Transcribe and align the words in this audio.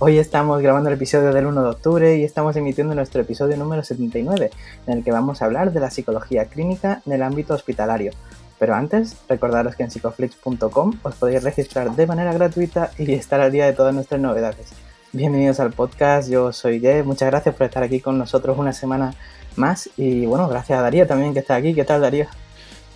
Hoy 0.00 0.18
estamos 0.18 0.60
grabando 0.60 0.90
el 0.90 0.96
episodio 0.96 1.32
del 1.32 1.46
1 1.46 1.62
de 1.62 1.68
octubre 1.68 2.16
y 2.16 2.24
estamos 2.24 2.56
emitiendo 2.56 2.96
nuestro 2.96 3.20
episodio 3.20 3.56
número 3.56 3.84
79, 3.84 4.50
en 4.88 4.98
el 4.98 5.04
que 5.04 5.12
vamos 5.12 5.40
a 5.40 5.44
hablar 5.44 5.72
de 5.72 5.78
la 5.78 5.88
psicología 5.90 6.46
clínica 6.46 7.00
en 7.06 7.12
el 7.12 7.22
ámbito 7.22 7.54
hospitalario. 7.54 8.10
Pero 8.58 8.74
antes, 8.74 9.16
recordaros 9.28 9.76
que 9.76 9.84
en 9.84 9.92
psicoflix.com 9.92 10.94
os 11.00 11.14
podéis 11.14 11.44
registrar 11.44 11.94
de 11.94 12.06
manera 12.08 12.32
gratuita 12.32 12.90
y 12.98 13.12
estar 13.12 13.40
al 13.40 13.52
día 13.52 13.66
de 13.66 13.72
todas 13.72 13.94
nuestras 13.94 14.20
novedades. 14.20 14.72
Bienvenidos 15.12 15.60
al 15.60 15.72
podcast, 15.72 16.28
yo 16.28 16.52
soy 16.52 16.80
Ye, 16.80 17.04
muchas 17.04 17.30
gracias 17.30 17.54
por 17.54 17.66
estar 17.66 17.84
aquí 17.84 18.00
con 18.00 18.18
nosotros 18.18 18.58
una 18.58 18.72
semana 18.72 19.14
más 19.54 19.88
y 19.96 20.26
bueno, 20.26 20.48
gracias 20.48 20.76
a 20.76 20.82
Darío 20.82 21.06
también 21.06 21.32
que 21.32 21.38
está 21.38 21.54
aquí. 21.54 21.72
¿Qué 21.72 21.84
tal 21.84 22.00
Darío? 22.00 22.26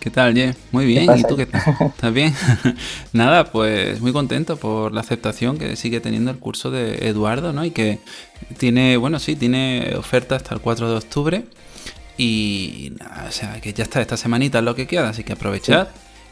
¿Qué 0.01 0.11
tal, 0.11 0.34
Ye? 0.34 0.55
Muy 0.70 0.87
bien, 0.87 1.09
¿y 1.19 1.23
tú 1.25 1.37
qué 1.37 1.47
tal? 1.47 1.62
¿Estás 1.80 2.15
bien? 2.15 2.33
Nada, 3.12 3.51
pues 3.51 4.01
muy 4.01 4.12
contento 4.12 4.57
por 4.57 4.93
la 4.93 5.01
aceptación 5.01 5.59
que 5.59 5.74
sigue 5.74 6.01
teniendo 6.01 6.30
el 6.30 6.38
curso 6.38 6.71
de 6.71 7.09
Eduardo, 7.09 7.52
¿no? 7.52 7.65
Y 7.65 7.73
que 7.73 7.98
tiene, 8.59 8.97
bueno, 8.97 9.19
sí, 9.19 9.34
tiene 9.34 9.95
oferta 9.97 10.37
hasta 10.37 10.55
el 10.55 10.61
4 10.61 10.91
de 10.91 10.97
octubre. 10.97 11.45
Y 12.16 12.93
nada, 12.99 13.26
o 13.29 13.32
sea, 13.32 13.60
que 13.60 13.73
ya 13.73 13.85
está, 13.85 14.01
esta 14.01 14.16
semanita 14.16 14.59
es 14.59 14.65
lo 14.65 14.76
que 14.76 14.87
queda, 14.87 15.09
así 15.09 15.24
que 15.24 15.32
aprovechad. 15.32 15.88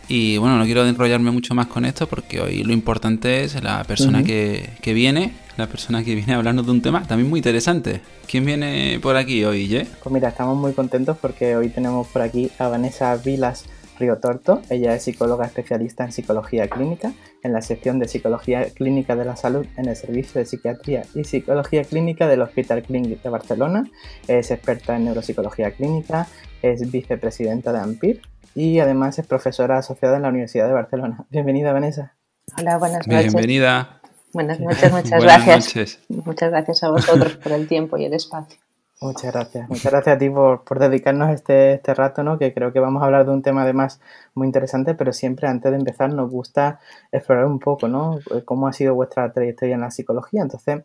Y 0.09 0.37
bueno, 0.37 0.59
no 0.59 0.65
quiero 0.65 0.87
enrollarme 0.87 1.33
mucho 1.33 1.55
más 1.55 1.67
con 1.67 1.85
esto 1.85 2.07
porque 2.07 2.41
hoy 2.41 2.63
lo 2.63 2.73
importante 2.73 3.43
es 3.43 3.61
la 3.63 3.83
persona 3.83 4.23
que, 4.23 4.71
que, 4.81 4.95
viene, 4.95 5.33
la 5.57 5.67
persona 5.67 6.05
que 6.05 6.15
viene 6.15 6.35
a 6.35 6.37
hablarnos 6.37 6.67
de 6.67 6.73
un 6.73 6.83
tema 6.83 7.03
también 7.07 7.31
muy 7.31 7.39
interesante. 7.39 8.01
¿Quién 8.29 8.45
viene 8.45 8.99
por 9.03 9.17
aquí 9.17 9.45
hoy, 9.45 9.69
Ye? 9.69 9.87
Pues 10.03 10.13
mira, 10.13 10.29
estamos 10.29 10.57
muy 10.57 10.73
contentos 10.73 11.17
porque 11.21 11.57
hoy 11.57 11.69
tenemos 11.69 12.07
por 12.09 12.23
aquí 12.23 12.51
a 12.59 12.69
Vanessa 12.69 13.17
Vilas 13.17 13.65
Río 13.99 14.19
Torto. 14.19 14.61
Ella 14.69 14.95
es 14.95 15.05
psicóloga 15.05 15.47
especialista 15.47 16.05
en 16.05 16.13
psicología 16.13 16.69
clínica 16.69 17.13
en 17.43 17.53
la 17.53 17.63
sección 17.63 17.99
de 17.99 18.09
psicología 18.09 18.67
clínica 18.71 19.17
de 19.17 19.25
la 19.25 19.37
salud 19.37 19.67
en 19.77 19.89
el 19.89 19.97
servicio 19.97 20.41
de 20.41 20.47
psiquiatría 20.47 21.05
y 21.15 21.25
psicología 21.25 21.85
clínica 21.85 22.27
del 22.27 22.43
Hospital 22.43 22.83
Clínic 22.83 23.23
de 23.23 23.29
Barcelona. 23.31 23.91
Es 24.29 24.51
experta 24.51 24.97
en 24.97 25.05
neuropsicología 25.05 25.71
clínica, 25.71 26.27
es 26.63 26.91
vicepresidenta 26.91 27.73
de 27.73 27.79
AMPIR 27.79 28.21
y 28.55 28.81
además 28.81 29.19
es 29.19 29.27
profesora 29.27 29.79
asociada 29.79 30.17
en 30.17 30.23
la 30.23 30.29
Universidad 30.29 30.67
de 30.67 30.75
Barcelona. 30.75 31.25
Bienvenida, 31.31 31.73
Vanessa. 31.73 32.17
Hola, 32.59 32.79
buenas 32.79 33.07
noches. 33.07 33.33
Bienvenida. 33.33 33.96
Buenas 34.37 34.61
noches, 34.61 34.93
muchas 34.93 35.23
gracias. 35.23 35.99
Muchas 36.11 36.51
gracias 36.51 36.83
a 36.83 36.91
vosotros 36.91 37.39
por 37.39 37.53
el 37.53 37.67
tiempo 37.67 37.97
y 37.97 38.05
el 38.05 38.13
espacio. 38.13 38.61
Muchas 39.01 39.33
gracias. 39.33 39.67
Muchas 39.69 39.91
gracias 39.91 40.17
a 40.17 40.19
ti 40.19 40.29
por, 40.29 40.63
por 40.63 40.79
dedicarnos 40.79 41.31
este, 41.31 41.73
este 41.73 41.95
rato, 41.95 42.23
¿no? 42.23 42.39
Que 42.39 42.53
creo 42.53 42.71
que 42.71 42.79
vamos 42.79 43.03
a 43.03 43.07
hablar 43.07 43.25
de 43.25 43.33
un 43.33 43.41
tema 43.41 43.63
además 43.63 43.99
muy 44.35 44.47
interesante, 44.47 44.95
pero 44.95 45.15
siempre 45.15 45.49
antes 45.49 45.71
de 45.71 45.79
empezar 45.79 46.13
nos 46.13 46.31
gusta 46.31 46.81
explorar 47.13 47.47
un 47.47 47.59
poco, 47.59 47.89
¿no? 47.89 48.19
Cómo 48.45 48.69
ha 48.69 48.75
sido 48.75 48.95
vuestra 48.95 49.33
trayectoria 49.33 49.75
en 49.75 49.81
la 49.83 49.91
psicología. 49.91 50.43
Entonces, 50.43 50.83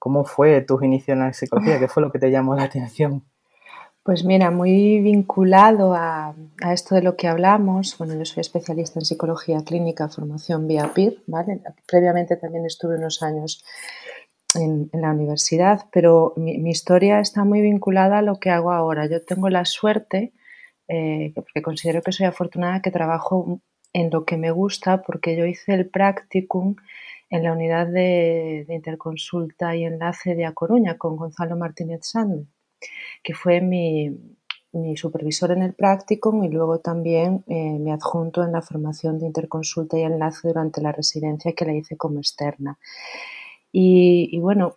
¿cómo 0.00 0.24
fue 0.24 0.60
tus 0.60 0.82
inicios 0.82 1.14
en 1.14 1.20
la 1.20 1.32
psicología? 1.32 1.78
¿Qué 1.78 1.86
fue 1.86 2.02
lo 2.02 2.10
que 2.10 2.18
te 2.18 2.30
llamó 2.30 2.56
la 2.56 2.64
atención? 2.64 3.22
Pues 4.02 4.24
mira, 4.24 4.50
muy 4.50 4.98
vinculado 5.00 5.94
a, 5.94 6.34
a, 6.62 6.72
esto 6.72 6.94
de 6.94 7.02
lo 7.02 7.16
que 7.16 7.28
hablamos, 7.28 7.98
bueno, 7.98 8.14
yo 8.14 8.24
soy 8.24 8.40
especialista 8.40 8.98
en 8.98 9.04
psicología 9.04 9.62
clínica, 9.62 10.08
formación 10.08 10.66
vía 10.66 10.92
PIR, 10.94 11.22
¿vale? 11.26 11.60
Previamente 11.86 12.36
también 12.36 12.64
estuve 12.64 12.96
unos 12.96 13.22
años 13.22 13.62
en, 14.54 14.88
en 14.94 15.00
la 15.02 15.10
universidad, 15.10 15.86
pero 15.92 16.32
mi, 16.36 16.70
historia 16.70 17.20
está 17.20 17.44
muy 17.44 17.60
vinculada 17.60 18.18
a 18.18 18.22
lo 18.22 18.40
que 18.40 18.50
hago 18.50 18.72
ahora. 18.72 19.06
Yo 19.06 19.22
tengo 19.22 19.50
la 19.50 19.66
suerte, 19.66 20.32
eh, 20.88 21.32
porque 21.34 21.62
considero 21.62 22.02
que 22.02 22.12
soy 22.12 22.26
afortunada, 22.26 22.82
que 22.82 22.90
trabajo 22.90 23.60
en 23.92 24.10
lo 24.10 24.24
que 24.24 24.38
me 24.38 24.50
gusta, 24.50 25.02
porque 25.02 25.36
yo 25.36 25.44
hice 25.44 25.74
el 25.74 25.90
practicum 25.90 26.76
en 27.28 27.44
la 27.44 27.52
unidad 27.52 27.86
de, 27.86 28.64
de 28.66 28.74
interconsulta 28.74 29.76
y 29.76 29.84
enlace 29.84 30.34
de 30.34 30.46
A 30.46 30.54
Coruña 30.54 30.96
con 30.98 31.16
Gonzalo 31.16 31.56
Martínez 31.56 32.00
Sande 32.04 32.46
que 33.22 33.34
fue 33.34 33.60
mi, 33.60 34.16
supervisor 34.96 35.50
en 35.52 35.62
el 35.62 35.74
practicum 35.74 36.44
y 36.44 36.48
luego 36.48 36.78
también 36.78 37.44
eh, 37.48 37.78
mi 37.78 37.90
adjunto 37.90 38.44
en 38.44 38.52
la 38.52 38.62
formación 38.62 39.18
de 39.18 39.26
interconsulta 39.26 39.98
y 39.98 40.02
enlace 40.02 40.46
durante 40.48 40.80
la 40.80 40.92
residencia 40.92 41.52
que 41.52 41.64
la 41.64 41.74
hice 41.74 41.96
como 41.96 42.18
externa. 42.20 42.78
Y, 43.72 44.38
bueno, 44.40 44.76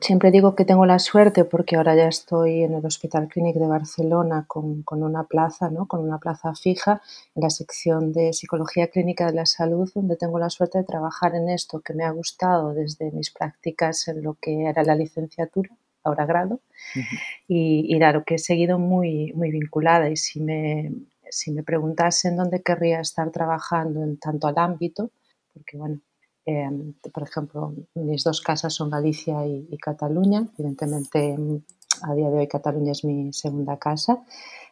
siempre 0.00 0.30
digo 0.30 0.54
que 0.54 0.64
tengo 0.64 0.84
la 0.86 0.98
suerte 0.98 1.44
porque 1.44 1.76
ahora 1.76 1.96
ya 1.96 2.08
estoy 2.08 2.64
en 2.64 2.74
el 2.74 2.84
Hospital 2.84 3.28
Clínic 3.28 3.56
de 3.56 3.66
Barcelona 3.66 4.44
con, 4.46 4.84
una 4.90 5.24
plaza, 5.24 5.70
¿no? 5.70 5.86
con 5.86 6.00
una 6.00 6.18
plaza 6.18 6.54
fija 6.54 7.00
en 7.34 7.42
la 7.42 7.50
sección 7.50 8.12
de 8.12 8.32
Psicología 8.32 8.88
Clínica 8.88 9.26
de 9.26 9.34
la 9.34 9.46
Salud, 9.46 9.90
donde 9.94 10.16
tengo 10.16 10.38
la 10.38 10.50
suerte 10.50 10.78
de 10.78 10.84
trabajar 10.84 11.34
en 11.34 11.48
esto 11.48 11.80
que 11.80 11.94
me 11.94 12.04
ha 12.04 12.10
gustado 12.10 12.74
desde 12.74 13.10
mis 13.12 13.30
prácticas 13.30 14.08
en 14.08 14.22
lo 14.22 14.34
que 14.34 14.64
era 14.66 14.82
la 14.82 14.94
licenciatura 14.94 15.70
ahora 16.02 16.26
grado. 16.26 16.60
Uh 16.96 16.98
-huh. 16.98 17.18
y, 17.48 17.94
y, 17.94 17.98
claro, 17.98 18.24
que 18.24 18.36
he 18.36 18.38
seguido 18.38 18.78
muy, 18.78 19.32
muy 19.34 19.50
vinculada 19.50 20.08
y 20.10 20.16
si 20.16 20.40
me, 20.40 20.92
si 21.30 21.52
me 21.52 21.62
preguntasen 21.62 22.36
dónde 22.36 22.62
querría 22.62 23.00
estar 23.00 23.30
trabajando 23.30 24.02
en 24.02 24.18
tanto 24.18 24.46
al 24.46 24.58
ámbito, 24.58 25.10
porque 25.52 25.76
bueno, 25.76 26.00
eh, 26.46 26.68
por 27.12 27.22
ejemplo, 27.22 27.74
mis 27.94 28.24
dos 28.24 28.40
casas 28.40 28.74
son 28.74 28.90
Galicia 28.90 29.46
y, 29.46 29.68
y, 29.70 29.78
Cataluña, 29.78 30.46
evidentemente 30.58 31.36
a 32.02 32.14
día 32.14 32.30
de 32.30 32.38
hoy 32.38 32.48
Cataluña 32.48 32.92
es 32.92 33.04
mi 33.04 33.32
segunda 33.32 33.78
casa, 33.78 34.22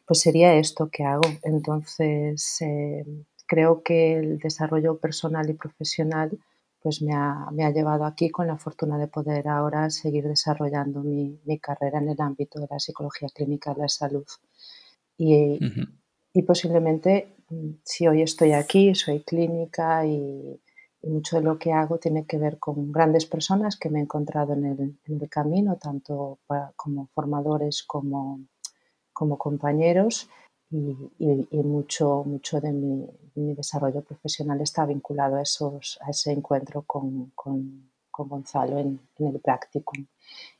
pues 0.06 0.20
sería 0.20 0.54
esto 0.54 0.88
que 0.90 1.04
hago. 1.04 1.28
Entonces, 1.42 2.62
eh, 2.62 3.04
creo 3.46 3.82
que 3.82 4.16
el 4.16 4.38
desarrollo 4.38 4.98
personal 4.98 5.48
y 5.50 5.54
profesional 5.54 6.38
pues 6.88 7.02
me 7.02 7.12
ha, 7.12 7.50
me 7.52 7.66
ha, 7.66 7.70
llevado 7.70 8.06
aquí 8.06 8.30
con 8.30 8.46
la 8.46 8.56
fortuna 8.56 8.96
de 8.96 9.08
poder 9.08 9.46
ahora 9.46 9.90
seguir 9.90 10.26
desarrollando 10.26 11.02
mi, 11.02 11.38
mi, 11.44 11.58
carrera 11.58 11.98
en 11.98 12.08
el 12.08 12.18
ámbito 12.18 12.58
de 12.58 12.66
la 12.70 12.78
psicología 12.78 13.28
clínica 13.28 13.74
de 13.74 13.82
la 13.82 13.88
salud. 13.88 14.24
Y, 15.18 15.34
uh 15.34 15.68
-huh. 15.68 15.98
y 16.32 16.42
posiblemente, 16.44 17.36
si 17.84 18.08
hoy 18.08 18.22
estoy 18.22 18.52
aquí, 18.52 18.94
soy 18.94 19.20
clínica 19.20 20.06
y, 20.06 20.58
y, 21.02 21.10
mucho 21.10 21.36
de 21.36 21.42
lo 21.42 21.58
que 21.58 21.74
hago 21.74 21.98
tiene 21.98 22.24
que 22.24 22.38
ver 22.38 22.58
con 22.58 22.90
grandes 22.90 23.26
personas 23.26 23.76
que 23.76 23.90
me 23.90 23.98
he 23.98 24.02
encontrado 24.04 24.54
en 24.54 24.64
el, 24.64 24.80
en 25.04 25.20
el 25.20 25.28
camino, 25.28 25.76
tanto 25.76 26.38
para, 26.46 26.72
como 26.74 27.08
formadores 27.08 27.82
como, 27.82 28.40
como 29.12 29.36
compañeros 29.36 30.30
y, 30.70 31.10
y, 31.18 31.48
y, 31.50 31.62
mucho, 31.62 32.24
mucho 32.26 32.60
de 32.60 32.72
mi, 32.72 33.06
mi, 33.34 33.54
desarrollo 33.54 34.02
profesional 34.02 34.60
está 34.60 34.84
vinculado 34.84 35.36
a, 35.36 35.42
esos, 35.42 35.98
a 36.02 36.10
ese 36.10 36.32
encuentro 36.32 36.82
con, 36.82 37.32
con, 37.34 37.90
con 38.10 38.28
Gonzalo 38.28 38.78
en, 38.78 39.00
en, 39.18 39.26
el 39.26 39.40
practicum. 39.40 40.06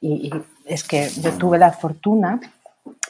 Y, 0.01 0.29
y, 0.29 0.31
es 0.65 0.85
que 0.85 1.09
yo 1.09 1.37
tuve 1.37 1.59
la 1.59 1.73
fortuna 1.73 2.41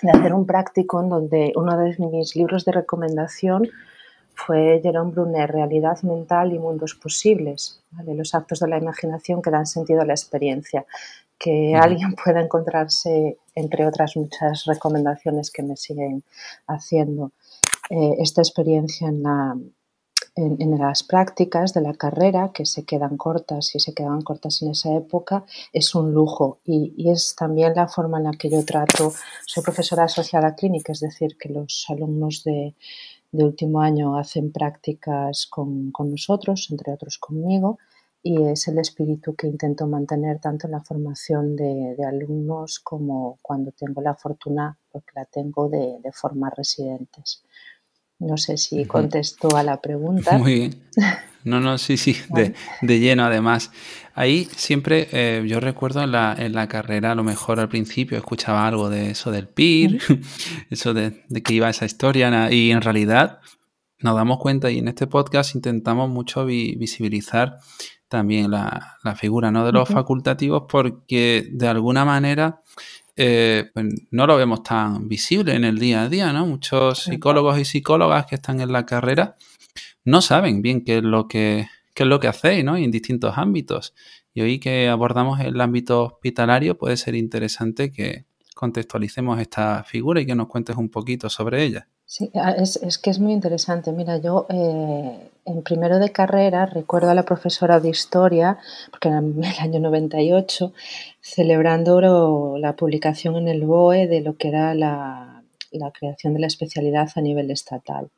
de 0.02 0.10
hacer 0.10 0.34
un 0.34 0.46
practicum 0.46 1.08
donde 1.08 1.52
uno 1.54 1.76
de 1.76 1.96
mis 1.98 2.34
libros 2.34 2.64
de 2.64 2.72
recomendación 2.72 3.68
fue 4.34 4.80
Jerome 4.82 5.10
Brunner, 5.10 5.50
Realidad 5.50 6.00
Mental 6.02 6.52
y 6.52 6.58
Mundos 6.58 6.94
Posibles, 6.94 7.80
¿vale? 7.90 8.14
los 8.14 8.34
actos 8.34 8.60
de 8.60 8.68
la 8.68 8.78
imaginación 8.78 9.42
que 9.42 9.50
dan 9.50 9.66
sentido 9.66 10.00
a 10.00 10.04
la 10.04 10.14
experiencia 10.14 10.86
que 11.38 11.74
alguien 11.76 12.14
pueda 12.24 12.40
encontrarse, 12.40 13.38
entre 13.54 13.86
otras 13.86 14.16
muchas 14.16 14.64
recomendaciones 14.64 15.50
que 15.50 15.62
me 15.62 15.76
siguen 15.76 16.24
haciendo, 16.66 17.32
eh, 17.90 18.16
esta 18.18 18.42
experiencia 18.42 19.08
en, 19.08 19.22
la, 19.22 19.56
en, 20.36 20.60
en, 20.60 20.78
las 20.78 21.02
prácticas 21.02 21.72
de 21.72 21.80
la 21.80 21.94
carrera, 21.94 22.50
que 22.52 22.66
se 22.66 22.84
quedan 22.84 23.16
cortas 23.16 23.74
y 23.74 23.80
se 23.80 23.94
quedaban 23.94 24.22
cortas 24.22 24.60
en 24.62 24.70
esa 24.70 24.94
época, 24.94 25.44
es 25.72 25.94
un 25.94 26.12
lujo. 26.12 26.58
Y, 26.64 26.92
y, 26.96 27.10
es 27.10 27.34
también 27.36 27.74
la 27.74 27.88
forma 27.88 28.18
en 28.18 28.24
la 28.24 28.32
que 28.32 28.50
yo 28.50 28.64
trato, 28.64 29.12
soy 29.46 29.62
profesora 29.62 30.04
asociada 30.04 30.54
clínica, 30.54 30.92
es 30.92 31.00
decir, 31.00 31.36
que 31.38 31.48
los 31.48 31.86
alumnos 31.88 32.42
de, 32.44 32.74
de 33.32 33.44
último 33.44 33.80
año 33.80 34.18
hacen 34.18 34.52
prácticas 34.52 35.46
con, 35.46 35.92
con 35.92 36.10
nosotros, 36.10 36.68
entre 36.70 36.92
otros 36.92 37.18
conmigo, 37.18 37.78
y 38.22 38.42
es 38.42 38.68
el 38.68 38.78
espíritu 38.78 39.34
que 39.34 39.46
intento 39.46 39.86
mantener 39.86 40.40
tanto 40.40 40.66
en 40.66 40.72
la 40.72 40.82
formación 40.82 41.56
de, 41.56 41.94
de, 41.96 42.04
alumnos 42.04 42.80
como 42.80 43.38
cuando 43.42 43.72
tengo 43.72 44.02
la 44.02 44.14
fortuna, 44.14 44.76
porque 44.90 45.12
la 45.14 45.24
tengo, 45.24 45.68
de, 45.68 45.98
de 46.02 46.12
formar 46.12 46.52
residentes. 46.56 47.44
No 48.18 48.36
sé 48.36 48.56
si 48.56 48.84
contestó 48.84 49.56
a 49.56 49.62
la 49.62 49.80
pregunta. 49.80 50.36
Muy 50.36 50.54
bien. 50.54 50.82
No, 51.44 51.60
no, 51.60 51.78
sí, 51.78 51.96
sí, 51.96 52.16
de, 52.82 53.00
lleno 53.00 53.24
además. 53.24 53.70
Ahí 54.14 54.48
siempre, 54.56 55.08
eh, 55.12 55.44
yo 55.46 55.60
recuerdo 55.60 56.02
en 56.02 56.12
la, 56.12 56.34
en 56.36 56.52
la, 56.52 56.66
carrera, 56.66 57.12
a 57.12 57.14
lo 57.14 57.22
mejor 57.22 57.60
al 57.60 57.68
principio 57.68 58.18
escuchaba 58.18 58.66
algo 58.66 58.90
de 58.90 59.10
eso 59.10 59.30
del 59.30 59.48
PIR, 59.48 60.00
eso 60.70 60.94
de, 60.94 61.24
que 61.44 61.54
iba 61.54 61.70
esa 61.70 61.84
historia, 61.84 62.50
y 62.52 62.72
en 62.72 62.82
realidad 62.82 63.38
nos 64.00 64.14
damos 64.14 64.38
cuenta 64.38 64.70
y 64.70 64.78
en 64.78 64.88
este 64.88 65.06
podcast 65.06 65.54
intentamos 65.54 66.08
mucho 66.08 66.44
visibilizar 66.44 67.58
también 68.08 68.50
la, 68.50 68.96
figura 69.16 69.50
¿no? 69.50 69.64
de 69.64 69.72
los 69.72 69.88
facultativos 69.88 70.64
porque 70.68 71.48
de 71.50 71.68
alguna 71.68 72.04
manera 72.04 72.62
eh, 73.16 73.70
pues 73.72 73.86
no 74.10 74.26
lo 74.26 74.36
vemos 74.36 74.62
tan 74.62 75.08
visible 75.08 75.54
en 75.54 75.64
el 75.64 75.78
día 75.78 76.02
a 76.02 76.08
día, 76.08 76.32
¿no? 76.32 76.46
Muchos 76.46 77.04
psicólogos 77.04 77.58
y 77.58 77.64
psicólogas 77.64 78.26
que 78.26 78.36
están 78.36 78.60
en 78.60 78.72
la 78.72 78.86
carrera 78.86 79.36
no 80.04 80.22
saben 80.22 80.62
bien 80.62 80.84
qué 80.84 80.98
es 80.98 81.02
lo 81.02 81.28
que, 81.28 81.68
qué 81.94 82.04
es 82.04 82.08
lo 82.08 82.20
que 82.20 82.28
hacéis, 82.28 82.64
¿no? 82.64 82.76
en 82.76 82.90
distintos 82.90 83.36
ámbitos. 83.36 83.94
Y 84.32 84.40
hoy 84.40 84.60
que 84.60 84.88
abordamos 84.88 85.40
el 85.40 85.60
ámbito 85.60 86.04
hospitalario 86.04 86.78
puede 86.78 86.96
ser 86.96 87.14
interesante 87.14 87.90
que 87.90 88.24
contextualicemos 88.54 89.40
esta 89.40 89.84
figura 89.84 90.20
y 90.20 90.26
que 90.26 90.34
nos 90.34 90.48
cuentes 90.48 90.76
un 90.76 90.90
poquito 90.90 91.28
sobre 91.28 91.64
ella. 91.64 91.88
Sí, 92.10 92.30
ah, 92.36 92.52
es, 92.52 92.78
que 92.96 93.10
es 93.10 93.18
muy 93.18 93.34
interesante. 93.34 93.92
Mira, 93.92 94.16
yo 94.16 94.46
eh, 94.48 95.30
en 95.44 95.62
primero 95.62 95.98
de 95.98 96.10
carrera 96.10 96.64
recuerdo 96.64 97.10
a 97.10 97.14
la 97.14 97.24
profesora 97.24 97.80
de 97.80 97.90
historia, 97.90 98.56
porque 98.90 99.08
era 99.08 99.18
en 99.18 99.44
el 99.44 99.58
año 99.60 99.78
98, 99.80 100.72
celebrando 101.20 102.56
la 102.58 102.74
publicación 102.76 103.36
en 103.36 103.48
el 103.48 103.62
BOE 103.66 104.06
de 104.06 104.22
lo 104.22 104.38
que 104.38 104.48
era 104.48 104.74
la, 104.74 105.42
creación 105.92 106.32
de 106.32 106.40
la 106.40 106.46
especialidad 106.46 107.10
a 107.14 107.20
nivel 107.20 107.50
estatal. 107.50 108.08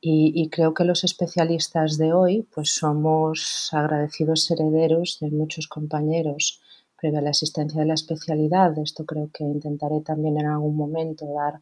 Y, 0.00 0.48
creo 0.48 0.74
que 0.74 0.84
los 0.84 1.04
especialistas 1.04 1.96
de 1.98 2.12
hoy 2.12 2.46
pues 2.52 2.74
somos 2.74 3.68
agradecidos 3.72 4.50
herederos 4.50 5.18
de 5.20 5.30
muchos 5.30 5.68
compañeros 5.68 6.60
previo 7.00 7.20
a 7.20 7.22
la 7.22 7.30
existencia 7.30 7.80
de 7.80 7.86
la 7.86 7.94
especialidad. 7.94 8.76
Esto 8.78 9.06
creo 9.06 9.30
que 9.32 9.44
intentaré 9.44 10.00
también 10.00 10.38
en 10.40 10.46
algún 10.46 10.76
momento 10.76 11.26
dar 11.32 11.60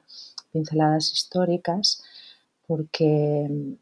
pinceladas 0.53 1.13
históricas 1.13 2.03
porque 2.67 3.77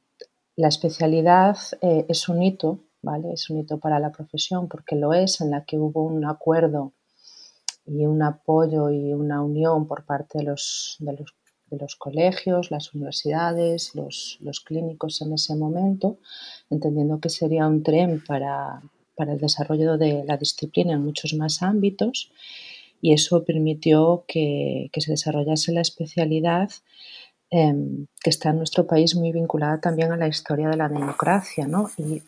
la 0.56 0.68
especialidad 0.68 1.56
eh, 1.80 2.06
es 2.08 2.28
un 2.28 2.42
hito, 2.42 2.80
¿vale? 3.02 3.32
Es 3.32 3.50
un 3.50 3.58
hito 3.58 3.78
para 3.78 3.98
la 3.98 4.12
profesión 4.12 4.68
porque 4.68 4.96
lo 4.96 5.12
es, 5.12 5.40
en 5.40 5.50
la 5.50 5.64
que 5.64 5.78
hubo 5.78 6.04
un 6.04 6.24
acuerdo 6.24 6.92
y 7.86 8.06
un 8.06 8.22
apoyo 8.22 8.90
y 8.90 9.12
una 9.12 9.42
unión 9.42 9.86
por 9.86 10.04
parte 10.04 10.38
de 10.38 10.44
los, 10.44 10.96
de 11.00 11.12
los 11.12 11.34
de 11.70 11.78
los 11.78 11.96
colegios, 11.96 12.70
las 12.70 12.92
universidades, 12.94 13.94
los, 13.94 14.60
clínicos 14.64 15.22
en 15.22 15.32
ese 15.32 15.54
momento, 15.54 16.18
entendiendo 16.68 17.20
que 17.20 17.30
sería 17.30 17.66
un 17.66 17.82
tren 17.82 18.22
para, 18.26 18.82
el 19.16 19.38
desarrollo 19.38 19.98
de 19.98 20.24
la 20.24 20.38
disciplina 20.38 20.94
en 20.94 21.04
muchos 21.04 21.34
más 21.34 21.62
ámbitos 21.62 22.32
y 23.00 23.12
eso 23.12 23.44
permitió 23.44 24.24
que, 24.26 24.90
se 24.96 25.12
desarrollase 25.12 25.72
la 25.72 25.80
especialidad 25.80 26.70
em, 27.50 28.06
que 28.22 28.30
está 28.30 28.50
en 28.50 28.58
nuestro 28.58 28.86
país 28.86 29.16
muy 29.16 29.32
vinculada 29.32 29.80
también 29.80 30.12
a 30.12 30.16
la 30.16 30.28
historia 30.28 30.68
de 30.68 30.76
la 30.76 30.88
democracia. 30.88 31.66
¿no? 31.66 31.90
Y 31.96 32.22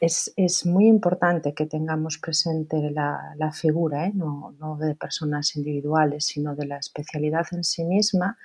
es, 0.00 0.64
muy 0.64 0.86
importante 0.86 1.52
que 1.52 1.66
tengamos 1.66 2.18
presente 2.18 2.90
la, 2.90 3.52
figura, 3.52 4.06
¿eh? 4.06 4.12
no, 4.14 4.78
de 4.80 4.94
personas 4.94 5.54
individuales, 5.56 6.24
sino 6.24 6.54
de 6.54 6.66
la 6.66 6.78
especialidad 6.78 7.46
en 7.52 7.64
sí 7.64 7.84
misma, 7.84 8.38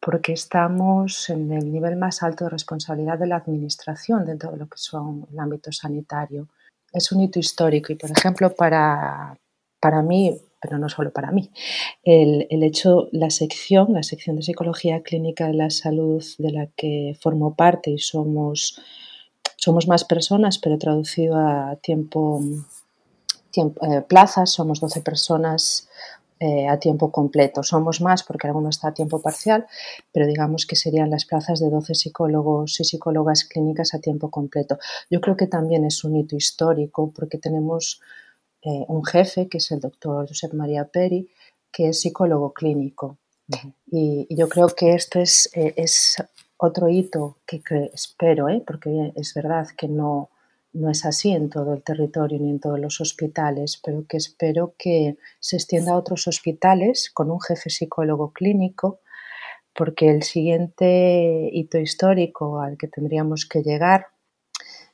porque 0.00 0.32
estamos 0.32 1.30
en 1.30 1.52
el 1.52 1.72
nivel 1.72 1.96
más 1.96 2.22
alto 2.22 2.44
de 2.44 2.50
responsabilidad 2.50 3.18
de 3.18 3.28
la 3.28 3.36
administración 3.36 4.26
dentro 4.26 4.50
de 4.50 4.58
lo 4.58 4.66
que 4.68 4.78
son 4.78 5.26
el 5.32 5.38
ámbito 5.38 5.70
sanitario. 5.70 6.48
Es 6.92 7.12
un 7.12 7.22
hito 7.22 7.38
histórico 7.38 7.92
y, 7.92 7.96
por 7.96 8.10
ejemplo, 8.10 8.54
para, 8.54 9.38
para 9.80 10.02
mí, 10.02 10.40
pero 10.60 10.78
no 10.78 10.88
solo 10.88 11.12
para 11.12 11.32
mí, 11.32 11.50
el, 12.02 12.46
el, 12.50 12.62
hecho, 12.62 13.08
la 13.12 13.30
sección, 13.30 13.92
la 13.92 14.02
sección 14.02 14.36
de 14.36 14.42
Psicología 14.42 15.02
Clínica 15.02 15.46
de 15.46 15.54
la 15.54 15.70
Salud 15.70 16.24
de 16.38 16.50
la 16.52 16.66
que 16.76 17.16
formo 17.20 17.54
parte 17.54 17.90
y 17.90 17.98
somos 17.98 18.80
somos 19.56 19.88
más 19.88 20.04
personas, 20.04 20.58
pero 20.58 20.78
traducido 20.78 21.36
a 21.36 21.76
tiempo, 21.82 22.40
eh, 23.56 24.02
plazas, 24.06 24.52
somos 24.52 24.80
12 24.80 25.00
personas 25.00 25.88
eh, 26.38 26.68
a 26.68 26.78
tiempo 26.78 27.10
completo. 27.10 27.62
Somos 27.62 28.00
más 28.00 28.22
porque 28.22 28.46
alguno 28.46 28.68
está 28.68 28.88
a 28.88 28.94
tiempo 28.94 29.20
parcial, 29.20 29.66
pero 30.12 30.26
digamos 30.26 30.66
que 30.66 30.76
serían 30.76 31.10
las 31.10 31.24
plazas 31.24 31.58
de 31.60 31.70
12 31.70 31.94
psicólogos 31.94 32.78
y 32.78 32.84
psicólogas 32.84 33.44
clínicas 33.44 33.94
a 33.94 33.98
tiempo 33.98 34.30
completo. 34.30 34.78
Yo 35.10 35.20
creo 35.20 35.36
que 35.36 35.46
también 35.46 35.84
es 35.84 36.04
un 36.04 36.14
hito 36.14 36.36
histórico 36.36 37.10
porque 37.12 37.38
tenemos 37.38 38.00
eh, 38.66 38.84
un 38.88 39.04
jefe, 39.04 39.48
que 39.48 39.58
es 39.58 39.70
el 39.70 39.80
doctor 39.80 40.26
Josep 40.26 40.52
María 40.52 40.86
Peri, 40.86 41.28
que 41.70 41.90
es 41.90 42.00
psicólogo 42.00 42.52
clínico. 42.52 43.16
y, 43.86 44.26
yo 44.34 44.48
creo 44.48 44.66
que 44.68 44.94
esto 44.94 45.20
es, 45.20 45.48
es 45.54 46.16
otro 46.56 46.88
hito 46.88 47.38
que, 47.46 47.62
espero, 47.92 48.48
¿eh? 48.48 48.62
porque 48.66 49.12
es 49.14 49.34
verdad 49.34 49.68
que 49.76 49.88
no, 49.88 50.30
no 50.72 50.90
es 50.90 51.04
así 51.04 51.30
en 51.30 51.48
todo 51.48 51.74
el 51.74 51.82
territorio 51.82 52.40
ni 52.40 52.50
en 52.50 52.60
todos 52.60 52.80
los 52.80 53.00
hospitales, 53.00 53.80
pero 53.84 54.04
que 54.08 54.16
espero 54.16 54.74
que 54.76 55.16
se 55.38 55.56
extienda 55.56 55.92
a 55.92 55.98
otros 55.98 56.26
hospitales 56.26 57.10
con 57.12 57.30
un 57.30 57.40
jefe 57.40 57.70
psicólogo 57.70 58.32
clínico, 58.32 59.00
porque 59.74 60.10
el 60.10 60.22
siguiente 60.22 61.50
hito 61.52 61.78
histórico 61.78 62.60
al 62.60 62.76
que 62.78 62.88
tendríamos 62.88 63.46
que 63.46 63.62
llegar 63.62 64.06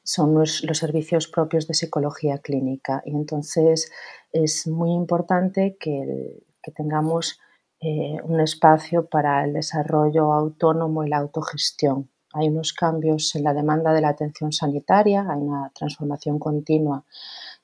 son 0.02 0.34
los, 0.34 0.64
servicios 0.72 1.28
propios 1.28 1.66
de 1.66 1.75
psicología 1.75 2.38
clínica. 2.38 3.02
Y 3.04 3.10
entonces 3.10 3.90
es 4.32 4.66
muy 4.66 4.93
importante 4.93 5.76
que, 5.78 6.43
que 6.62 6.72
tengamos 6.72 7.38
eh, 7.81 8.19
un 8.22 8.40
espacio 8.40 9.06
para 9.06 9.44
el 9.44 9.54
desarrollo 9.54 10.32
autónomo 10.32 11.02
y 11.04 11.08
la 11.08 11.19
autogestión. 11.19 12.10
Hay 12.32 12.49
unos 12.49 12.72
cambios 12.72 13.34
en 13.34 13.44
la 13.44 13.52
demanda 13.52 13.93
de 13.93 14.00
la 14.00 14.10
atención 14.10 14.52
sanitaria, 14.52 15.26
hay 15.28 15.40
una 15.40 15.70
transformación 15.75 16.38
continua 16.38 17.04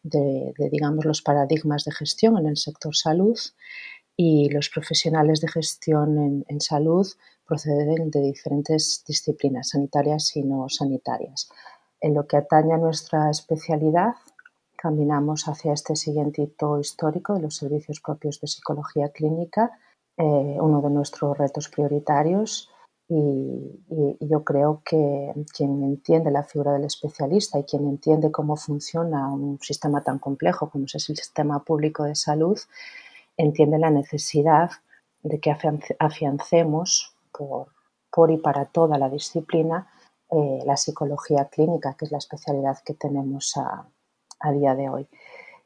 de, 0.02 0.52
digamos, 0.72 1.04
los 1.04 1.22
paradigmas 1.22 1.84
de 1.84 1.92
gestión 1.92 2.36
en 2.36 2.46
el 2.46 2.56
sector 2.56 2.94
salud 2.94 3.38
y 4.16 4.48
los 4.50 4.68
profesionales 4.68 5.40
de 5.40 5.48
gestión 5.48 6.44
en, 6.48 6.60
salud 6.60 7.06
proceden 7.46 8.10
de 8.10 8.20
diferentes 8.20 9.04
disciplinas 9.06 9.70
sanitarias 9.70 10.36
y 10.36 10.42
no 10.42 10.68
sanitarias. 10.68 11.48
En 12.00 12.14
lo 12.14 12.26
que 12.26 12.36
atañe 12.36 12.74
a 12.74 12.78
nuestra 12.78 13.30
especialidad, 13.30 14.14
caminamos 14.76 15.48
hacia 15.48 15.72
este 15.72 15.96
siguiente 15.96 16.42
hito 16.42 16.78
histórico 16.78 17.34
de 17.34 17.42
los 17.42 17.56
servicios 17.56 18.00
propios 18.00 18.40
de 18.40 18.46
psicología 18.46 19.08
clínica 19.10 19.72
eh, 20.18 20.58
uno 20.60 20.82
de 20.82 20.90
nuestros 20.90 21.38
retos 21.38 21.68
prioritarios. 21.68 22.70
Y, 23.08 23.84
yo 24.20 24.44
creo 24.44 24.82
que 24.84 25.32
quien 25.56 25.82
entiende 25.82 26.30
la 26.30 26.42
figura 26.42 26.72
del 26.72 26.84
especialista 26.84 27.58
y 27.58 27.64
quien 27.64 27.86
entiende 27.88 28.30
cómo 28.30 28.56
funciona 28.56 29.32
un 29.32 29.58
sistema 29.60 30.02
tan 30.02 30.18
complejo 30.18 30.68
como 30.68 30.84
es 30.84 31.08
el 31.08 31.16
sistema 31.16 31.64
público 31.64 32.04
de 32.04 32.14
salud, 32.14 32.58
entiende 33.36 33.78
la 33.78 33.90
necesidad 33.90 34.70
de 35.22 35.40
que 35.40 35.56
afiancemos 35.98 37.16
por, 37.32 37.68
por 38.10 38.30
y 38.30 38.36
para 38.36 38.66
toda 38.66 38.98
la 38.98 39.08
disciplina 39.08 39.86
eh, 40.30 40.62
la 40.64 40.76
psicología 40.76 41.46
clínica, 41.46 41.94
que 41.94 42.04
es 42.04 42.12
la 42.12 42.18
especialidad 42.18 42.78
que 42.84 42.94
tenemos 42.94 43.56
a, 43.56 43.88
a 44.40 44.52
día 44.52 44.74
de 44.74 44.88
hoy. 44.88 45.08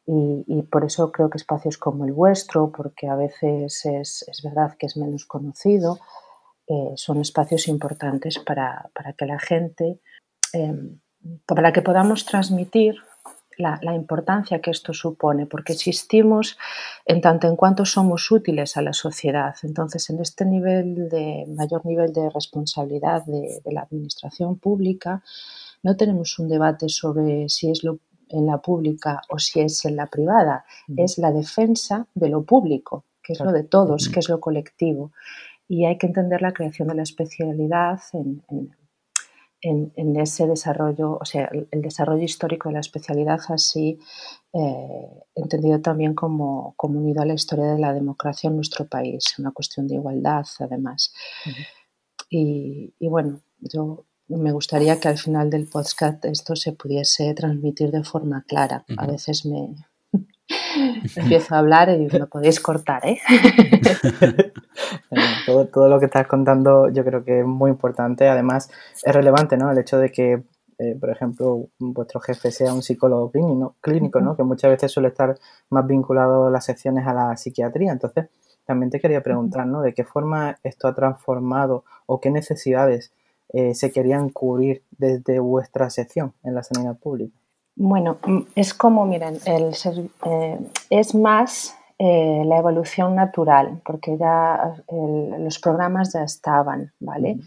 Y, 0.04 0.62
por 0.62 0.84
eso 0.84 1.12
creo 1.12 1.30
que 1.30 1.38
espacios 1.38 1.78
como 1.78 2.04
el 2.04 2.12
vuestro, 2.12 2.72
porque 2.72 3.06
a 3.06 3.14
veces 3.14 3.86
es, 3.86 4.24
es 4.26 4.42
verdad 4.42 4.76
que 4.76 4.86
es 4.86 4.96
menos 4.96 5.26
conocido, 5.26 5.98
eh, 6.66 6.92
son 6.96 7.20
espacios 7.20 7.68
importantes 7.68 8.38
para, 8.40 8.90
para 8.94 9.12
que 9.12 9.26
la 9.26 9.38
gente, 9.38 10.00
em, 10.52 11.00
para 11.46 11.72
que 11.72 11.82
podamos 11.82 12.24
transmitir 12.24 12.96
la, 13.58 13.78
la, 13.82 13.94
importancia 13.94 14.60
que 14.60 14.70
esto 14.70 14.92
supone, 14.92 15.46
porque 15.46 15.72
existimos 15.72 16.58
en 17.04 17.20
tanto 17.20 17.48
en 17.48 17.56
cuanto 17.56 17.84
somos 17.84 18.30
útiles 18.30 18.76
a 18.76 18.82
la 18.82 18.92
sociedad. 18.92 19.54
Entonces, 19.62 20.08
en 20.10 20.20
este 20.20 20.44
nivel 20.44 21.08
de 21.08 21.44
mayor 21.48 21.84
nivel 21.86 22.12
de 22.12 22.30
responsabilidad 22.30 23.24
de, 23.26 23.60
de 23.64 23.72
la 23.72 23.82
administración 23.82 24.58
pública, 24.58 25.22
no 25.82 25.96
tenemos 25.96 26.38
un 26.38 26.48
debate 26.48 26.88
sobre 26.88 27.48
si 27.48 27.70
es 27.70 27.82
lo 27.84 27.98
en 28.32 28.46
la 28.46 28.58
pública 28.58 29.20
o 29.28 29.38
si 29.38 29.60
es 29.60 29.84
en 29.84 29.96
la 29.96 30.06
privada, 30.06 30.64
es 30.96 31.18
la 31.18 31.30
defensa 31.30 32.06
de 32.14 32.28
lo 32.28 32.42
público, 32.42 33.04
que 33.22 33.34
es 33.34 33.40
lo 33.40 33.52
de 33.52 33.62
todos, 33.62 34.08
que 34.08 34.20
es 34.20 34.28
lo 34.28 34.40
colectivo. 34.40 35.12
Y 35.68 35.84
hay 35.84 35.98
que 35.98 36.06
entender 36.06 36.42
la 36.42 36.52
creación 36.52 36.88
de 36.88 36.94
la 36.94 37.02
especialidad 37.02 38.00
en, 38.14 38.42
ese 39.62 40.46
desarrollo, 40.46 41.18
o 41.20 41.24
sea, 41.24 41.48
el, 41.70 41.82
desarrollo 41.82 42.24
histórico 42.24 42.68
de 42.68 42.74
la 42.74 42.80
especialidad 42.80 43.40
así, 43.48 43.98
eh, 44.52 45.08
entendido 45.34 45.80
también 45.80 46.14
como, 46.14 46.74
como, 46.76 46.98
unido 46.98 47.22
a 47.22 47.26
la 47.26 47.34
historia 47.34 47.66
de 47.66 47.78
la 47.78 47.92
democracia 47.92 48.48
en 48.48 48.56
nuestro 48.56 48.86
país, 48.86 49.38
una 49.38 49.52
cuestión 49.52 49.86
de 49.86 49.94
igualdad 49.94 50.44
además. 50.58 51.12
Y, 52.28 52.92
bueno, 53.00 53.40
yo 53.58 54.06
me 54.28 54.52
gustaría 54.52 54.98
que 54.98 55.08
al 55.08 55.18
final 55.18 55.50
del 55.50 55.68
podcast 55.68 56.24
esto 56.24 56.56
se 56.56 56.72
pudiese 56.72 57.34
transmitir 57.34 57.90
de 57.90 58.02
forma 58.02 58.44
clara. 58.48 58.84
A 58.96 59.06
veces 59.06 59.44
me 59.44 59.74
empiezo 61.16 61.54
a 61.54 61.58
hablar 61.58 61.90
y 61.90 62.08
lo 62.08 62.28
podéis 62.28 62.60
cortar, 62.60 63.06
¿eh? 63.06 63.18
todo, 65.46 65.66
todo, 65.66 65.88
lo 65.88 65.98
que 65.98 66.06
estás 66.06 66.26
contando 66.26 66.90
yo 66.90 67.04
creo 67.04 67.24
que 67.24 67.40
es 67.40 67.46
muy 67.46 67.70
importante. 67.70 68.28
Además, 68.28 68.70
es 69.02 69.14
relevante, 69.14 69.56
¿no? 69.56 69.70
El 69.70 69.78
hecho 69.78 69.98
de 69.98 70.10
que 70.10 70.42
eh, 70.82 70.96
por 70.98 71.10
ejemplo, 71.10 71.68
vuestro 71.78 72.18
jefe 72.20 72.50
sea 72.50 72.74
un 72.74 72.82
psicólogo 72.82 73.30
clínico, 73.30 73.76
clínico 73.80 74.20
¿no? 74.20 74.36
que 74.36 74.42
muchas 74.42 74.70
veces 74.70 74.90
suele 74.90 75.08
estar 75.08 75.38
más 75.70 75.86
vinculado 75.86 76.50
las 76.50 76.64
secciones 76.64 77.06
a 77.06 77.14
la 77.14 77.36
psiquiatría. 77.36 77.92
Entonces, 77.92 78.28
también 78.64 78.90
te 78.90 79.00
quería 79.00 79.22
preguntar, 79.22 79.66
¿no? 79.66 79.80
¿De 79.82 79.94
qué 79.94 80.04
forma 80.04 80.58
esto 80.64 80.88
ha 80.88 80.94
transformado 80.94 81.84
o 82.06 82.20
qué 82.20 82.30
necesidades 82.30 83.12
eh, 83.52 83.74
se 83.74 83.92
querían 83.92 84.30
cubrir 84.30 84.82
desde 84.90 85.38
vuestra 85.38 85.88
sección 85.90 86.32
en 86.42 86.54
la 86.54 86.62
sanidad 86.62 86.96
pública? 86.96 87.36
Bueno, 87.74 88.18
mm, 88.24 88.40
es 88.54 88.74
como, 88.74 89.06
miren, 89.06 89.38
el 89.46 89.72
eh, 90.26 90.58
es 90.90 91.14
más 91.14 91.76
la 91.98 92.58
evolución 92.58 93.14
natural, 93.14 93.80
porque 93.84 94.18
ya 94.18 94.74
los 95.38 95.60
programas 95.60 96.12
ya 96.12 96.24
estaban, 96.24 96.92
¿vale? 96.98 97.38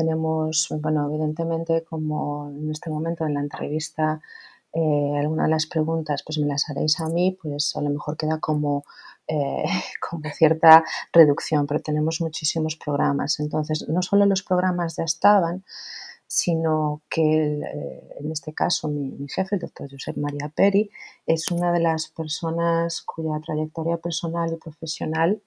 tenemos, 0.00 0.68
bueno, 0.80 1.06
evidentemente, 1.08 1.84
como 1.84 2.48
en 2.50 2.70
este 2.70 2.88
momento 2.88 3.26
en 3.26 3.34
la 3.34 3.40
entrevista, 3.40 4.20
eh, 4.72 5.18
algunas 5.18 5.46
de 5.46 5.50
las 5.50 5.66
preguntas 5.66 6.22
pues 6.24 6.38
me 6.38 6.46
las 6.46 6.70
haréis 6.70 7.00
a 7.00 7.08
mí, 7.08 7.36
pues 7.42 7.74
a 7.76 7.82
lo 7.82 7.90
mejor 7.90 8.16
queda 8.16 8.38
como, 8.38 8.84
eh, 9.26 9.64
como 10.10 10.22
cierta 10.30 10.84
reducción, 11.12 11.66
pero 11.66 11.80
tenemos 11.80 12.20
muchísimos 12.20 12.76
programas. 12.76 13.40
Entonces, 13.40 13.88
no 13.88 14.00
solo 14.00 14.24
los 14.26 14.42
programas 14.42 14.96
ya 14.96 15.04
estaban, 15.04 15.64
sino 16.32 17.02
que 17.10 17.58
eh, 17.60 18.16
en 18.20 18.30
este 18.30 18.54
caso 18.54 18.86
mi, 18.86 19.26
jefe, 19.28 19.56
el 19.56 19.62
doctor 19.62 19.90
Josep 19.90 20.16
María 20.16 20.48
Peri, 20.48 20.88
es 21.26 21.50
una 21.50 21.72
de 21.72 21.80
las 21.80 22.06
personas 22.06 23.02
cuya 23.02 23.40
trayectoria 23.44 23.96
personal 23.96 24.52
y 24.52 24.56
profesional 24.56 25.42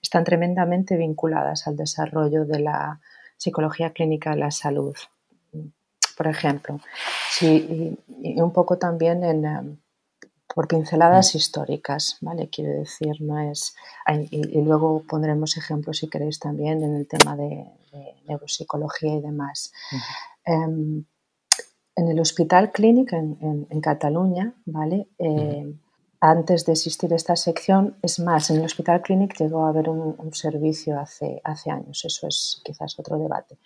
están 0.00 0.22
tremendamente 0.22 0.96
vinculadas 0.96 1.66
al 1.66 1.76
desarrollo 1.76 2.44
de 2.44 2.60
la 2.60 3.00
psicología 3.36 3.90
clínica 3.90 4.30
de 4.30 4.36
la 4.36 4.52
salud, 4.52 4.94
por 6.16 6.28
ejemplo. 6.28 6.78
Y, 7.40 7.98
un 8.40 8.52
poco 8.52 8.78
también 8.78 9.24
en, 9.24 9.44
em, 9.44 9.76
por 10.58 10.66
pinceladas 10.66 11.34
mm. 11.34 11.38
históricas, 11.38 12.16
¿vale? 12.20 12.50
Quiero 12.50 12.72
decir, 12.80 13.20
no 13.20 13.38
es... 13.38 13.76
Y, 14.32 14.60
luego 14.62 15.04
pondremos 15.08 15.56
ejemplos, 15.56 15.98
si 15.98 16.08
queréis, 16.08 16.40
también 16.40 16.82
en 16.82 16.96
el 16.96 17.06
tema 17.06 17.36
de, 17.36 17.64
neuropsicología 18.26 19.14
y 19.14 19.20
demás. 19.20 19.72
Em, 20.44 21.04
en 21.94 22.08
el 22.08 22.18
Hospital 22.18 22.72
Clínic 22.72 23.12
en, 23.12 23.80
Cataluña, 23.80 24.52
¿vale? 24.66 25.06
antes 26.20 26.66
de 26.66 26.72
existir 26.72 27.12
esta 27.12 27.36
sección, 27.36 27.96
es 28.02 28.18
más, 28.18 28.50
en 28.50 28.56
el 28.56 28.64
Hospital 28.64 29.00
Clinic 29.00 29.38
llegó 29.38 29.64
a 29.64 29.68
haber 29.68 29.88
un, 29.88 30.34
servicio 30.34 30.98
hace, 30.98 31.40
hace, 31.44 31.70
años, 31.70 32.04
eso 32.04 32.26
es 32.26 32.60
quizás 32.64 32.98
otro 32.98 33.16
debate. 33.16 33.58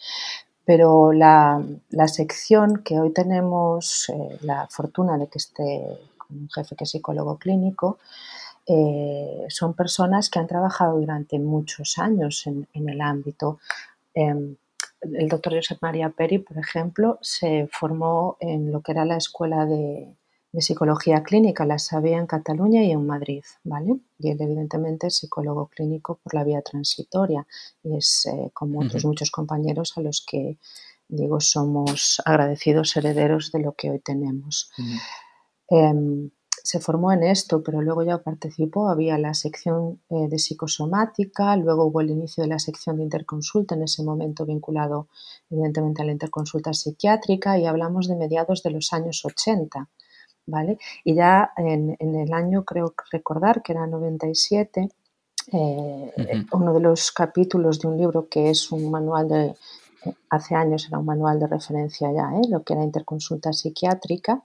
Pero 0.66 1.12
la, 1.12 1.58
sección 2.06 2.82
que 2.84 3.00
hoy 3.00 3.12
tenemos 3.12 4.10
eh, 4.10 4.38
la 4.42 4.68
fortuna 4.68 5.16
de 5.16 5.26
que 5.26 5.38
esté 5.38 5.98
un 6.32 6.48
jefe 6.50 6.76
que 6.76 6.84
es 6.84 6.90
psicólogo 6.90 7.38
clínico, 7.38 7.98
eh, 8.66 9.46
son 9.48 9.74
personas 9.74 10.30
que 10.30 10.38
han 10.38 10.46
trabajado 10.46 10.98
durante 10.98 11.38
muchos 11.38 11.98
años 11.98 12.46
en, 12.46 12.66
el 12.88 13.00
ámbito. 13.00 13.58
Em, 14.14 14.56
el 15.00 15.28
doctor 15.28 15.54
Josep 15.54 15.82
María 15.82 16.10
Peri, 16.10 16.38
por 16.38 16.58
ejemplo, 16.58 17.18
se 17.22 17.68
formó 17.72 18.36
en 18.40 18.70
lo 18.70 18.80
que 18.82 18.92
era 18.92 19.04
la 19.04 19.16
escuela 19.16 19.66
de, 19.66 20.14
de 20.52 20.60
psicología 20.60 21.22
clínica, 21.22 21.64
la 21.64 21.78
sabía 21.78 22.18
en 22.18 22.26
Cataluña 22.26 22.84
y 22.84 22.92
en 22.92 23.06
Madrid, 23.06 23.42
¿vale? 23.64 23.96
Y 24.18 24.30
él 24.30 24.36
evidentemente 24.40 25.06
es 25.06 25.16
psicólogo 25.16 25.66
clínico 25.68 26.20
por 26.22 26.34
la 26.34 26.44
vía 26.44 26.60
transitoria 26.60 27.46
y 27.82 27.96
es 27.96 28.26
eh, 28.26 28.50
como 28.52 28.80
otros 28.80 29.04
muchos 29.06 29.30
compañeros 29.30 29.96
a 29.96 30.02
los 30.02 30.20
que 30.20 30.58
digo 31.08 31.40
somos 31.40 32.22
agradecidos 32.24 32.96
herederos 32.96 33.50
de 33.50 33.60
lo 33.60 33.72
que 33.72 33.90
hoy 33.90 33.98
tenemos. 33.98 34.70
Em, 35.74 36.30
se 36.62 36.80
formó 36.80 37.12
en 37.12 37.22
esto, 37.22 37.62
pero 37.62 37.80
luego 37.80 38.02
ya 38.02 38.18
participó, 38.18 38.88
había 38.88 39.16
la 39.16 39.32
sección 39.32 40.00
eh, 40.10 40.28
de 40.28 40.38
psicosomática, 40.38 41.56
luego 41.56 41.86
hubo 41.86 42.02
el 42.02 42.10
inicio 42.10 42.42
de 42.42 42.50
la 42.50 42.58
sección 42.58 42.98
de 42.98 43.04
interconsulta, 43.04 43.74
en 43.74 43.84
ese 43.84 44.02
momento 44.04 44.44
vinculado 44.44 45.08
evidentemente 45.50 46.02
a 46.02 46.04
la 46.04 46.12
interconsulta 46.12 46.74
psiquiátrica 46.74 47.58
y 47.58 47.64
hablamos 47.64 48.06
de 48.06 48.16
mediados 48.16 48.62
de 48.62 48.70
los 48.70 48.92
años 48.92 49.24
80. 49.24 49.88
¿vale? 50.46 50.78
Y 51.04 51.14
ya 51.14 51.52
en, 51.56 51.96
el 51.98 52.32
año, 52.34 52.64
creo 52.64 52.94
recordar 53.10 53.62
que 53.62 53.72
era 53.72 53.86
97, 53.86 54.90
eh, 55.52 56.12
uno 56.52 56.74
de 56.74 56.80
los 56.80 57.12
capítulos 57.12 57.80
de 57.80 57.88
un 57.88 57.96
libro 57.96 58.28
que 58.28 58.50
es 58.50 58.70
un 58.70 58.90
manual 58.90 59.28
de, 59.28 59.54
hace 60.28 60.54
años 60.54 60.86
era 60.86 60.98
un 60.98 61.06
manual 61.06 61.40
de 61.40 61.46
referencia 61.46 62.12
ya, 62.12 62.30
¿eh? 62.36 62.48
lo 62.50 62.62
que 62.62 62.74
era 62.74 62.84
interconsulta 62.84 63.52
psiquiátrica, 63.52 64.42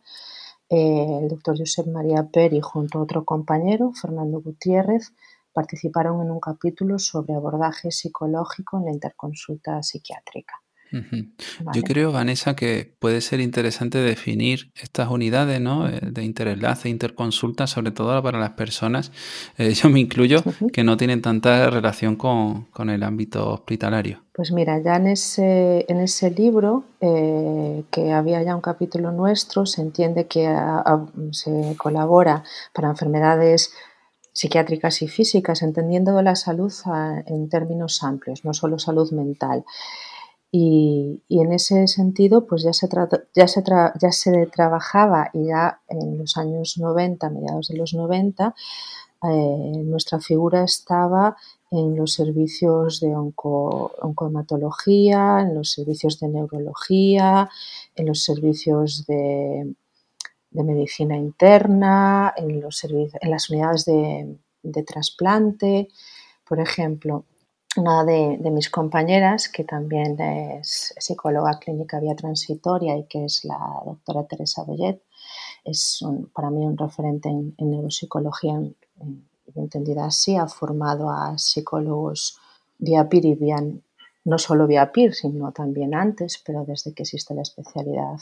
eh, 0.70 1.20
el 1.22 1.30
doctor 1.30 1.58
Josep 1.58 1.88
María 1.88 2.28
Peri 2.32 2.60
junto 2.62 3.00
a 3.00 3.04
otro 3.04 3.24
compañero, 3.24 3.94
Fernando 3.94 4.42
Gutiérrez, 4.42 5.14
participaron 5.54 6.22
en 6.22 6.32
un 6.32 6.40
capítulo 6.40 7.00
sobre 7.00 7.34
abordaje 7.34 7.92
psicológico 7.92 8.78
en 8.78 8.86
la 8.86 8.92
interconsulta 8.92 9.82
psiquiátrica. 9.82 10.62
Yo 11.74 11.82
creo, 11.84 12.12
Vanessa, 12.12 12.56
que 12.56 12.96
puede 13.00 13.22
ser 13.22 13.40
interesante 13.40 13.98
definir 13.98 14.72
estas 14.76 15.10
unidades 15.10 15.60
¿no? 15.60 15.88
Eh, 15.88 16.00
de 16.02 16.24
interenlace, 16.24 16.90
interconsulta, 16.90 17.68
sobre 17.68 17.92
todo 17.92 18.22
para 18.24 18.40
las 18.40 18.52
personas, 18.52 19.12
eh, 19.58 19.74
yo 19.74 19.90
me 19.90 20.00
incluyo, 20.00 20.44
que 20.72 20.84
no 20.84 20.98
tienen 20.98 21.22
tanta 21.22 21.70
relación 21.70 22.16
con, 22.16 22.68
el 22.90 23.04
ámbito 23.04 23.52
hospitalario. 23.52 24.24
Pues 24.34 24.52
mira, 24.52 24.80
ya 24.80 24.96
en 24.96 25.08
ese, 25.08 25.86
en 25.90 26.00
ese 26.00 26.32
libro, 26.32 26.86
eh, 27.02 27.84
que 27.92 28.14
había 28.14 28.42
ya 28.44 28.56
un 28.56 28.62
capítulo 28.62 29.12
nuestro, 29.12 29.66
se 29.66 29.82
entiende 29.82 30.28
que 30.28 30.48
se 31.32 31.76
colabora 31.78 32.44
para 32.74 32.90
enfermedades 32.90 33.74
psiquiátricas 34.32 35.02
y 35.02 35.08
físicas, 35.08 35.64
entendiendo 35.64 36.22
la 36.22 36.36
salud 36.36 36.72
en 37.26 37.50
términos 37.50 38.04
amplios, 38.04 38.46
no 38.46 38.54
solo 38.54 38.78
salud 38.78 39.12
mental. 39.12 39.66
Y, 40.52 41.24
en 41.30 41.52
ese 41.52 41.88
sentido, 41.88 42.48
pues 42.48 42.64
ya 42.64 42.74
se, 42.74 42.88
ya, 43.36 43.48
se 43.48 43.64
ya 44.00 44.12
se 44.12 44.46
trabajaba 44.48 45.30
y 45.34 45.48
ya 45.48 45.82
en 45.90 46.18
los 46.18 46.38
años 46.38 46.78
90, 46.78 47.30
mediados 47.30 47.68
de 47.68 47.78
los 47.78 47.94
90, 47.94 48.56
eh, 49.24 49.84
nuestra 49.84 50.20
figura 50.20 50.64
estaba 50.64 51.36
en 51.72 51.96
los 51.98 52.14
servicios 52.14 53.00
de 53.02 53.16
onco, 53.16 53.92
oncohematología, 54.02 55.42
en 55.42 55.56
los 55.56 55.72
servicios 55.72 56.20
de 56.20 56.30
neurología, 56.30 57.50
en 57.96 58.06
los 58.06 58.24
servicios 58.24 59.06
de, 59.08 59.74
medicina 60.52 61.18
interna, 61.18 62.34
en, 62.36 62.62
los 62.62 62.84
en 62.84 63.32
las 63.32 63.50
unidades 63.50 63.86
de, 63.86 64.38
de 64.64 64.84
trasplante. 64.84 65.90
Por 66.48 66.60
ejemplo, 66.60 67.26
una 67.78 68.04
de, 68.04 68.38
mis 68.52 68.70
compañeras, 68.70 69.50
que 69.50 69.64
también 69.64 70.20
es 70.20 70.94
psicóloga 70.98 71.60
clínica 71.60 72.00
vía 72.00 72.16
transitoria 72.16 72.98
y 72.98 73.06
que 73.06 73.26
es 73.26 73.46
la 73.46 73.58
doctora 73.86 74.24
Teresa 74.26 74.64
Boyet, 74.64 75.02
es 75.64 76.04
para 76.34 76.50
mí 76.50 76.66
un 76.66 76.78
referente 76.78 77.30
en, 77.30 77.56
neuropsicología, 77.58 78.60
entendida 79.56 80.06
así, 80.06 80.36
ha 80.36 80.48
formado 80.48 81.10
a 81.10 81.38
psicólogos 81.38 82.40
vía 82.78 83.08
PIR 83.08 83.26
y 83.26 83.36
vía, 83.36 83.58
no 84.26 84.38
solo 84.38 84.68
vía 84.68 84.92
PIR, 84.92 85.14
sino 85.14 85.52
también 85.52 85.94
antes, 85.94 86.42
pero 86.46 86.64
desde 86.66 86.94
que 86.94 87.04
existe 87.04 87.34
la 87.34 87.42
especialidad 87.42 88.20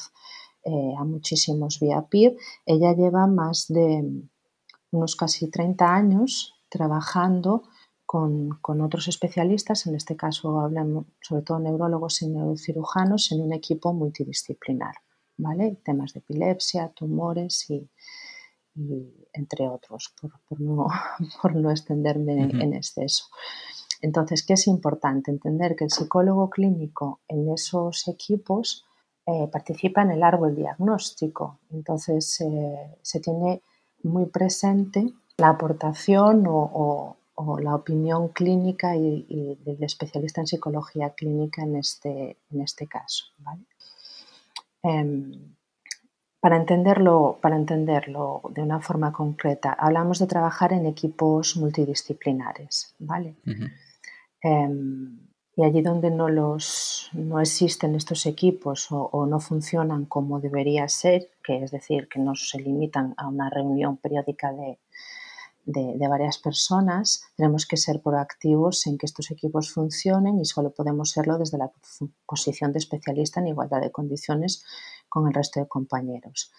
eh, 0.63 0.93
a 0.97 1.03
muchísimos 1.03 1.79
vía 1.79 2.01
PIR. 2.09 2.37
Ella 2.65 2.93
lleva 2.93 3.27
más 3.27 3.67
de 3.67 4.23
unos 4.91 5.15
casi 5.15 5.49
30 5.49 5.93
años 5.93 6.55
trabajando 6.69 7.63
con, 8.05 8.59
otros 8.81 9.07
especialistas, 9.07 9.87
en 9.87 9.95
este 9.95 10.15
caso 10.15 10.59
hablan 10.59 11.05
sobre 11.21 11.41
todo 11.41 11.59
neurólogos 11.59 12.21
y 12.21 12.29
neurocirujanos, 12.29 13.31
en 13.31 13.41
un 13.41 13.53
equipo 13.53 13.93
multidisciplinar, 13.93 14.95
¿vale? 15.37 15.77
Temas 15.83 16.13
de 16.13 16.19
epilepsia, 16.19 16.89
tumores 16.89 17.69
y, 17.69 17.89
entre 19.33 19.67
otros, 19.67 20.13
por, 20.19 20.61
no, 20.61 20.87
por 21.41 21.55
no, 21.55 21.71
extenderme 21.71 22.43
en 22.43 22.73
exceso. 22.73 23.25
Entonces, 24.01 24.43
¿qué 24.43 24.53
es 24.53 24.67
importante? 24.67 25.31
Entender 25.31 25.75
que 25.75 25.85
el 25.85 25.91
psicólogo 25.91 26.49
clínico 26.49 27.21
en 27.27 27.51
esos 27.51 28.07
equipos 28.07 28.85
eh, 29.25 29.47
participa 29.51 30.03
en 30.03 30.11
el 30.11 30.21
árbol 30.21 30.55
diagnóstico. 30.55 31.59
Entonces, 31.71 32.39
eh, 32.41 32.97
se 33.01 33.19
tiene 33.19 33.63
muy 34.03 34.27
presente 34.27 35.11
la 35.37 35.49
aportación 35.49 36.45
o, 36.45 36.69
o 36.73 37.17
la 37.59 37.75
opinión 37.75 38.29
clínica 38.29 38.95
y, 38.95 39.57
del 39.63 39.83
especialista 39.83 40.41
en 40.41 40.47
psicología 40.47 41.11
clínica 41.11 41.63
en 41.63 41.75
este, 41.75 42.37
en 42.51 42.61
este 42.61 42.87
caso. 42.87 43.25
Em, 44.83 45.55
para, 46.39 46.57
entenderlo, 46.57 47.39
para 47.41 47.55
entenderlo 47.55 48.41
de 48.53 48.61
una 48.61 48.79
forma 48.79 49.11
concreta, 49.11 49.73
hablamos 49.73 50.19
de 50.19 50.27
trabajar 50.27 50.73
en 50.73 50.85
equipos 50.85 51.57
multidisciplinares. 51.57 52.95
¿vale? 52.99 53.35
Em, 54.41 55.19
y 55.57 55.63
allí 55.63 55.81
donde 55.81 56.11
no, 56.11 56.27
los, 56.29 57.09
no 57.13 57.39
existen 57.39 57.95
estos 57.95 58.25
equipos 58.25 58.87
o, 58.91 59.25
no 59.25 59.39
funcionan 59.39 60.05
como 60.05 60.39
debería 60.39 60.87
ser, 60.89 61.31
que 61.43 61.63
es 61.63 61.71
decir, 61.71 62.09
que 62.09 62.19
no 62.19 62.35
se 62.35 62.59
limitan 62.59 63.13
a 63.17 63.27
una 63.27 63.49
reunión 63.49 63.97
periódica 63.97 64.51
de, 64.51 64.79
de, 65.65 66.07
varias 66.07 66.37
personas, 66.37 67.23
tenemos 67.35 67.65
que 67.65 67.77
ser 67.77 68.01
proactivos 68.01 68.85
en 68.87 68.97
que 68.97 69.05
estos 69.05 69.31
equipos 69.31 69.71
funcionen 69.71 70.39
y 70.39 70.45
solo 70.45 70.71
podemos 70.71 71.11
serlo 71.11 71.37
desde 71.37 71.57
la 71.57 71.71
posición 72.25 72.71
de 72.71 72.79
especialista 72.79 73.39
en 73.39 73.47
igualdad 73.47 73.81
de 73.81 73.91
condiciones 73.91 74.63
con 75.09 75.27
el 75.27 75.33
resto 75.33 75.59
de 75.59 75.67
compañeros. 75.67 76.51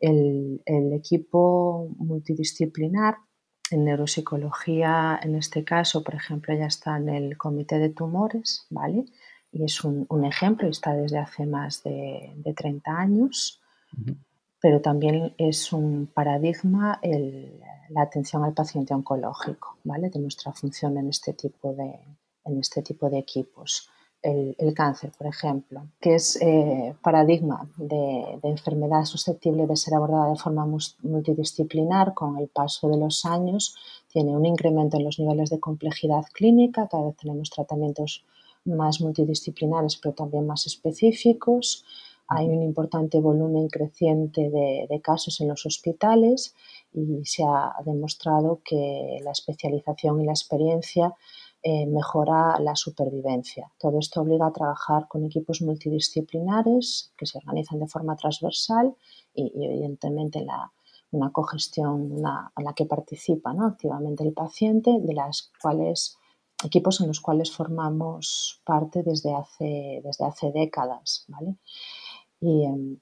El, 0.00 0.62
el 0.64 0.92
equipo 0.92 1.88
multidisciplinar 1.96 3.16
en 3.72 3.84
neuropsicología, 3.84 5.18
en 5.22 5.34
este 5.34 5.64
caso, 5.64 6.02
por 6.02 6.14
ejemplo, 6.14 6.54
ya 6.54 6.66
está 6.66 6.96
en 6.96 7.08
el 7.08 7.38
comité 7.38 7.78
de 7.78 7.90
tumores, 7.90 8.66
¿vale? 8.70 9.06
Y 9.50 9.64
es 9.64 9.84
un, 9.84 10.06
ejemplo 10.24 10.66
y 10.66 10.70
está 10.70 10.94
desde 10.94 11.18
hace 11.18 11.46
más 11.46 11.82
de, 11.82 12.34
30 12.56 12.90
años, 12.90 13.60
pero 14.62 14.80
también 14.80 15.34
es 15.36 15.72
un 15.72 16.06
paradigma 16.06 17.00
la 17.90 18.02
atención 18.02 18.44
al 18.44 18.54
paciente 18.54 18.94
oncológico, 18.94 19.76
¿vale? 19.84 20.08
De 20.08 20.20
nuestra 20.20 20.52
función 20.52 20.96
en 20.96 21.08
este 21.08 21.34
tipo 21.34 21.74
de, 21.74 21.98
en 22.44 22.58
este 22.58 22.80
tipo 22.80 23.10
de 23.10 23.18
equipos 23.18 23.90
el, 24.22 24.72
cáncer, 24.74 25.10
por 25.18 25.26
ejemplo, 25.26 25.88
que 26.00 26.14
es 26.14 26.40
eh, 26.40 26.94
paradigma 27.02 27.68
de, 27.76 28.38
enfermedad 28.44 29.04
susceptible 29.04 29.66
de 29.66 29.76
ser 29.76 29.94
abordada 29.94 30.30
de 30.30 30.36
forma 30.36 30.64
multidisciplinar 31.02 32.14
con 32.14 32.38
el 32.38 32.48
paso 32.48 32.88
de 32.88 32.98
los 32.98 33.24
años, 33.24 33.74
tiene 34.12 34.36
un 34.36 34.46
incremento 34.46 34.96
en 34.96 35.04
los 35.04 35.18
niveles 35.18 35.50
de 35.50 35.58
complejidad 35.58 36.24
clínica, 36.32 36.88
cada 36.88 37.06
vez 37.06 37.16
tenemos 37.16 37.50
tratamientos 37.50 38.24
más 38.64 39.00
multidisciplinares 39.00 39.96
pero 39.96 40.14
también 40.14 40.46
más 40.46 40.66
específicos, 40.66 41.84
hay 42.28 42.48
un 42.48 42.62
importante 42.62 43.20
volumen 43.20 43.68
creciente 43.68 44.50
de, 44.50 44.86
de 44.88 45.00
casos 45.00 45.40
en 45.40 45.48
los 45.48 45.66
hospitales 45.66 46.54
y 46.92 47.24
se 47.24 47.44
ha 47.44 47.74
demostrado 47.84 48.60
que 48.64 49.18
la 49.22 49.32
especialización 49.32 50.20
y 50.20 50.26
la 50.26 50.32
experiencia 50.32 51.14
eh, 51.64 51.86
mejora 51.86 52.58
la 52.58 52.74
supervivencia. 52.74 53.70
Todo 53.78 54.00
esto 54.00 54.20
obliga 54.20 54.48
a 54.48 54.52
trabajar 54.52 55.06
con 55.06 55.24
equipos 55.24 55.62
multidisciplinares 55.62 57.12
que 57.16 57.24
se 57.24 57.38
organizan 57.38 57.78
de 57.78 57.86
forma 57.86 58.16
transversal 58.16 58.96
y, 59.32 59.52
evidentemente 59.64 60.44
la, 60.44 60.72
una 61.12 61.30
cogestión 61.30 62.10
en 62.56 62.64
la 62.64 62.72
que 62.74 62.86
participa 62.86 63.54
activamente 63.60 64.24
el 64.24 64.32
paciente, 64.32 64.98
de 65.00 65.14
las 65.14 65.52
cuales 65.62 66.16
equipos 66.64 67.00
en 67.00 67.06
los 67.06 67.20
cuales 67.20 67.52
formamos 67.52 68.60
parte 68.64 69.04
desde 69.04 69.32
hace, 69.32 70.00
desde 70.02 70.24
hace 70.24 70.50
décadas. 70.50 71.26
¿vale? 71.28 71.58
Y, 72.42 72.64
em, 72.64 72.98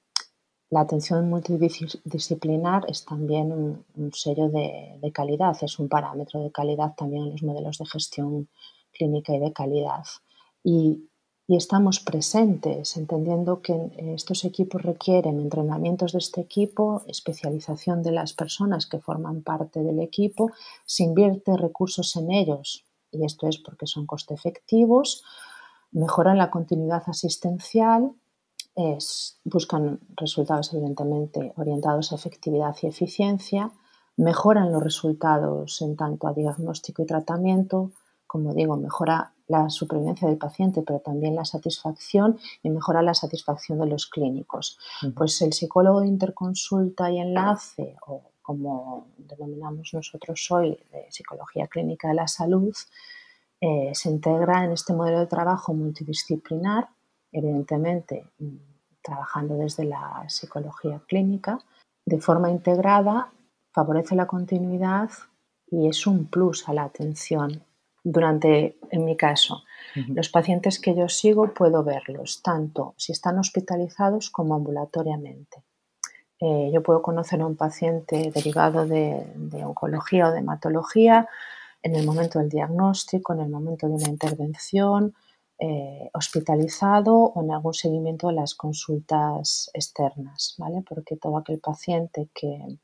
la 0.69 0.81
atención 0.81 1.29
multidisciplinar 1.29 2.85
es 2.87 3.03
también 3.03 3.51
un, 3.51 4.13
sello 4.13 4.47
de, 4.49 5.11
calidad, 5.13 5.57
es 5.61 5.79
un 5.79 5.89
parámetro 5.89 6.41
de 6.41 6.51
calidad 6.51 6.93
también 6.95 7.23
en 7.23 7.31
los 7.31 7.43
modelos 7.43 7.77
de 7.79 7.85
gestión 7.87 8.47
clínica 8.93 9.35
y 9.35 9.39
de 9.39 9.51
calidad. 9.51 10.05
Y, 10.63 11.07
estamos 11.47 11.99
presentes, 11.99 12.95
entendiendo 12.95 13.61
que 13.61 13.75
estos 14.15 14.45
equipos 14.45 14.81
requieren 14.81 15.41
entrenamientos 15.41 16.13
de 16.13 16.19
este 16.19 16.39
equipo, 16.39 17.03
especialización 17.07 18.03
de 18.03 18.13
las 18.13 18.31
personas 18.31 18.85
que 18.85 18.99
forman 19.01 19.41
parte 19.41 19.83
del 19.83 19.99
equipo, 19.99 20.51
se 20.85 21.03
invierte 21.03 21.57
recursos 21.57 22.15
en 22.15 22.31
ellos, 22.31 22.85
y 23.11 23.25
esto 23.25 23.49
es 23.49 23.57
porque 23.57 23.85
son 23.85 24.05
coste 24.05 24.33
efectivos, 24.33 25.25
mejoran 25.91 26.37
la 26.37 26.49
continuidad 26.49 27.03
asistencial 27.07 28.13
buscan 29.43 29.99
resultados 30.15 30.73
evidentemente 30.73 31.53
orientados 31.57 32.11
a 32.11 32.15
efectividad 32.15 32.75
y 32.81 32.87
eficiencia, 32.87 33.71
mejoran 34.17 34.71
los 34.71 34.83
resultados 34.83 35.81
en 35.81 35.95
tanto 35.95 36.27
a 36.27 36.33
diagnóstico 36.33 37.01
y 37.01 37.05
tratamiento, 37.05 37.91
como 38.27 38.53
digo, 38.53 38.77
mejora 38.77 39.33
la 39.47 39.69
supervivencia 39.69 40.27
del 40.27 40.37
paciente, 40.37 40.83
pero 40.85 40.99
también 40.99 41.35
la 41.35 41.43
satisfacción 41.43 42.39
y 42.63 42.69
mejora 42.69 43.01
la 43.01 43.13
satisfacción 43.13 43.79
de 43.79 43.87
los 43.87 44.07
clínicos. 44.07 44.79
Pues 45.15 45.41
el 45.41 45.51
psicólogo 45.51 45.99
de 46.01 46.07
interconsulta 46.07 47.11
y 47.11 47.19
enlace, 47.19 47.97
o 48.07 48.31
como 48.41 49.07
denominamos 49.17 49.93
nosotros 49.93 50.49
hoy, 50.51 50.79
de 50.91 51.07
psicología 51.09 51.67
clínica 51.67 52.07
de 52.07 52.13
la 52.13 52.27
salud, 52.27 52.73
eh, 53.59 53.91
se 53.93 54.09
integra 54.09 54.63
en 54.63 54.71
este 54.71 54.93
modelo 54.93 55.19
de 55.19 55.27
trabajo 55.27 55.73
multidisciplinar 55.73 56.87
evidentemente 57.31 58.25
mm, 58.39 58.55
trabajando 59.01 59.55
desde 59.55 59.85
la 59.85 60.25
psicología 60.27 61.01
clínica, 61.07 61.59
de 62.05 62.19
forma 62.19 62.49
integrada, 62.49 63.31
favorece 63.71 64.15
la 64.15 64.27
continuidad 64.27 65.09
y 65.67 65.87
es 65.87 66.05
un 66.05 66.25
plus 66.25 66.67
a 66.67 66.73
la 66.73 66.83
atención. 66.83 67.63
Durante, 68.03 68.77
en 68.89 69.05
mi 69.05 69.15
caso, 69.15 69.63
los 70.07 70.29
pacientes 70.29 70.79
que 70.79 70.95
yo 70.95 71.07
sigo 71.07 71.53
puedo 71.53 71.83
verlos 71.83 72.41
tanto 72.41 72.95
si 72.97 73.11
están 73.11 73.37
hospitalizados 73.37 74.31
como 74.31 74.55
ambulatoriamente. 74.55 75.63
Eh, 76.39 76.71
yo 76.73 76.81
puedo 76.81 77.03
conocer 77.03 77.41
a 77.41 77.45
un 77.45 77.55
paciente 77.55 78.31
derivado 78.33 78.87
de, 78.87 79.31
de 79.35 79.63
oncología 79.63 80.27
o 80.27 80.31
de 80.31 80.39
hematología 80.39 81.29
en 81.83 81.95
el 81.95 82.03
momento 82.03 82.39
del 82.39 82.49
diagnóstico, 82.49 83.33
en 83.33 83.41
el 83.41 83.49
momento 83.49 83.87
de 83.87 83.93
una 83.93 84.09
intervención, 84.09 85.13
eh, 85.63 86.09
hospitalizado 86.13 87.15
o 87.15 87.43
en 87.43 87.51
algún 87.51 87.75
seguimiento 87.75 88.29
de 88.29 88.33
las 88.33 88.55
consultas 88.55 89.69
externas, 89.75 90.55
¿vale? 90.57 90.81
Porque 90.81 91.17
todo 91.17 91.37
aquel 91.37 91.59
paciente 91.59 92.29
que, 92.33 92.79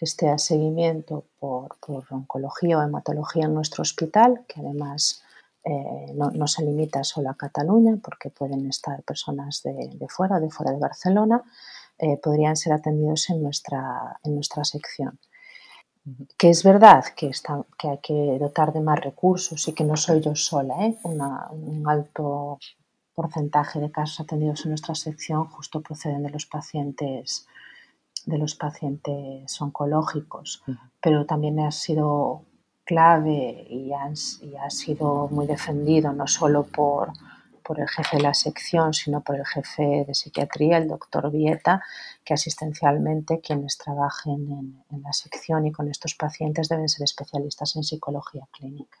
esté 0.00 0.30
a 0.30 0.38
seguimiento 0.38 1.24
por, 1.38 1.76
oncología 2.10 2.78
o 2.78 2.82
hematología 2.82 3.44
en 3.44 3.52
nuestro 3.52 3.82
hospital, 3.82 4.46
que 4.48 4.60
además 4.60 5.22
eh, 5.64 6.14
no, 6.14 6.46
se 6.46 6.64
limita 6.64 7.04
solo 7.04 7.28
a 7.28 7.36
Cataluña, 7.36 7.98
porque 8.02 8.30
pueden 8.30 8.66
estar 8.68 9.02
personas 9.02 9.62
de, 9.62 10.06
fuera, 10.08 10.40
de 10.40 10.48
fuera 10.48 10.72
de 10.72 10.78
Barcelona, 10.78 11.42
eh, 11.98 12.16
podrían 12.16 12.56
ser 12.56 12.72
atendidos 12.72 13.28
en 13.28 13.42
nuestra, 13.42 14.18
en 14.24 14.34
nuestra 14.34 14.64
sección 14.64 15.18
que 16.36 16.50
es 16.50 16.62
verdad 16.62 17.04
que, 17.16 17.30
que 17.78 17.88
hay 17.88 17.98
que 17.98 18.38
dotar 18.38 18.72
de 18.72 18.80
más 18.80 19.00
recursos 19.00 19.66
y 19.68 19.72
que 19.72 19.84
no 19.84 19.96
soy 19.96 20.20
yo 20.20 20.34
sola, 20.34 20.86
¿eh? 20.86 20.98
un 21.04 21.84
alto 21.88 22.58
porcentaje 23.14 23.80
de 23.80 23.90
casos 23.90 24.20
atendidos 24.20 24.64
en 24.64 24.70
nuestra 24.70 24.94
sección 24.94 25.44
justo 25.46 25.80
proceden 25.80 26.22
de 26.22 26.30
los 26.30 26.46
pacientes 26.46 27.46
de 28.26 28.38
los 28.38 28.54
pacientes 28.54 29.60
oncológicos, 29.60 30.62
pero 31.00 31.24
también 31.24 31.60
ha 31.60 31.70
sido 31.70 32.42
clave 32.84 33.66
y 33.70 33.90
y 33.90 34.56
ha 34.56 34.70
sido 34.70 35.28
muy 35.30 35.46
defendido 35.46 36.12
no 36.12 36.26
solo 36.26 36.64
por, 36.64 37.12
por 37.68 37.78
el 37.80 37.86
jefe 37.86 38.16
de 38.16 38.22
la 38.22 38.32
sección, 38.32 38.94
sino 38.94 39.20
por 39.20 39.36
el 39.36 39.44
jefe 39.44 40.06
de 40.06 40.14
psiquiatría, 40.14 40.78
el 40.78 40.88
doctor 40.88 41.30
Vieta, 41.30 41.82
que 42.24 42.32
asistencialmente 42.32 43.42
quienes 43.42 43.76
trabajen 43.76 44.82
en, 44.90 45.02
la 45.02 45.12
sección 45.12 45.66
y 45.66 45.70
con 45.70 45.86
estos 45.90 46.14
pacientes 46.14 46.70
deben 46.70 46.88
ser 46.88 47.04
especialistas 47.04 47.76
en 47.76 47.84
psicología 47.84 48.48
clínica. 48.52 48.96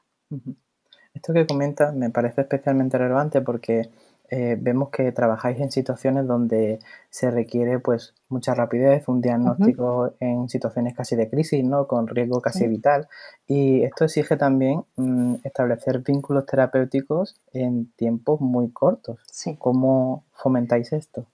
Esto 1.14 1.32
que 1.32 1.46
comenta 1.46 1.92
me 1.92 2.10
parece 2.10 2.42
especialmente 2.42 2.98
relevante 2.98 3.40
porque 3.40 3.88
eh, 4.30 4.56
vemos 4.60 4.90
que 4.90 5.10
trabajáis 5.12 5.58
en 5.60 5.70
situaciones 5.70 6.26
donde 6.26 6.80
se 7.08 7.30
requiere 7.30 7.78
pues 7.78 8.14
mucha 8.28 8.54
rapidez, 8.54 9.08
un 9.08 9.20
diagnóstico 9.22 10.12
en 10.20 10.48
situaciones 10.48 10.94
casi 10.94 11.16
de 11.16 11.30
crisis, 11.30 11.64
¿no? 11.64 11.86
con 11.86 12.06
riesgo 12.06 12.40
casi 12.42 12.66
vital. 12.66 13.08
Y 13.46 13.82
esto 13.82 14.04
exige 14.04 14.36
también 14.36 14.84
mm, 14.96 15.36
establecer 15.44 16.00
vínculos 16.00 16.44
terapéuticos 16.46 17.40
en 17.52 17.90
tiempos 17.92 18.40
muy 18.40 18.70
cortos. 18.70 19.18
¿Cómo 19.58 20.24
fomentáis 20.32 20.92
esto? 20.92 21.26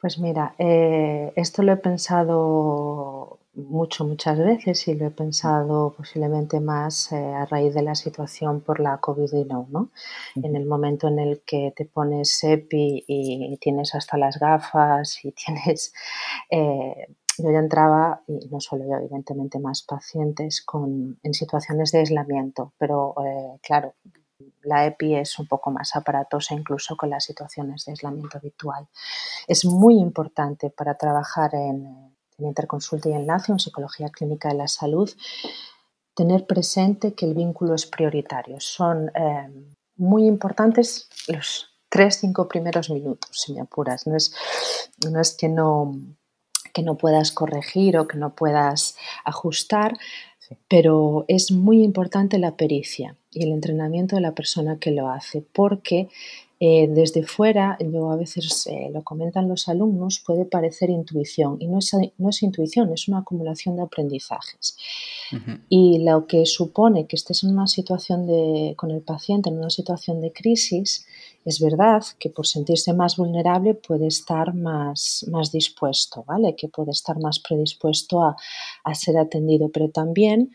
Pues 0.00 0.18
mira, 0.18 0.54
eh, 0.58 1.32
esto 1.36 1.62
lo 1.62 1.72
he 1.72 1.76
pensado 1.76 3.38
mucho, 3.54 4.04
muchas 4.04 4.38
veces 4.38 4.88
y 4.88 4.94
lo 4.94 5.06
he 5.06 5.10
pensado 5.10 5.92
posiblemente 5.96 6.60
más 6.60 7.12
eh, 7.12 7.16
a 7.16 7.44
raíz 7.44 7.74
de 7.74 7.82
la 7.82 7.94
situación 7.94 8.62
por 8.62 8.80
la 8.80 9.00
COVID-19, 9.00 9.68
¿no? 9.68 9.90
En 10.36 10.56
el 10.56 10.64
momento 10.66 11.08
en 11.08 11.18
el 11.18 11.42
que 11.44 11.72
te 11.76 11.84
pones 11.84 12.42
EPI 12.42 13.04
y 13.06 13.56
tienes 13.58 13.94
hasta 13.94 14.16
las 14.16 14.38
gafas 14.38 15.22
y 15.24 15.32
tienes, 15.46 15.92
eh, 16.50 17.08
yo 17.38 17.50
ya 17.50 17.58
entraba, 17.58 18.22
y 18.26 18.48
no 18.48 18.60
solo 18.60 18.84
yo, 18.86 18.96
evidentemente 18.96 19.58
más 19.58 19.82
pacientes 19.82 20.62
con, 20.62 21.18
en 21.22 21.34
situaciones 21.34 21.92
de 21.92 22.00
aislamiento, 22.00 22.72
pero 22.78 23.14
eh, 23.24 23.58
claro, 23.62 23.94
la 24.62 24.86
EPI 24.86 25.16
es 25.16 25.38
un 25.38 25.46
poco 25.46 25.70
más 25.70 25.94
aparatosa 25.94 26.54
incluso 26.54 26.96
con 26.96 27.10
las 27.10 27.24
situaciones 27.24 27.84
de 27.84 27.92
aislamiento 27.92 28.38
habitual. 28.38 28.88
Es 29.46 29.64
muy 29.64 29.98
importante 29.98 30.70
para 30.70 30.96
trabajar 30.96 31.54
en, 31.54 32.11
interconsulta 32.48 33.08
y 33.08 33.12
enlace 33.12 33.52
en 33.52 33.58
psicología 33.58 34.08
clínica 34.10 34.48
de 34.48 34.54
la 34.54 34.68
salud 34.68 35.10
tener 36.14 36.46
presente 36.46 37.14
que 37.14 37.26
el 37.26 37.34
vínculo 37.34 37.74
es 37.74 37.86
prioritario. 37.86 38.60
Son 38.60 39.10
eh, 39.14 39.48
muy 39.96 40.26
importantes 40.26 41.08
los 41.28 41.70
tres, 41.88 42.16
cinco 42.16 42.48
primeros 42.48 42.90
minutos, 42.90 43.30
si 43.32 43.52
me 43.52 43.60
apuras. 43.60 44.06
No 44.06 44.16
es, 44.16 44.34
no 45.10 45.20
es 45.20 45.32
que, 45.32 45.48
no, 45.48 45.94
que 46.72 46.82
no 46.82 46.96
puedas 46.96 47.32
corregir 47.32 47.98
o 47.98 48.06
que 48.06 48.18
no 48.18 48.34
puedas 48.34 48.96
ajustar, 49.24 49.96
pero 50.68 51.24
es 51.28 51.50
muy 51.50 51.82
importante 51.82 52.38
la 52.38 52.56
pericia 52.56 53.16
y 53.30 53.44
el 53.44 53.52
entrenamiento 53.52 54.16
de 54.16 54.22
la 54.22 54.34
persona 54.34 54.78
que 54.78 54.90
lo 54.90 55.08
hace, 55.08 55.40
porque 55.40 56.08
eh, 56.64 56.86
desde 56.88 57.24
fuera, 57.24 57.76
yo 57.80 58.12
a 58.12 58.16
veces 58.16 58.68
eh, 58.68 58.88
lo 58.94 59.02
comentan 59.02 59.48
los 59.48 59.66
alumnos, 59.68 60.22
puede 60.24 60.44
parecer 60.44 60.90
intuición 60.90 61.56
y 61.58 61.66
no 61.66 61.80
es, 61.80 61.90
no 62.18 62.28
es 62.28 62.40
intuición, 62.40 62.92
es 62.92 63.08
una 63.08 63.18
acumulación 63.18 63.74
de 63.74 63.82
aprendizajes. 63.82 64.76
Y 65.68 66.04
lo 66.04 66.28
que 66.28 66.46
supone 66.46 67.08
que 67.08 67.16
estés 67.16 67.42
en 67.42 67.50
una 67.50 67.66
situación 67.66 68.28
de, 68.28 68.74
con 68.76 68.92
el 68.92 69.00
paciente, 69.00 69.50
en 69.50 69.58
una 69.58 69.70
situación 69.70 70.20
de 70.20 70.30
crisis, 70.32 71.04
es 71.44 71.58
verdad 71.58 72.04
que 72.20 72.30
por 72.30 72.46
sentirse 72.46 72.92
más 72.92 73.16
vulnerable 73.16 73.74
puede 73.74 74.06
estar 74.06 74.54
más, 74.54 75.26
más 75.32 75.50
dispuesto, 75.50 76.22
¿vale? 76.28 76.54
Que 76.54 76.68
puede 76.68 76.92
estar 76.92 77.18
más 77.18 77.40
predispuesto 77.40 78.22
a, 78.22 78.36
a 78.84 78.94
ser 78.94 79.18
atendido, 79.18 79.68
pero 79.70 79.88
también 79.88 80.52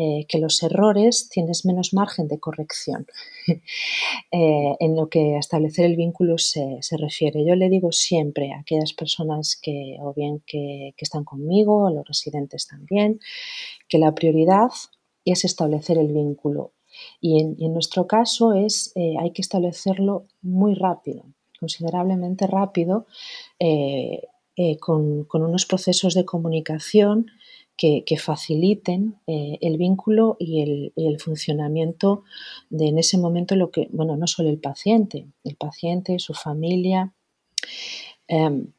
eh, 0.00 0.26
que 0.28 0.38
los 0.38 0.62
errores 0.62 1.28
tienes 1.28 1.64
menos 1.64 1.92
margen 1.92 2.28
de 2.28 2.38
corrección 2.38 3.08
eh, 4.30 4.76
en 4.78 4.94
lo 4.94 5.08
que 5.08 5.34
a 5.34 5.40
establecer 5.40 5.86
el 5.86 5.96
vínculo 5.96 6.38
se, 6.38 6.78
refiere. 6.96 7.44
Yo 7.44 7.56
le 7.56 7.68
digo 7.68 7.90
siempre 7.90 8.52
a 8.52 8.60
aquellas 8.60 8.92
personas 8.92 9.58
que, 9.60 9.96
o 10.00 10.14
bien 10.14 10.40
que, 10.46 10.94
están 10.98 11.24
conmigo, 11.24 11.88
a 11.88 11.90
los 11.90 12.06
residentes 12.06 12.68
también, 12.68 13.18
que 13.88 13.98
la 13.98 14.14
prioridad 14.14 14.70
es 15.24 15.44
establecer 15.44 15.98
el 15.98 16.12
vínculo. 16.12 16.74
Y 17.20 17.40
en, 17.40 17.72
nuestro 17.72 18.06
caso 18.06 18.52
es, 18.52 18.92
eh, 18.94 19.14
hay 19.18 19.32
que 19.32 19.42
establecerlo 19.42 20.26
muy 20.42 20.74
rápido, 20.74 21.24
considerablemente 21.58 22.46
rápido, 22.46 23.06
con, 24.80 25.24
con, 25.24 25.42
unos 25.42 25.66
procesos 25.66 26.14
de 26.14 26.24
comunicación 26.24 27.26
que, 27.78 28.18
faciliten 28.18 29.20
eh, 29.28 29.56
el 29.60 29.78
vínculo 29.78 30.36
y 30.40 30.92
el, 30.96 31.20
funcionamiento 31.20 32.24
de 32.70 32.88
en 32.88 32.98
ese 32.98 33.18
momento 33.18 33.54
lo 33.54 33.70
que, 33.70 33.88
bueno, 33.92 34.16
no 34.16 34.26
solo 34.26 34.50
el 34.50 34.58
paciente, 34.58 35.26
el 35.44 35.56
paciente, 35.56 36.18
su 36.18 36.34
familia. 36.34 37.14
Em, 38.26 38.72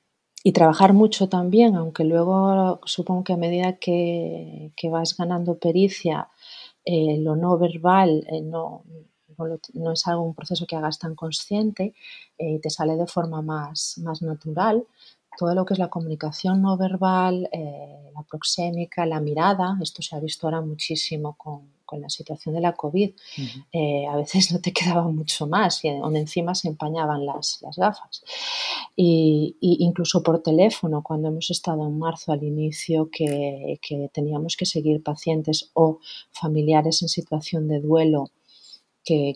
y 0.44 0.52
trabajar 0.52 0.94
mucho 0.94 1.28
también, 1.30 1.76
aunque 1.76 2.04
luego 2.04 2.80
supongo 2.86 3.24
que 3.24 3.34
a 3.34 3.38
medida 3.38 3.78
que, 3.78 4.72
vas 4.92 5.18
ganando 5.18 5.58
pericia, 5.60 6.30
eh, 6.86 7.18
lo 7.20 7.36
no 7.36 7.58
verbal 7.58 8.26
eh, 8.30 8.42
no, 8.42 8.84
no, 9.74 9.92
es 9.94 10.08
algo, 10.08 10.24
un 10.24 10.36
proceso 10.36 10.66
que 10.66 10.76
hagas 10.76 11.00
tan 11.00 11.16
consciente 11.16 11.94
y 12.38 12.60
te 12.60 12.70
sale 12.70 12.96
de 12.98 13.08
forma 13.08 13.42
más, 13.42 13.98
más 14.00 14.22
natural 14.22 14.86
todo 15.38 15.56
lo 15.56 15.66
que 15.66 15.74
es 15.74 15.80
la 15.80 15.90
comunicación 15.90 16.62
no 16.62 16.78
verbal, 16.78 17.50
eh, 17.52 18.12
la 18.14 18.24
proxémica, 18.24 19.06
la 19.06 19.20
mirada, 19.20 19.78
esto 19.82 20.02
se 20.02 20.16
ha 20.16 20.20
visto 20.20 20.48
ahora 20.48 20.62
muchísimo 20.62 21.36
con, 21.38 21.78
la 21.92 22.08
situación 22.08 22.54
de 22.54 22.62
la 22.62 22.74
COVID, 22.74 23.16
eh, 23.72 24.06
a 24.06 24.16
veces 24.16 24.52
no 24.52 24.62
te 24.62 24.72
quedaba 24.72 25.02
mucho 25.06 25.48
más 25.48 25.84
y 25.84 25.90
donde 25.90 26.20
encima 26.20 26.54
se 26.54 26.68
empañaban 26.68 27.26
las, 27.26 27.66
gafas. 27.76 28.24
Y, 28.96 29.58
incluso 29.60 30.22
por 30.22 30.44
teléfono, 30.44 31.02
cuando 31.02 31.30
hemos 31.30 31.50
estado 31.50 31.88
en 31.88 31.98
marzo 31.98 32.32
al 32.32 32.44
inicio 32.44 33.10
que, 33.12 33.80
que 33.82 34.08
teníamos 34.14 34.56
que 34.56 34.68
seguir 34.68 35.02
pacientes 35.02 35.72
o 35.74 35.98
familiares 36.32 37.02
en 37.02 37.10
situación 37.10 37.68
de 37.68 37.80
duelo 37.80 38.30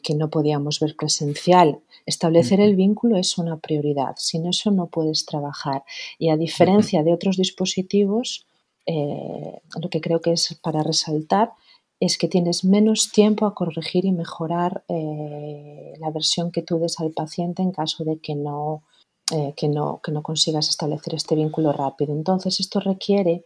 que, 0.01 0.15
no 0.15 0.29
podíamos 0.29 0.79
ver 0.79 0.95
presencial. 0.95 1.79
Establecer 2.05 2.59
el 2.59 2.75
vínculo 2.75 3.17
es 3.17 3.37
una 3.37 3.57
prioridad, 3.57 4.15
sin 4.17 4.45
eso 4.45 4.71
no 4.71 4.87
puedes 4.87 5.25
trabajar. 5.25 5.83
Y 6.19 6.29
a 6.29 6.37
diferencia 6.37 7.03
de 7.03 7.13
otros 7.13 7.37
dispositivos, 7.37 8.45
eh, 8.85 9.59
lo 9.81 9.89
que 9.89 10.01
creo 10.01 10.21
que 10.21 10.33
es 10.33 10.57
para 10.61 10.83
resaltar 10.83 11.53
es 11.99 12.17
que 12.17 12.27
tienes 12.27 12.65
menos 12.65 13.11
tiempo 13.11 13.45
a 13.45 13.55
corregir 13.55 14.05
y 14.05 14.11
mejorar 14.11 14.83
eh, 14.89 15.93
la 15.99 16.11
versión 16.11 16.51
que 16.51 16.61
tú 16.61 16.77
des 16.77 16.99
al 16.99 17.11
paciente 17.11 17.61
en 17.61 17.71
caso 17.71 18.03
de 18.03 18.19
que 18.19 18.35
no, 18.35 18.83
eh, 19.31 19.53
que 19.55 19.69
no, 19.69 20.01
que 20.03 20.11
no 20.11 20.21
consigas 20.21 20.67
establecer 20.69 21.15
este 21.15 21.35
vínculo 21.35 21.71
rápido. 21.71 22.13
Entonces, 22.13 22.59
esto 22.59 22.79
requiere 22.79 23.45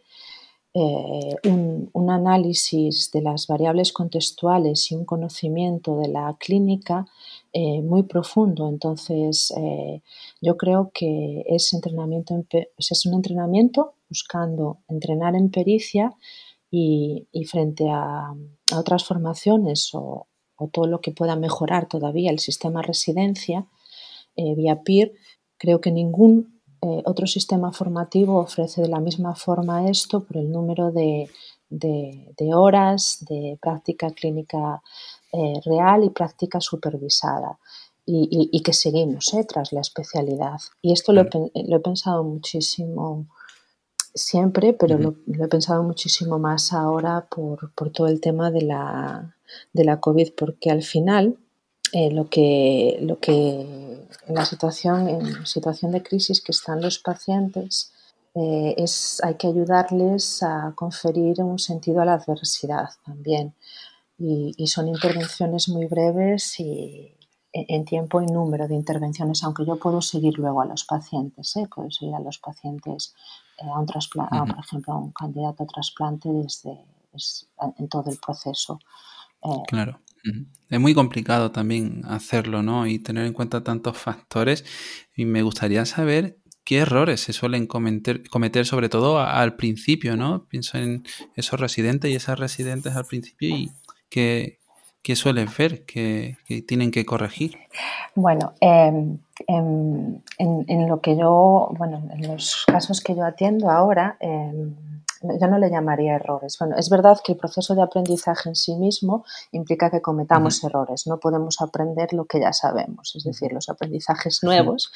eh, 0.74 1.36
un, 1.44 2.10
análisis 2.10 3.10
de 3.12 3.20
las 3.20 3.46
variables 3.46 3.92
contextuales 3.92 4.90
y 4.90 4.94
un 4.94 5.04
conocimiento 5.04 5.98
de 5.98 6.08
la 6.08 6.36
clínica 6.38 7.06
eh, 7.52 7.82
muy 7.82 8.04
profundo. 8.04 8.68
Entonces, 8.68 9.52
eh, 9.56 10.02
yo 10.40 10.56
creo 10.56 10.90
que 10.94 11.44
es, 11.46 11.72
entrenamiento 11.74 12.34
es 12.78 13.06
un 13.06 13.14
entrenamiento 13.14 13.94
buscando 14.08 14.78
entrenar 14.88 15.36
en 15.36 15.50
pericia 15.50 16.14
y, 16.70 17.26
frente 17.46 17.88
a, 17.90 18.34
otras 18.76 19.04
formaciones 19.04 19.90
o, 19.92 20.26
todo 20.72 20.86
lo 20.86 21.00
que 21.00 21.12
pueda 21.12 21.36
mejorar 21.36 21.88
todavía 21.88 22.30
el 22.30 22.40
sistema 22.40 22.82
residencia 22.82 23.66
vía 24.34 24.82
PIR, 24.82 25.12
creo 25.56 25.80
que 25.80 25.92
ningún 25.92 26.57
eh, 26.80 27.02
otro 27.06 27.26
sistema 27.26 27.72
formativo 27.72 28.38
ofrece 28.38 28.82
de 28.82 28.88
la 28.88 29.00
misma 29.00 29.34
forma 29.34 29.88
esto 29.88 30.20
por 30.20 30.36
el 30.36 30.50
número 30.50 30.92
de, 30.92 31.28
horas 32.54 33.24
de 33.28 33.58
práctica 33.60 34.10
clínica 34.10 34.80
eh, 35.32 35.60
real 35.64 36.04
y 36.04 36.10
práctica 36.10 36.60
supervisada. 36.60 37.58
Y, 38.10 38.62
que 38.62 38.72
seguimos 38.72 39.34
eh, 39.34 39.44
tras 39.44 39.70
la 39.74 39.82
especialidad. 39.82 40.58
Y 40.80 40.94
esto 40.94 41.12
lo, 41.12 41.26
he 41.52 41.80
pensado 41.80 42.24
muchísimo 42.24 43.26
siempre, 44.14 44.72
pero 44.72 44.96
lo, 44.96 45.14
he 45.26 45.48
pensado 45.48 45.82
muchísimo 45.82 46.38
más 46.38 46.72
ahora 46.72 47.28
por, 47.28 47.70
todo 47.92 48.06
el 48.06 48.22
tema 48.22 48.50
de 48.50 48.62
la, 48.62 49.36
de 49.74 49.84
la 49.84 50.00
COVID, 50.00 50.32
porque 50.38 50.70
al 50.70 50.82
final 50.82 51.36
eh, 51.92 52.10
lo, 52.10 52.28
que, 52.28 52.98
lo 53.00 53.18
que 53.18 53.60
en 54.26 54.34
la 54.34 54.44
situación, 54.44 55.08
en 55.08 55.46
situación 55.46 55.92
de 55.92 56.02
crisis 56.02 56.40
que 56.40 56.52
están 56.52 56.80
los 56.80 56.98
pacientes, 56.98 57.92
eh, 58.34 58.74
es, 58.76 59.20
hay 59.24 59.34
que 59.34 59.48
ayudarles 59.48 60.42
a 60.42 60.72
conferir 60.74 61.42
un 61.42 61.58
sentido 61.58 62.00
a 62.00 62.04
la 62.04 62.14
adversidad 62.14 62.90
también. 63.04 63.54
Y, 64.18 64.66
son 64.66 64.88
intervenciones 64.88 65.68
muy 65.68 65.86
breves 65.86 66.58
y 66.58 67.14
en 67.52 67.84
tiempo 67.84 68.20
y 68.20 68.26
número 68.26 68.66
de 68.66 68.74
intervenciones, 68.74 69.44
aunque 69.44 69.64
yo 69.64 69.76
puedo 69.76 70.02
seguir 70.02 70.38
luego 70.38 70.60
a 70.60 70.66
los 70.66 70.84
pacientes, 70.84 71.56
¿eh? 71.56 71.68
puedo 71.72 71.88
seguir 71.90 72.14
a 72.16 72.20
los 72.20 72.38
pacientes 72.38 73.14
a 73.60 73.78
un 73.78 73.86
trasplante, 73.86 74.52
por 74.52 74.64
ejemplo, 74.64 74.92
a 74.92 74.98
un 74.98 75.12
candidato 75.12 75.62
a 75.62 75.66
trasplante 75.66 76.28
desde, 76.30 76.84
en 77.78 77.88
todo 77.88 78.10
el 78.10 78.18
proceso. 78.18 78.80
claro. 79.68 80.00
Es 80.70 80.80
muy 80.80 80.94
complicado 80.94 81.50
también 81.50 82.02
hacerlo, 82.04 82.62
¿no? 82.62 82.86
Y 82.86 82.98
tener 82.98 83.26
en 83.26 83.32
cuenta 83.32 83.64
tantos 83.64 83.96
factores. 83.96 84.64
Y 85.16 85.24
me 85.24 85.42
gustaría 85.42 85.86
saber 85.86 86.38
qué 86.64 86.80
errores 86.80 87.20
se 87.22 87.32
suelen 87.32 87.66
cometer, 87.66 88.28
cometer 88.28 88.66
sobre 88.66 88.90
todo 88.90 89.18
al 89.20 89.56
principio, 89.56 90.16
¿no? 90.16 90.44
Pienso 90.48 90.76
en 90.76 91.02
esos 91.34 91.58
residentes 91.58 92.10
y 92.10 92.14
esas 92.14 92.38
residentes 92.38 92.94
al 92.94 93.06
principio 93.06 93.48
y 93.48 93.70
qué, 94.10 94.58
suelen 95.14 95.48
ver, 95.56 95.86
que, 95.86 96.36
tienen 96.66 96.90
que 96.90 97.06
corregir. 97.06 97.56
Bueno, 98.14 98.52
em, 98.60 99.16
em, 99.46 100.20
en, 100.36 100.88
lo 100.88 101.00
que 101.00 101.16
yo, 101.16 101.70
bueno, 101.78 102.06
en 102.12 102.28
los 102.28 102.66
casos 102.66 103.00
que 103.00 103.16
yo 103.16 103.24
atiendo 103.24 103.70
ahora, 103.70 104.18
em, 104.20 104.74
yo 105.22 105.48
no 105.48 105.58
le 105.58 105.70
llamaría 105.70 106.16
errores. 106.16 106.56
Bueno, 106.58 106.76
es 106.76 106.88
verdad 106.90 107.18
que 107.24 107.32
el 107.32 107.38
proceso 107.38 107.74
de 107.74 107.82
aprendizaje 107.82 108.48
en 108.48 108.54
sí 108.54 108.74
mismo 108.76 109.24
implica 109.52 109.90
que 109.90 110.00
cometamos 110.00 110.62
errores. 110.64 111.06
No 111.06 111.18
podemos 111.18 111.60
aprender 111.60 112.12
lo 112.12 112.24
que 112.26 112.40
ya 112.40 112.52
sabemos. 112.52 113.14
Es 113.16 113.24
decir, 113.24 113.52
los 113.52 113.68
aprendizajes 113.68 114.42
nuevos, 114.42 114.92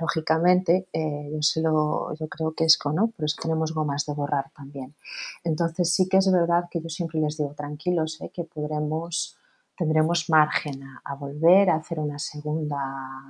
lógicamente, 0.00 0.88
eh, 0.92 1.30
yo, 1.32 1.42
se 1.42 1.60
lo, 1.60 2.14
yo 2.14 2.28
creo 2.28 2.52
que 2.52 2.64
es 2.64 2.78
¿no? 2.92 3.12
Pero 3.16 3.26
eso 3.26 3.36
tenemos 3.40 3.74
gomas 3.74 4.06
de 4.06 4.14
borrar 4.14 4.50
también. 4.56 4.94
Entonces 5.44 5.92
sí 5.92 6.08
que 6.08 6.16
es 6.16 6.32
verdad 6.32 6.64
que 6.70 6.80
yo 6.80 6.88
siempre 6.88 7.20
les 7.20 7.36
digo, 7.36 7.54
tranquilos, 7.54 8.20
¿eh? 8.20 8.30
que 8.32 8.44
podremos 8.44 9.36
tendremos 9.76 10.28
margen 10.28 10.82
a, 11.04 11.14
volver 11.14 11.70
a 11.70 11.76
hacer 11.76 11.98
una 12.00 12.18
segunda 12.18 12.78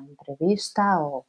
entrevista 0.08 0.98
o, 1.00 1.26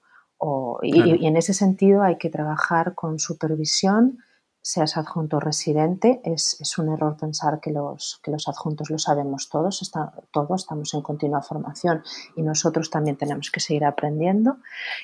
y, 0.81 1.27
en 1.27 1.37
ese 1.37 1.53
sentido 1.53 2.01
hay 2.01 2.17
que 2.17 2.31
trabajar 2.31 2.95
con 2.95 3.19
supervisión 3.19 4.17
seas 4.62 4.95
adjunto 4.95 5.39
residente, 5.39 6.21
es, 6.24 6.78
un 6.78 6.89
error 6.89 7.17
pensar 7.17 7.60
que 7.60 7.71
los, 7.71 8.19
que 8.24 8.32
los 8.32 8.47
adjuntos 8.47 8.89
lo 8.89 9.00
sabemos 9.00 9.50
todos, 9.50 9.82
está, 9.82 10.13
todos 10.32 10.62
estamos 10.62 10.93
en 10.93 11.02
continua 11.02 11.41
formación 11.41 12.04
y 12.36 12.43
nosotros 12.43 12.89
también 12.89 13.17
tenemos 13.17 13.50
que 13.50 13.60
seguir 13.60 13.86
aprendiendo. 13.86 14.58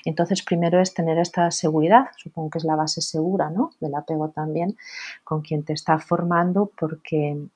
Entonces, 0.05 0.43
primero 0.43 0.79
es 0.79 0.93
tener 0.93 1.17
esta 1.17 1.49
seguridad, 1.49 2.07
supongo 2.17 2.51
que 2.51 2.59
es 2.59 2.65
la 2.65 2.75
base 2.75 3.01
segura 3.01 3.49
¿no? 3.49 3.71
del 3.79 3.95
apego 3.95 4.29
también 4.29 4.77
con 5.23 5.41
quien 5.41 5.63
te 5.63 5.73
está 5.73 5.97
formando, 5.97 6.71
porque 6.79 7.49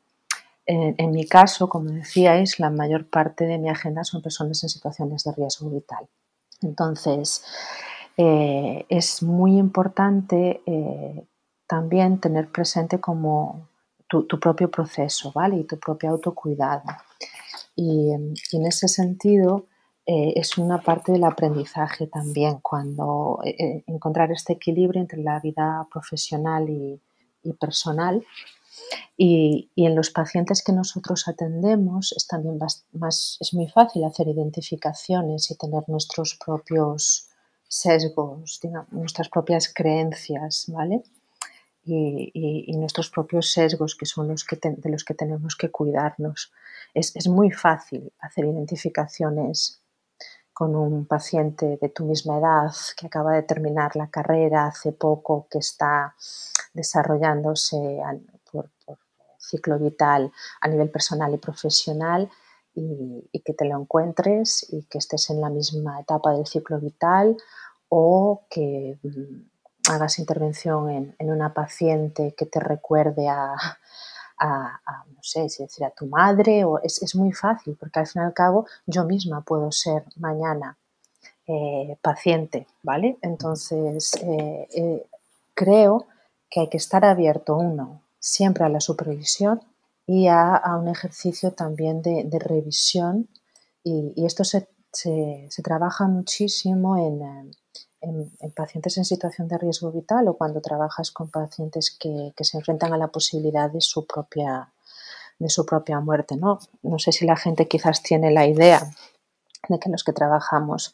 en, 0.66 1.12
mi 1.12 1.26
caso, 1.26 1.68
como 1.68 1.90
decíais, 1.90 2.60
la 2.60 2.70
mayor 2.70 3.10
parte 3.10 3.46
de 3.46 3.58
mi 3.58 3.70
agenda 3.70 4.04
son 4.04 4.22
personas 4.22 4.64
en 4.64 4.70
situaciones 4.70 5.24
de 5.24 5.34
riesgo 5.34 5.70
vital. 5.70 6.08
Entonces, 6.62 7.44
eh, 8.16 8.86
es 8.88 9.22
muy 9.22 9.58
importante 9.58 10.62
eh, 10.66 11.26
también 11.72 12.20
tener 12.20 12.52
presente 12.52 13.00
como 13.00 13.70
tu, 14.10 14.28
propio 14.28 14.70
proceso, 14.70 15.32
¿vale? 15.34 15.56
Y 15.56 15.64
tu 15.64 15.80
propio 15.80 16.10
autocuidado. 16.10 16.84
Y, 17.78 18.12
en 18.12 18.66
ese 18.66 18.90
sentido 18.90 19.68
eh, 20.06 20.34
es 20.36 20.58
una 20.58 20.82
parte 20.82 21.14
del 21.14 21.24
aprendizaje 21.24 22.08
también, 22.08 22.60
cuando 22.62 23.40
eh, 23.46 23.56
eh, 23.58 23.84
encontrar 23.88 24.34
este 24.34 24.52
equilibrio 24.52 25.00
entre 25.00 25.24
la 25.24 25.40
vida 25.40 25.88
profesional 25.90 26.70
y, 26.70 27.00
personal. 27.54 28.22
Y, 29.16 29.70
en 29.78 29.96
los 29.96 30.10
pacientes 30.10 30.62
que 30.66 30.74
nosotros 30.74 31.30
atendemos 31.30 32.14
es 32.18 32.28
también 32.28 32.60
más, 32.92 33.38
es 33.40 33.54
muy 33.54 33.70
fácil 33.70 34.04
hacer 34.04 34.28
identificaciones 34.28 35.50
y 35.50 35.56
tener 35.56 35.84
nuestros 35.88 36.38
propios 36.46 37.30
sesgos, 37.70 38.60
nuestras 38.92 39.30
propias 39.30 39.74
creencias, 39.74 40.66
¿vale? 40.68 41.04
Y, 41.84 42.72
nuestros 42.78 43.10
propios 43.10 43.52
sesgos, 43.52 43.96
que 43.96 44.06
son 44.06 44.28
los 44.28 44.44
que 44.44 44.58
de 44.62 44.90
los 44.90 45.04
que 45.04 45.14
tenemos 45.14 45.56
que 45.56 45.70
cuidarnos. 45.70 46.52
Es, 46.94 47.16
es, 47.16 47.28
muy 47.28 47.52
fácil 47.52 48.12
hacer 48.20 48.46
identificaciones 48.46 49.82
con 50.54 50.76
un 50.76 51.06
paciente 51.06 51.78
de 51.82 51.90
tu 51.90 52.06
misma 52.06 52.38
edad 52.38 52.72
que 52.98 53.08
acaba 53.08 53.34
de 53.34 53.44
terminar 53.44 53.96
la 53.96 54.10
carrera 54.10 54.68
hace 54.68 54.92
poco, 54.92 55.48
que 55.50 55.60
está 55.60 56.16
desarrollándose 56.74 58.00
por, 58.52 58.70
ciclo 59.38 59.80
vital 59.80 60.32
a 60.62 60.68
nivel 60.68 60.90
personal 60.90 61.34
y 61.34 61.38
profesional 61.38 62.30
y, 62.76 63.42
que 63.44 63.54
te 63.54 63.66
lo 63.66 63.80
encuentres 63.80 64.66
y 64.72 64.84
que 64.84 65.00
estés 65.00 65.30
en 65.30 65.42
la 65.42 65.50
misma 65.50 66.00
etapa 66.00 66.32
del 66.32 66.46
ciclo 66.46 66.80
vital 66.80 67.36
o 67.90 68.46
que 68.50 68.98
mm, 69.02 69.51
hagas 69.92 70.20
intervención 70.20 70.90
en, 70.90 71.32
una 71.32 71.54
paciente 71.54 72.34
que 72.38 72.46
te 72.46 72.60
recuerde 72.60 73.28
a, 73.28 73.54
no 74.42 75.22
sé 75.22 75.50
si 75.50 75.64
decir, 75.64 75.86
a 75.86 75.92
tu 75.92 76.08
madre, 76.08 76.64
o 76.64 76.80
es, 76.82 77.16
muy 77.16 77.32
fácil, 77.32 77.78
porque 77.80 78.00
al 78.00 78.08
fin 78.08 78.22
y 78.22 78.26
al 78.26 78.34
cabo 78.34 78.66
yo 78.86 79.06
misma 79.06 79.42
puedo 79.42 79.72
ser 79.72 80.04
mañana 80.16 80.78
eh, 81.48 81.98
paciente, 82.02 82.68
¿vale? 82.84 83.18
Entonces, 83.22 84.16
eh, 84.24 84.68
eh, 84.74 85.06
creo 85.54 86.08
que 86.50 86.62
hay 86.62 86.70
que 86.70 86.78
estar 86.78 87.06
abierto, 87.06 87.56
uno, 87.56 88.02
siempre 88.20 88.64
a 88.64 88.70
la 88.70 88.80
supervisión 88.80 89.62
y 90.08 90.28
a, 90.28 90.62
un 90.80 90.88
ejercicio 90.88 91.52
también 91.52 92.02
de, 92.02 92.40
revisión, 92.40 93.28
y, 93.84 94.26
esto 94.26 94.44
se, 94.44 94.68
se, 94.92 95.64
trabaja 95.64 96.08
muchísimo 96.08 96.98
en 96.98 97.52
en, 98.02 98.52
pacientes 98.52 98.98
en 98.98 99.06
situación 99.06 99.48
de 99.48 99.58
riesgo 99.58 99.92
vital 99.92 100.28
o 100.28 100.34
cuando 100.34 100.62
trabajas 100.62 101.12
con 101.12 101.30
pacientes 101.30 101.96
que, 101.98 102.34
se 102.40 102.58
enfrentan 102.58 102.94
a 102.94 102.98
la 102.98 103.08
posibilidad 103.08 103.70
de 103.70 103.82
su 103.82 104.06
propia, 104.06 104.70
de 105.40 105.50
su 105.50 105.66
propia 105.66 106.00
muerte. 106.00 106.36
¿no? 106.36 106.60
no 106.82 107.00
sé 107.00 107.12
si 107.12 107.26
la 107.26 107.36
gente 107.36 107.68
quizás 107.68 108.02
tiene 108.02 108.32
la 108.32 108.48
idea 108.48 108.92
de 109.70 109.80
que 109.80 109.90
los 109.90 110.04
que 110.04 110.14
trabajamos 110.14 110.94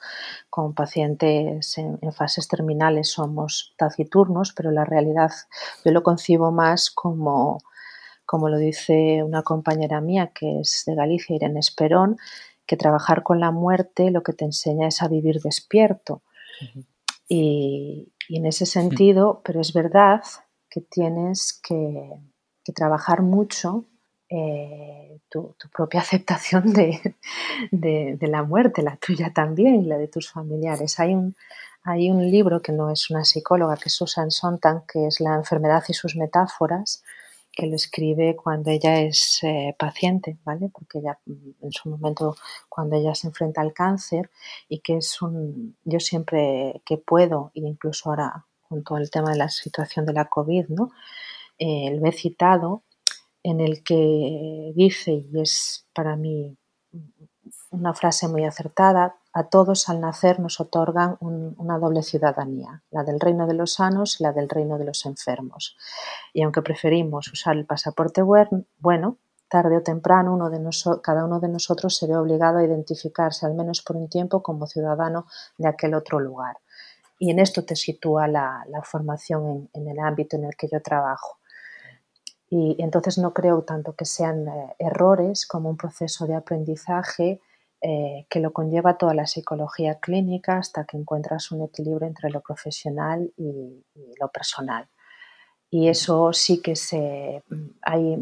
con 0.50 0.74
pacientes 0.74 1.78
en, 1.78 2.00
fases 2.14 2.48
terminales 2.48 3.12
somos 3.12 3.74
taciturnos, 3.78 4.54
pero 4.54 4.72
la 4.72 4.84
realidad 4.86 5.32
yo 5.86 5.92
lo 5.92 6.04
concibo 6.04 6.52
más 6.52 6.92
como, 6.92 7.60
como 8.26 8.50
lo 8.50 8.58
dice 8.58 9.24
una 9.24 9.44
compañera 9.44 10.02
mía 10.02 10.32
que 10.34 10.60
es 10.60 10.84
de 10.86 10.96
Galicia, 10.96 11.36
Irene 11.36 11.60
Esperón, 11.60 12.18
que 12.66 12.76
trabajar 12.76 13.24
con 13.24 13.40
la 13.40 13.52
muerte 13.52 14.12
lo 14.12 14.24
que 14.24 14.34
te 14.34 14.44
enseña 14.44 14.90
es 14.90 15.02
a 15.02 15.08
vivir 15.08 15.42
despierto. 15.42 16.22
Y, 17.28 18.14
en 18.30 18.46
ese 18.46 18.66
sentido, 18.66 19.42
pero 19.44 19.62
es 19.62 19.72
verdad 19.72 20.22
que 20.70 20.82
tienes 20.82 21.60
que, 21.64 22.12
trabajar 22.76 23.22
mucho 23.22 23.86
eh, 24.30 25.22
tu, 25.30 25.56
propia 25.74 26.02
aceptación 26.02 26.74
de, 26.74 27.16
la 28.20 28.44
muerte, 28.44 28.82
la 28.82 28.98
tuya 28.98 29.32
también 29.34 29.84
y 29.84 29.86
la 29.86 29.98
de 29.98 30.10
tus 30.10 30.30
familiares. 30.30 31.00
Hay 31.00 31.14
un, 31.14 31.36
hay 31.84 32.12
un 32.12 32.30
libro 32.30 32.62
que 32.62 32.74
no 32.74 32.92
es 32.92 33.10
una 33.10 33.24
psicóloga, 33.24 33.78
que 33.78 33.88
es 33.88 33.94
Susan 33.94 34.30
Sontag, 34.32 34.86
que 34.86 35.08
es 35.08 35.22
La 35.22 35.36
enfermedad 35.36 35.84
y 35.88 35.94
sus 35.94 36.18
metáforas, 36.18 37.04
que 37.58 37.66
lo 37.66 37.76
escribe 37.76 38.36
cuando 38.36 38.70
ella 38.70 39.02
es 39.02 39.40
eh, 39.42 39.76
paciente, 39.80 40.38
¿vale? 40.46 40.70
Porque 40.72 41.00
ella, 41.00 41.18
mm, 41.26 41.66
en 41.66 41.72
su 41.72 41.90
momento, 41.90 42.36
cuando 42.70 42.96
ella 42.96 43.16
se 43.16 43.28
enfrenta 43.28 43.62
al 43.62 43.74
cáncer 43.74 44.30
y 44.70 44.80
que 44.80 44.98
es 44.98 45.20
un, 45.24 45.76
yo 45.84 46.00
siempre 46.00 46.84
que 46.86 46.98
puedo, 46.98 47.52
e 47.56 47.62
incluso 47.62 48.10
ahora 48.10 48.46
con 48.70 48.84
todo 48.84 49.00
el 49.00 49.10
tema 49.10 49.32
de 49.32 49.38
la 49.38 49.50
situación 49.50 50.06
de 50.06 50.14
la 50.14 50.26
COVID, 50.26 50.68
¿no? 50.70 50.92
Eh, 51.58 51.98
lo 52.00 52.08
he 52.08 52.12
citado 52.12 52.84
en 53.42 53.60
el 53.60 53.84
que 53.84 54.72
dice, 54.76 55.14
y 55.14 55.42
es 55.42 55.88
para 55.94 56.16
mí 56.16 56.56
una 57.72 57.94
frase 57.96 58.28
muy 58.28 58.44
acertada, 58.46 59.16
a 59.38 59.50
todos 59.50 59.88
al 59.88 60.02
nacer 60.02 60.40
nos 60.40 60.60
otorgan 60.60 61.16
una 61.20 61.78
doble 61.78 62.02
ciudadanía, 62.02 62.82
la 62.90 63.04
del 63.04 63.20
reino 63.20 63.46
de 63.46 63.54
los 63.54 63.74
sanos 63.74 64.20
y 64.20 64.24
la 64.24 64.34
del 64.34 64.50
reino 64.50 64.80
de 64.80 64.86
los 64.86 65.06
enfermos. 65.06 65.78
Y 66.34 66.42
aunque 66.42 66.64
preferimos 66.64 67.32
usar 67.32 67.56
el 67.56 67.68
pasaporte 67.68 68.24
bueno, 68.24 69.18
tarde 69.48 69.78
o 69.78 69.84
temprano 69.84 70.40
cada 71.04 71.24
uno 71.24 71.40
de 71.40 71.50
nosotros 71.50 71.96
se 71.96 72.08
ve 72.08 72.18
obligado 72.18 72.58
a 72.58 72.64
identificarse, 72.64 73.46
al 73.46 73.54
menos 73.54 73.84
por 73.84 73.96
un 73.96 74.10
tiempo, 74.10 74.42
como 74.42 74.66
ciudadano 74.66 75.28
de 75.60 75.68
aquel 75.68 75.94
otro 75.94 76.20
lugar. 76.20 76.58
Y 77.20 77.30
en 77.30 77.38
esto 77.38 77.64
te 77.64 77.76
sitúa 77.76 78.28
la, 78.28 78.66
formación 78.86 79.70
en, 79.74 79.88
el 79.88 80.00
ámbito 80.00 80.36
en 80.36 80.46
el 80.46 80.56
que 80.56 80.68
yo 80.68 80.82
trabajo. 80.82 81.38
Y 82.50 82.76
entonces 82.80 83.20
no 83.20 83.36
creo 83.36 83.62
tanto 83.62 83.94
que 83.94 84.06
sean 84.06 84.48
eh, 84.48 84.76
errores 84.80 85.46
como 85.46 85.70
un 85.70 85.78
proceso 85.78 86.26
de 86.26 86.34
aprendizaje 86.34 87.40
eh, 87.80 88.26
que 88.28 88.40
lo 88.40 88.54
conlleva 88.54 88.98
toda 88.98 89.14
la 89.14 89.28
psicología 89.28 90.00
clínica 90.00 90.58
hasta 90.58 90.86
que 90.86 90.98
encuentras 90.98 91.52
un 91.52 91.62
equilibrio 91.62 92.08
entre 92.08 92.32
lo 92.32 92.42
profesional 92.42 93.32
y, 93.38 93.86
lo 94.20 94.30
personal. 94.30 94.90
Y 95.70 95.88
eso 95.88 96.34
sí 96.34 96.60
que 96.60 96.76
se, 96.76 97.44
hay, 97.84 98.14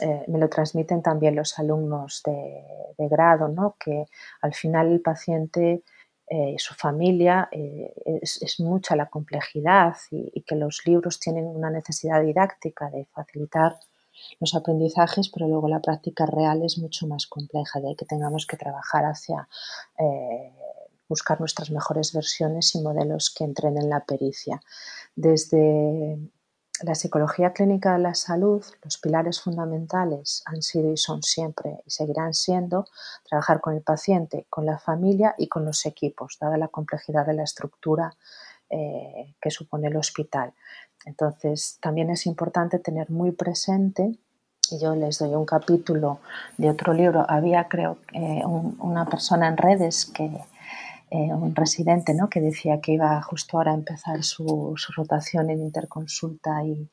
eh, 0.00 0.24
me 0.28 0.38
lo 0.38 0.48
transmiten 0.48 1.02
también 1.02 1.36
los 1.36 1.58
alumnos 1.58 2.22
de, 2.24 2.64
grado, 3.10 3.48
¿no? 3.48 3.76
que 3.78 4.06
al 4.40 4.54
final 4.54 4.90
el 4.92 5.00
paciente 5.02 5.82
y 6.30 6.54
eh, 6.54 6.54
su 6.56 6.72
familia 6.72 7.50
es, 7.50 8.60
mucha 8.60 8.96
la 8.96 9.10
complejidad 9.10 9.94
y, 10.10 10.42
que 10.42 10.54
los 10.54 10.86
libros 10.86 11.20
tienen 11.20 11.46
una 11.46 11.68
necesidad 11.68 12.22
didáctica 12.22 12.88
de 12.88 13.04
facilitar 13.12 13.76
los 14.40 14.54
aprendizajes, 14.54 15.28
pero 15.28 15.48
luego 15.48 15.68
la 15.68 15.80
práctica 15.80 16.26
real 16.26 16.62
es 16.62 16.78
mucho 16.78 17.06
más 17.06 17.26
compleja, 17.26 17.80
de 17.80 17.88
ahí 17.88 17.96
que 17.96 18.06
tengamos 18.06 18.46
que 18.46 18.56
trabajar 18.56 19.04
hacia 19.04 19.48
eh, 19.98 20.52
buscar 21.08 21.40
nuestras 21.40 21.70
mejores 21.70 22.12
versiones 22.12 22.74
y 22.74 22.80
modelos 22.80 23.30
que 23.30 23.44
entrenen 23.44 23.90
la 23.90 24.04
pericia. 24.04 24.60
Desde 25.14 26.18
la 26.82 26.94
psicología 26.94 27.52
clínica 27.52 27.92
de 27.92 28.00
la 28.00 28.14
salud, 28.14 28.64
los 28.82 28.98
pilares 28.98 29.40
fundamentales 29.40 30.42
han 30.46 30.62
sido 30.62 30.90
y 30.90 30.96
son 30.96 31.22
siempre 31.22 31.82
y 31.86 31.90
seguirán 31.90 32.34
siendo 32.34 32.86
trabajar 33.28 33.60
con 33.60 33.74
el 33.74 33.82
paciente, 33.82 34.46
con 34.48 34.66
la 34.66 34.78
familia 34.78 35.34
y 35.38 35.48
con 35.48 35.64
los 35.64 35.86
equipos, 35.86 36.38
dada 36.40 36.56
la 36.56 36.68
complejidad 36.68 37.26
de 37.26 37.34
la 37.34 37.44
estructura 37.44 38.16
eh, 38.72 39.34
que 39.40 39.50
supone 39.50 39.88
el 39.88 39.96
hospital. 39.96 40.54
Entonces, 41.04 41.78
también 41.80 42.08
es 42.10 42.26
importante 42.26 42.78
tener 42.78 43.10
muy 43.10 43.32
presente, 43.32 44.18
y 44.70 44.78
yo 44.80 44.96
les 44.96 45.18
doy 45.18 45.34
un 45.34 45.44
capítulo 45.44 46.20
de 46.56 46.70
otro 46.70 46.94
libro, 46.94 47.26
había 47.28 47.68
creo 47.68 47.98
eh, 48.14 48.42
una 48.46 49.04
persona 49.06 49.48
en 49.48 49.58
redes 49.58 50.06
que, 50.06 50.24
eh, 51.10 51.34
un 51.34 51.54
residente, 51.54 52.14
¿no? 52.14 52.30
que 52.30 52.40
decía 52.40 52.80
que 52.80 52.92
iba 52.92 53.20
justo 53.20 53.58
ahora 53.58 53.72
a 53.72 53.74
empezar 53.74 54.24
su, 54.24 54.74
rotación 54.96 55.50
en 55.50 55.60
interconsulta 55.60 56.64
y, 56.64 56.88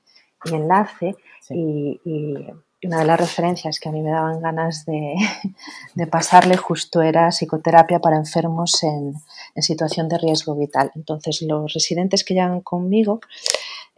enlace, 0.52 1.16
y, 1.50 2.46
una 2.84 3.00
de 3.00 3.06
las 3.06 3.20
referencias 3.20 3.80
que 3.80 3.90
a 3.90 3.92
mí 3.92 4.02
me 4.02 4.12
daban 4.12 4.42
ganas 4.42 4.86
de, 4.86 5.16
pasarle 6.12 6.56
justo 6.56 7.02
era 7.02 7.32
psicoterapia 7.32 8.00
para 8.00 8.18
enfermos 8.18 8.84
en, 8.84 9.14
situación 9.62 10.08
de 10.08 10.18
riesgo 10.18 10.56
vital. 10.56 10.92
Entonces, 10.96 11.42
los 11.42 11.74
residentes 11.74 12.24
que 12.24 12.34
llegan 12.34 12.62
conmigo 12.62 13.20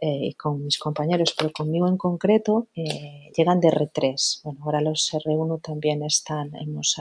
eh, 0.00 0.30
y 0.30 0.34
con 0.34 0.64
mis 0.64 0.78
compañeros, 0.78 1.34
pero 1.38 1.52
conmigo 1.52 1.86
en 1.86 1.96
concreto, 1.96 2.66
eh, 2.74 3.30
llegan 3.36 3.60
de 3.60 3.68
R3. 3.68 4.42
Bueno, 4.42 4.60
ahora 4.64 4.80
los 4.80 5.12
R1 5.14 5.62
también 5.62 6.02
están, 6.02 6.50
hemos, 6.56 6.98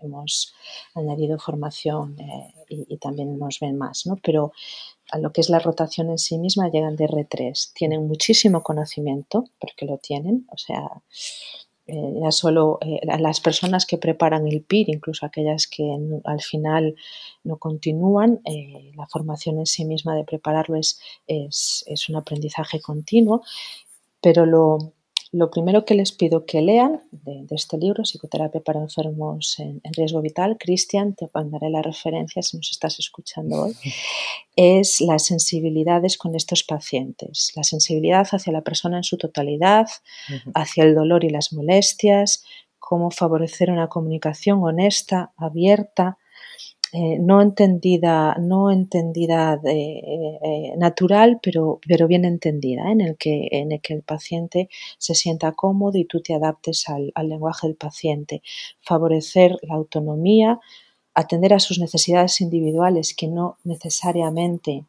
hemos 0.00 0.54
añadido 0.94 1.38
formación 1.38 2.16
y, 2.68 2.86
y, 2.88 2.98
también 2.98 3.38
nos 3.38 3.60
ven 3.60 3.76
más, 3.78 4.06
¿no? 4.06 4.16
Pero 4.22 4.52
a 5.10 5.18
lo 5.18 5.32
que 5.32 5.40
es 5.40 5.48
la 5.48 5.58
rotación 5.58 6.10
en 6.10 6.18
sí 6.18 6.38
misma 6.38 6.68
llegan 6.68 6.96
de 6.96 7.06
R3. 7.06 7.72
Tienen 7.74 8.06
muchísimo 8.06 8.62
conocimiento, 8.62 9.44
porque 9.60 9.86
lo 9.86 9.98
tienen, 9.98 10.46
o 10.50 10.58
sea, 10.58 11.02
eh, 11.88 12.14
ya 12.20 12.32
solo 12.32 12.78
eh, 12.80 12.98
las 13.04 13.40
personas 13.40 13.86
que 13.86 13.98
preparan 13.98 14.48
el 14.48 14.62
PIR, 14.62 14.88
incluso 14.88 15.24
aquellas 15.24 15.68
que 15.68 15.88
al 16.24 16.40
final 16.40 16.96
no 17.44 17.58
continúan, 17.58 18.40
eh, 18.44 18.90
la 18.96 19.06
formación 19.06 19.60
en 19.60 19.66
sí 19.66 19.84
misma 19.84 20.16
de 20.16 20.24
prepararlo 20.24 20.76
es, 20.76 20.98
es, 21.28 21.84
es 21.86 22.08
un 22.08 22.16
aprendizaje 22.16 22.80
continuo, 22.80 23.42
pero 24.20 24.46
lo, 24.46 24.94
lo 25.36 25.50
primero 25.50 25.84
que 25.84 25.94
les 25.94 26.12
pido 26.12 26.46
que 26.46 26.62
lean 26.62 27.02
de, 27.10 27.44
este 27.50 27.76
libro, 27.76 28.04
Psicoterapia 28.04 28.60
para 28.60 28.80
enfermos 28.80 29.58
en, 29.58 29.80
riesgo 29.96 30.22
vital, 30.22 30.56
Cristian, 30.58 31.14
te 31.14 31.28
mandaré 31.34 31.68
la 31.68 31.82
referencia 31.82 32.42
si 32.42 32.56
nos 32.56 32.70
estás 32.70 32.98
escuchando 32.98 33.64
hoy, 33.64 33.76
es 34.56 35.00
las 35.02 35.26
sensibilidades 35.26 36.16
con 36.16 36.34
estos 36.34 36.64
pacientes. 36.64 37.52
La 37.54 37.64
sensibilidad 37.64 38.26
hacia 38.30 38.52
la 38.52 38.62
persona 38.62 38.96
en 38.96 39.04
su 39.04 39.18
totalidad, 39.18 39.86
hacia 40.54 40.84
el 40.84 40.94
dolor 40.94 41.24
y 41.24 41.28
las 41.28 41.52
molestias, 41.52 42.44
cómo 42.78 43.10
favorecer 43.10 43.70
una 43.70 43.88
comunicación 43.88 44.62
honesta, 44.62 45.32
abierta, 45.36 46.18
eh, 46.92 47.18
no 47.18 47.42
entendida, 47.42 48.36
no 48.38 48.70
entendida 48.70 49.60
eh, 49.64 50.38
eh, 50.42 50.74
natural, 50.76 51.40
pero, 51.42 51.80
pero 51.86 52.06
bien 52.06 52.24
entendida, 52.24 52.90
en, 52.92 53.00
el 53.00 53.16
que, 53.16 53.48
en 53.50 53.72
el 53.72 53.80
que 53.80 53.94
el 53.94 54.02
paciente 54.02 54.68
se 54.98 55.14
sienta 55.14 55.52
cómodo 55.52 55.98
y 55.98 56.04
tú 56.04 56.20
te 56.22 56.34
adaptes 56.34 56.88
al, 56.88 57.12
lenguaje 57.28 57.66
del 57.66 57.76
paciente. 57.76 58.42
Favorecer 58.80 59.56
la 59.62 59.74
autonomía, 59.74 60.60
atender 61.14 61.54
a 61.54 61.58
sus 61.58 61.80
necesidades 61.80 62.40
individuales 62.40 63.14
que 63.14 63.26
no 63.26 63.58
necesariamente 63.64 64.84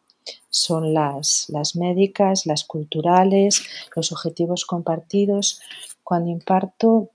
son 0.50 0.94
las, 0.94 1.46
las 1.50 1.76
médicas, 1.76 2.46
las 2.46 2.64
culturales, 2.64 3.64
los 3.96 4.12
objetivos 4.12 4.66
compartidos. 4.66 5.62
Cuando 6.04 6.30
imparto 6.30 7.10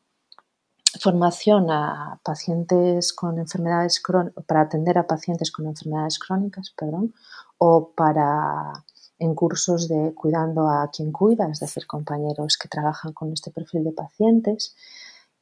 formación 1.00 1.70
a 1.70 2.20
pacientes 2.22 3.12
con 3.12 3.38
enfermedades 3.38 4.02
para 4.46 4.62
atender 4.62 4.98
a 4.98 5.07
pacientes 5.07 5.50
con 5.50 5.66
enfermedades 5.66 6.18
crónicas, 6.18 6.72
perdón, 6.76 7.14
o 7.59 7.92
para 7.96 8.85
en 9.18 9.35
cursos 9.35 9.88
de 9.88 10.12
cuidando 10.14 10.68
a 10.68 10.90
quien 10.90 11.12
cuida, 11.12 11.48
es 11.48 11.61
decir, 11.61 11.87
compañeros 11.87 12.59
que 12.59 12.68
trabajan 12.68 13.12
con 13.12 13.33
este 13.33 13.52
perfil 13.52 13.85
de 13.85 13.92
pacientes 13.92 14.74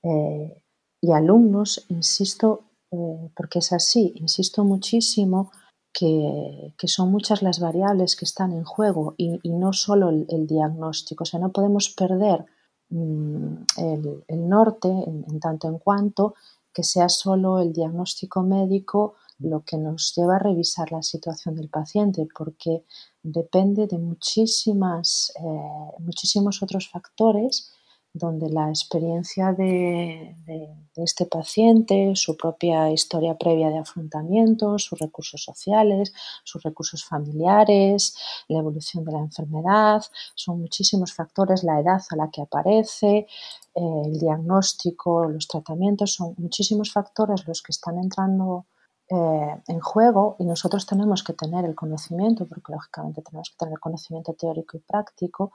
eh, 0.02 0.62
y 1.00 1.12
alumnos, 1.12 1.86
insisto, 1.88 2.64
eh, 2.90 3.30
porque 3.34 3.60
es 3.60 3.72
así, 3.72 4.12
insisto 4.16 4.64
muchísimo 4.64 5.50
que, 5.92 6.74
son 6.84 7.10
muchas 7.10 7.42
las 7.42 7.58
variables 7.58 8.16
que 8.16 8.26
están 8.26 8.52
en 8.52 8.64
juego 8.64 9.14
y, 9.16 9.40
no 9.48 9.72
solo 9.72 10.10
el, 10.10 10.26
el, 10.28 10.46
diagnóstico, 10.46 11.24
o 11.24 11.26
sea, 11.26 11.40
no 11.40 11.50
podemos 11.50 11.88
perder 11.88 12.44
Mm, 12.90 13.66
el, 13.76 14.48
norte 14.48 14.88
en, 14.88 15.38
tanto 15.38 15.68
en 15.68 15.79
cuanto 15.79 16.35
que 16.72 16.83
sea 16.83 17.09
solo 17.09 17.61
el 17.61 17.72
diagnóstico 17.72 18.42
médico 18.42 19.14
lo 19.38 19.61
que 19.64 19.79
nos 19.79 20.12
lleva 20.14 20.37
a 20.37 20.38
revisar 20.40 20.90
la 20.92 21.03
situación 21.03 21.55
del 21.55 21.68
paciente, 21.68 22.26
porque 22.37 22.85
depende 23.22 23.87
de 23.87 23.98
muchísimas, 23.98 25.33
eh, 25.37 25.96
muchísimos 26.00 26.62
otros 26.62 26.88
factores 26.88 27.72
donde 28.12 28.51
la 28.51 28.68
experiencia 28.68 29.53
de, 29.53 30.37
este 30.96 31.25
paciente, 31.25 32.12
su 32.14 32.37
propia 32.37 32.90
historia 32.90 33.38
previa 33.38 33.70
de 33.70 33.79
afrontamiento, 33.79 34.79
sus 34.79 34.99
recursos 34.99 35.42
sociales, 35.42 36.12
sus 36.44 36.62
recursos 36.62 37.05
familiares, 37.05 38.14
la 38.49 38.59
evolución 38.59 39.05
de 39.05 39.12
la 39.12 39.20
enfermedad, 39.20 40.03
son 40.35 40.61
muchísimos 40.61 41.14
factores, 41.14 41.64
la 41.64 41.81
edad 41.81 42.03
a 42.11 42.16
la 42.16 42.31
que 42.31 42.42
aparece, 42.42 43.27
eh, 43.75 44.03
el 44.05 44.18
diagnóstico, 44.18 45.27
los 45.27 45.49
tratamientos, 45.49 46.12
son 46.12 46.35
muchísimos 46.37 46.92
factores 46.92 47.46
los 47.46 47.62
que 47.62 47.73
están 47.73 47.96
entrando 47.99 48.66
eh, 49.09 49.62
en 49.68 49.81
juego 49.81 50.37
y 50.38 50.44
nosotros 50.44 50.85
tenemos 50.85 51.23
que 51.23 51.33
tener 51.33 51.64
el 51.64 51.75
conocimiento, 51.75 52.46
porque 52.46 52.73
lógicamente 52.73 53.23
tenemos 53.23 53.51
que 53.51 53.64
tener 53.64 53.79
conocimiento 53.79 54.35
teórico 54.35 54.77
y 54.77 54.81
práctico, 54.81 55.53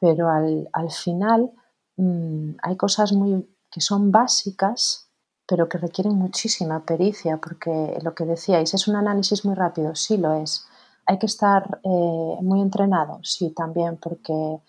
pero 0.00 0.28
al 0.28 0.90
final 0.90 1.52
Mm, 1.96 2.56
hay 2.62 2.76
cosas 2.76 3.12
muy, 3.12 3.48
que 3.70 3.80
son 3.80 4.10
básicas, 4.12 5.08
pero 5.46 5.68
que 5.68 5.78
requieren 5.78 6.14
muchísima 6.14 6.84
pericia, 6.84 7.38
porque 7.38 7.98
lo 8.02 8.14
que 8.14 8.24
decíais, 8.24 8.74
¿es 8.74 8.88
un 8.88 8.96
análisis 8.96 9.44
muy 9.44 9.54
rápido? 9.54 9.94
Sí, 9.94 10.16
lo 10.16 10.34
es. 10.34 10.66
Hay 11.06 11.18
que 11.18 11.26
estar 11.26 11.80
eh, 11.84 12.38
muy 12.42 12.60
entrenado, 12.60 13.20
sí, 13.22 13.50
también, 13.50 13.96
porque 13.98 14.60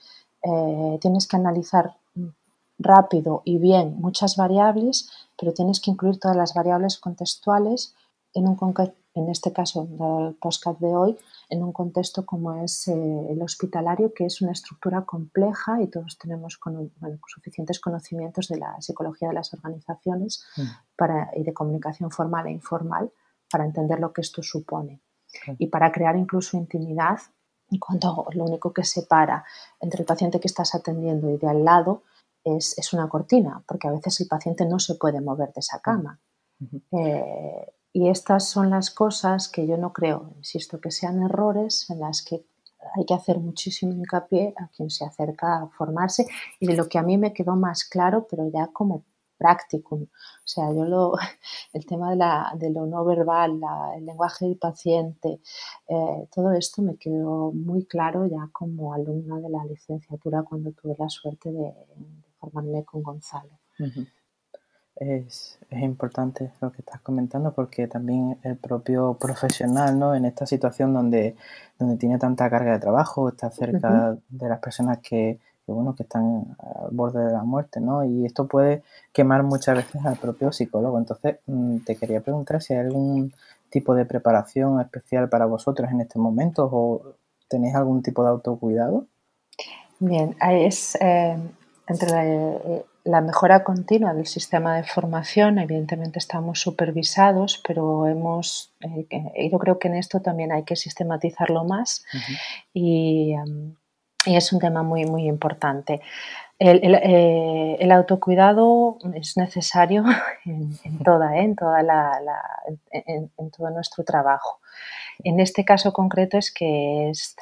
eh, 0.43 0.99
tienes 1.01 1.27
que 1.27 1.35
analizar 1.35 1.95
rápido 2.79 3.41
y 3.43 3.57
bien 3.57 3.99
muchas 3.99 4.35
variables, 4.37 5.09
pero 5.37 5.53
tienes 5.53 5.79
que 5.79 5.91
incluir 5.91 6.19
todas 6.19 6.37
las 6.37 6.53
variables 6.53 6.97
contextuales 6.97 7.95
en 8.33 8.47
un, 8.47 8.57
en 9.15 9.29
este 9.29 9.51
caso, 9.51 9.87
dado 9.89 10.27
el 10.29 10.35
postcard 10.35 10.77
de 10.77 10.95
hoy, 10.95 11.17
en 11.49 11.63
un 11.63 11.71
contexto 11.71 12.25
como 12.25 12.55
es 12.62 12.88
eh, 12.88 12.93
el 13.29 13.41
hospitalario, 13.41 14.13
que 14.13 14.25
es 14.25 14.41
una 14.41 14.51
estructura 14.51 15.05
compleja 15.05 15.81
y 15.81 15.88
todos 15.88 16.17
tenemos 16.17 16.60
suficientes 17.27 17.79
conocimientos 17.79 18.47
de 18.49 18.57
la 18.57 18.81
psicología 18.81 19.29
de 19.29 19.36
las 19.36 19.53
organizaciones 19.53 20.43
mm. 20.57 20.62
para, 20.97 21.31
y 21.36 21.43
de 21.43 21.53
comunicación 21.53 22.12
formal 22.12 22.47
e 22.47 22.51
informal 22.51 23.12
para 23.49 23.65
entender 23.65 23.99
lo 23.99 24.12
que 24.12 24.21
esto 24.21 24.43
supone. 24.43 25.01
Y 25.57 25.67
para 25.67 25.91
crear 25.91 26.15
incluso 26.15 26.57
intimidad, 26.57 27.19
cuando 27.79 28.25
lo 28.31 28.45
único 28.45 28.73
que 28.73 28.83
separa 28.83 29.45
entre 29.79 30.01
el 30.01 30.05
paciente 30.05 30.39
que 30.39 30.47
estás 30.47 30.73
atendiendo 30.73 31.29
y 31.29 31.38
de 31.38 31.47
al 31.47 31.63
lado 31.63 32.03
es, 32.43 32.77
es 32.77 32.93
una 32.93 33.10
cortina, 33.10 33.63
porque 33.67 33.88
a 33.88 33.91
veces 33.91 34.19
el 34.21 34.27
paciente 34.27 34.65
no 34.65 34.79
se 34.79 34.95
puede 34.95 35.21
mover 35.21 35.51
de 35.53 35.60
esa 35.60 35.79
cama. 35.79 36.19
Eh, 36.91 37.73
y 37.97 38.10
estas 38.10 38.47
son 38.47 38.69
las 38.69 38.91
cosas 38.91 39.49
que 39.49 39.65
yo 39.65 39.75
no 39.75 39.91
creo, 39.91 40.31
insisto, 40.38 40.79
que 40.79 40.91
sean 40.91 41.23
errores 41.23 41.89
en 41.89 41.99
las 41.99 42.23
que 42.23 42.45
hay 42.95 43.05
que 43.05 43.15
hacer 43.15 43.39
muchísimo 43.39 43.91
hincapié 43.91 44.53
a 44.55 44.67
quien 44.67 44.91
se 44.91 45.03
acerca 45.03 45.63
a 45.63 45.67
formarse 45.69 46.27
y 46.60 46.67
de 46.67 46.75
lo 46.75 46.88
que 46.88 46.99
a 46.99 47.01
mí 47.01 47.17
me 47.17 47.33
quedó 47.33 47.55
más 47.55 47.86
claro, 47.86 48.27
pero 48.29 48.47
ya 48.53 48.67
como 48.67 49.03
practicum. 49.36 50.03
O 50.03 50.45
sea, 50.45 50.71
yo 50.71 50.86
lo, 50.86 51.13
el 51.73 51.88
tema 51.88 52.12
de, 52.12 52.17
la, 52.17 52.53
de 52.55 52.69
lo 52.69 52.86
no 52.86 53.03
verbal, 53.03 53.60
el 53.95 54.05
lenguaje 54.05 54.45
del 54.45 54.57
paciente, 54.57 55.41
eh, 55.88 56.27
todo 56.31 56.51
esto 56.51 56.83
me 56.83 56.97
quedó 56.97 57.51
muy 57.51 57.86
claro 57.86 58.27
ya 58.27 58.47
como 58.53 58.93
alumna 58.93 59.39
de 59.39 59.49
la 59.49 59.65
licenciatura 59.65 60.43
cuando 60.43 60.71
tuve 60.71 60.95
la 60.99 61.10
suerte 61.10 61.51
de, 61.51 61.73
formarme 62.39 62.86
con 62.86 63.01
Gonzalo 63.01 63.57
es, 64.99 65.60
importante 65.69 66.51
lo 66.62 66.71
que 66.71 66.81
estás 66.81 67.01
comentando 67.01 67.51
porque 67.51 67.88
también 67.88 68.38
el 68.43 68.55
propio 68.55 69.15
profesional, 69.15 69.99
¿no? 69.99 70.15
En 70.15 70.25
esta 70.25 70.45
situación 70.45 70.93
donde, 70.93 71.36
donde 71.77 71.97
tiene 71.97 72.17
tanta 72.17 72.49
carga 72.49 72.73
de 72.73 72.79
trabajo, 72.79 73.29
está 73.29 73.49
cerca 73.51 74.17
de 74.29 74.49
las 74.49 74.60
personas 74.60 74.99
que, 74.99 75.39
bueno, 75.67 75.93
que 75.93 76.03
están 76.03 76.55
al 76.60 76.89
borde 76.91 77.25
de 77.25 77.33
la 77.33 77.43
muerte, 77.43 77.81
¿no? 77.81 78.05
Y 78.05 78.25
esto 78.25 78.47
puede 78.47 78.83
quemar 79.12 79.43
muchas 79.43 79.75
veces 79.75 80.05
al 80.05 80.15
propio 80.17 80.51
psicólogo. 80.51 80.97
Entonces, 80.97 81.38
mm, 81.47 81.79
te 81.79 81.95
quería 81.97 82.21
preguntar 82.21 82.62
si 82.62 82.73
hay 82.73 82.79
algún 82.79 83.33
tipo 83.69 83.93
de 83.93 84.05
preparación 84.05 84.79
especial 84.79 85.27
para 85.27 85.45
vosotros 85.45 85.91
en 85.91 86.01
este 86.01 86.17
momento 86.17 86.69
o 86.71 87.01
tenéis 87.49 87.75
algún 87.75 88.01
tipo 88.01 88.23
de 88.23 88.29
autocuidado. 88.29 89.05
Bien, 89.99 90.36
es 90.41 90.95
eh, 91.01 91.38
entre 91.88 92.10
la, 92.10 92.25
eh, 92.25 92.86
la 93.08 93.22
mejora 93.22 93.63
continua 93.63 94.13
del 94.13 94.28
sistema 94.28 94.76
de 94.76 94.84
formación, 94.84 95.60
evidentemente 95.60 96.20
estamos 96.20 96.60
supervisados, 96.60 97.62
pero 97.65 98.06
hemos, 98.06 98.74
eh, 98.82 99.50
yo 99.50 99.58
creo 99.60 99.80
que 99.80 99.88
en 99.88 99.96
esto 99.96 100.20
también 100.20 100.52
hay 100.52 100.63
que 100.63 100.76
sistematizarlo 100.76 101.63
más 101.63 102.06
y, 102.74 103.36
es 104.26 104.51
un 104.51 104.60
tema 104.60 104.84
muy, 104.84 105.05
muy 105.05 105.26
importante. 105.26 106.01
El, 106.60 106.95
eh, 107.01 107.91
autocuidado 107.93 108.97
es 109.14 109.38
necesario 109.38 110.03
en, 110.45 110.99
toda, 111.01 111.38
¿eh? 111.38 111.43
en, 111.43 111.55
toda 111.55 111.82
la, 111.82 112.12
en, 112.91 113.30
todo 113.51 113.70
nuestro 113.70 114.03
trabajo. 114.03 114.60
En 115.24 115.39
este 115.39 115.64
caso 115.64 115.93
concreto 115.93 116.38
es 116.38 116.51
que 116.51 117.10
es, 117.10 117.38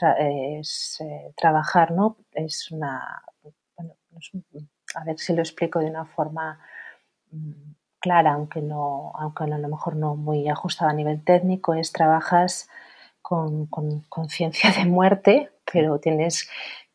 trabajar, 1.36 1.90
¿no? 1.90 2.18
Es 2.34 2.70
una, 2.70 3.24
bueno, 3.24 3.24
es 3.24 3.24
un, 3.24 3.35
a 4.96 5.04
ver 5.04 5.20
si 5.20 5.34
lo 5.34 5.42
explico 5.42 5.80
de 5.80 5.88
una 5.88 6.06
forma 6.06 6.60
mm, 7.32 7.74
clara, 8.00 8.34
aunque, 8.34 8.62
no, 8.62 9.12
aunque 9.16 9.46
a 9.46 9.48
lo 9.48 9.68
mejor 9.68 9.96
no 9.96 10.16
muy 10.16 10.48
ajustada 10.48 10.92
a 10.92 10.94
nivel 10.94 11.24
técnico, 11.24 11.74
es 11.74 11.92
trabajas 11.92 12.70
con 13.22 13.66
conciencia 14.10 14.72
de 14.72 14.86
muerte, 14.86 15.50
pero 15.72 16.00
tienes 16.00 16.48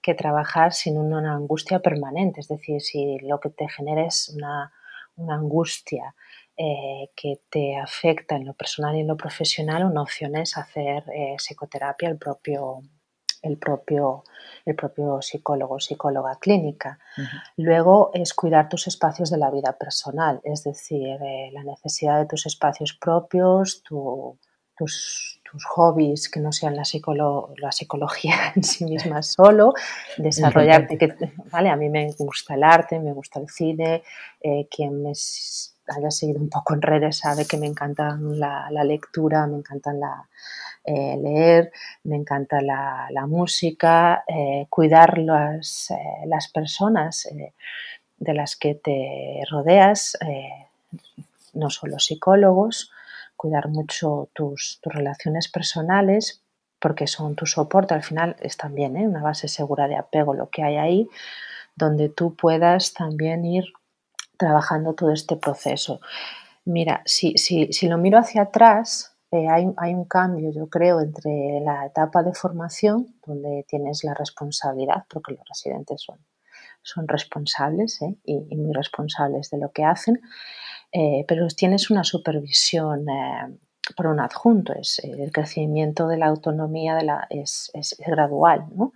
que 0.03 0.15
trabajar 0.15 0.73
sin 0.73 0.99
una 0.99 1.35
angustia 1.35 1.81
permanente, 1.81 2.41
es 2.41 2.49
decir, 2.49 2.81
si 2.81 3.19
lo 3.21 3.39
que 3.41 3.51
te 3.51 3.69
genera 3.69 4.07
es 4.07 4.31
una, 4.31 4.73
angustia 5.29 6.15
eh, 6.57 7.11
que 7.15 7.41
te 7.51 7.77
afecta 7.77 8.37
en 8.37 8.47
lo 8.47 8.55
personal 8.55 8.97
y 8.97 9.01
en 9.01 9.09
lo 9.09 9.19
profesional, 9.19 9.85
una 9.85 10.01
opción 10.01 10.35
es 10.35 10.57
hacer 10.57 11.05
eh, 11.15 11.35
psicoterapia 11.37 12.09
el 12.09 12.17
propio, 12.17 12.81
el 13.43 13.57
propio, 13.59 14.25
el 14.65 14.75
propio 14.75 15.21
psicólogo 15.23 15.77
o 15.77 15.81
psicóloga 15.81 16.37
clínica. 16.41 16.99
Luego 17.57 18.11
es 18.15 18.35
cuidar 18.35 18.69
tus 18.69 18.87
espacios 18.87 19.31
de 19.31 19.39
la 19.39 19.51
vida 19.51 19.77
personal, 19.79 20.41
es 20.45 20.65
decir, 20.65 21.19
eh, 21.23 21.51
la 21.53 21.65
necesidad 21.65 22.19
de 22.19 22.27
tus 22.27 22.47
espacios 22.47 22.93
propios, 22.93 23.83
tus, 23.83 24.39
tus, 24.77 25.65
hobbies 25.75 26.29
que 26.29 26.39
no 26.39 26.53
sean 26.53 26.77
la, 26.77 26.85
la 27.57 27.73
psicología 27.73 28.53
en 28.55 28.63
sí 28.63 28.85
misma 28.85 29.21
solo, 29.23 29.75
desarrollarte. 30.17 30.97
Que, 30.97 31.13
vale, 31.51 31.71
a 31.71 31.77
mí 31.77 31.89
me 31.89 32.13
gusta 32.13 32.55
el 32.55 32.63
arte, 32.63 33.01
me 33.01 33.13
gusta 33.13 33.41
el 33.41 33.49
cine, 33.49 34.05
eh, 34.41 34.69
quien 34.71 35.03
me 35.03 35.13
haya 35.97 36.11
seguido 36.11 36.41
un 36.41 36.49
poco 36.49 36.75
en 36.75 36.83
redes 36.83 37.19
sabe 37.19 37.47
que 37.47 37.57
me 37.57 37.67
encanta 37.67 38.17
la, 38.21 38.71
la 38.71 38.85
lectura, 38.85 39.47
me 39.47 39.59
encantan 39.59 40.01
la 40.01 40.29
eh, 40.83 41.19
leer, 41.23 41.73
me 42.05 42.17
encanta 42.17 42.63
la, 42.63 43.27
música, 43.27 44.25
eh, 44.27 44.67
cuidar 44.71 45.19
las, 45.19 45.91
eh, 45.91 45.97
las 46.27 46.49
personas 46.49 47.29
de 48.17 48.35
las 48.35 48.57
que 48.57 48.75
te 48.75 49.43
rodeas, 49.51 50.17
no 51.53 51.69
solo 51.69 51.99
psicólogos, 51.99 52.91
cuidar 53.37 53.69
mucho 53.69 54.31
tus, 54.33 54.81
relaciones 54.83 55.49
personales 55.49 56.43
porque 56.79 57.07
son 57.07 57.35
tu 57.35 57.45
soporte, 57.45 57.93
al 57.93 58.03
final 58.03 58.37
es 58.41 58.57
también 58.57 58.97
una 58.97 59.23
base 59.23 59.49
segura 59.49 59.87
de 59.87 59.97
apego 59.97 60.33
lo 60.33 60.49
que 60.49 60.63
hay 60.63 60.77
ahí, 60.77 61.09
donde 61.77 62.09
tú 62.09 62.35
puedas 62.35 62.95
también 62.95 63.45
ir 63.45 63.67
trabajando 64.41 64.95
todo 64.95 65.13
este 65.13 65.37
proceso. 65.37 66.01
Mira, 66.65 67.03
si, 67.05 67.37
si, 67.37 67.73
si 67.73 67.89
lo 67.89 67.99
miro 67.99 68.19
hacia 68.19 68.43
atrás, 68.43 69.15
eh, 69.33 69.47
hay, 69.49 69.95
un 69.95 70.07
cambio, 70.07 70.51
yo 70.51 70.69
creo, 70.69 71.01
entre 71.01 71.61
la 71.61 71.87
etapa 71.87 72.23
de 72.23 72.33
formación, 72.33 73.15
donde 73.25 73.65
tienes 73.69 74.03
la 74.03 74.15
responsabilidad, 74.15 75.05
porque 75.09 75.35
los 75.35 75.49
residentes 75.49 76.03
son, 76.03 76.19
son 76.83 77.07
responsables 77.07 78.03
¿eh? 78.03 78.17
y, 78.25 78.57
muy 78.57 78.73
responsables 78.73 79.51
de 79.51 79.59
lo 79.59 79.71
que 79.71 79.85
hacen, 79.85 80.21
eh, 80.91 81.25
pero 81.29 81.47
tienes 81.49 81.91
una 81.91 82.03
supervisión 82.03 83.07
por 83.95 84.09
un 84.09 84.19
adjunto, 84.19 84.73
es, 84.73 84.99
el 85.05 85.31
crecimiento 85.31 86.09
de 86.09 86.17
la 86.17 86.27
autonomía 86.27 86.97
de 86.97 87.05
la, 87.05 87.27
es, 87.31 87.71
gradual. 88.05 88.65
¿no? 88.75 88.93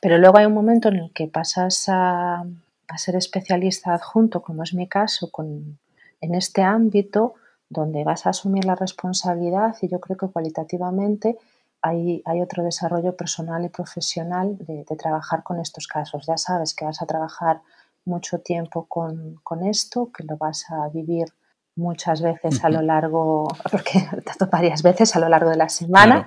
pero 0.00 0.18
luego 0.18 0.38
hay 0.38 0.46
un 0.46 0.54
momento 0.54 0.88
en 0.88 0.96
el 0.96 1.12
que 1.12 1.26
pasas 1.26 1.86
a, 1.88 2.44
a 2.88 2.98
ser 2.98 3.16
especialista 3.16 3.94
adjunto, 3.94 4.42
como 4.42 4.62
es 4.62 4.74
mi 4.74 4.88
caso, 4.88 5.30
con, 5.30 5.78
en 6.20 6.34
este 6.34 6.62
ámbito, 6.62 7.34
donde 7.68 8.04
vas 8.04 8.26
a 8.26 8.30
asumir 8.30 8.64
la 8.64 8.74
responsabilidad 8.74 9.76
y 9.82 9.88
yo 9.88 10.00
creo 10.00 10.16
que 10.16 10.28
cualitativamente 10.28 11.36
hay, 11.82 12.22
hay 12.24 12.40
otro 12.40 12.62
desarrollo 12.62 13.16
personal 13.16 13.64
y 13.64 13.68
profesional 13.68 14.56
de, 14.58 14.84
trabajar 14.96 15.42
con 15.42 15.60
estos 15.60 15.86
casos. 15.86 16.26
Ya 16.26 16.36
sabes 16.36 16.74
que 16.74 16.84
vas 16.84 17.02
a 17.02 17.06
trabajar 17.06 17.60
mucho 18.04 18.38
tiempo 18.38 18.86
con, 18.86 19.66
esto, 19.66 20.10
que 20.16 20.24
lo 20.24 20.36
vas 20.36 20.64
a 20.70 20.88
vivir 20.88 21.26
muchas 21.74 22.22
veces 22.22 22.64
a 22.64 22.68
lo 22.70 22.82
largo, 22.82 23.48
porque 23.70 24.08
varias 24.50 24.82
veces 24.82 25.14
a 25.16 25.20
lo 25.20 25.28
largo 25.28 25.50
de 25.50 25.56
la 25.56 25.68
semana. 25.68 26.26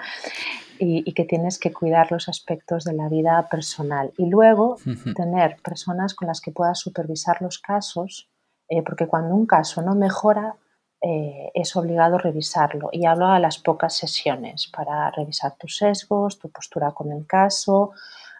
Y, 0.80 1.12
que 1.14 1.26
tienes 1.26 1.60
que 1.60 1.74
cuidar 1.74 2.12
los 2.12 2.30
aspectos 2.30 2.86
de 2.86 2.94
la 2.94 3.10
vida 3.10 3.48
personal. 3.50 4.14
Y 4.18 4.28
luego 4.28 4.78
tener 5.16 5.58
personas 5.62 6.14
con 6.14 6.30
las 6.30 6.40
que 6.40 6.52
puedas 6.52 6.80
supervisar 6.80 7.42
los 7.42 7.60
casos, 7.60 8.30
eh, 8.70 8.82
porque 8.82 9.08
cuando 9.08 9.36
un 9.36 9.46
caso 9.46 9.82
no 9.82 9.94
mejora, 9.96 10.56
eh, 11.02 11.52
es 11.54 11.76
obligado 11.76 12.18
revisarlo. 12.18 12.90
Y 12.92 13.06
hablo 13.06 13.28
a 13.28 13.40
las 13.40 13.58
pocas 13.58 13.94
sesiones 13.94 14.68
para 14.68 15.12
revisar 15.12 15.56
tus 15.58 15.78
sesgos, 15.78 16.40
tu 16.40 16.50
postura 16.50 16.92
con 16.92 17.12
el 17.12 17.26
caso, 17.28 17.92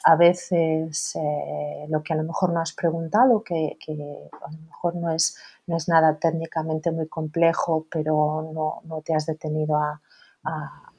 a 0.04 0.16
veces 0.16 1.16
eh, 1.16 1.86
lo 1.90 2.02
que 2.04 2.14
a 2.14 2.16
lo 2.16 2.24
mejor 2.24 2.52
no 2.52 2.62
has 2.62 2.74
preguntado, 2.74 3.44
que, 3.44 3.78
a 3.88 4.52
lo 4.52 4.58
mejor 4.66 4.96
no 4.96 5.12
es, 5.12 5.38
no 5.68 5.78
es 5.78 5.88
nada 5.90 6.18
técnicamente 6.18 6.92
muy 6.92 7.08
complejo, 7.08 7.86
pero 7.92 8.82
no, 8.84 9.02
te 9.04 9.14
has 9.14 9.26
detenido 9.26 9.78
a, 9.78 10.02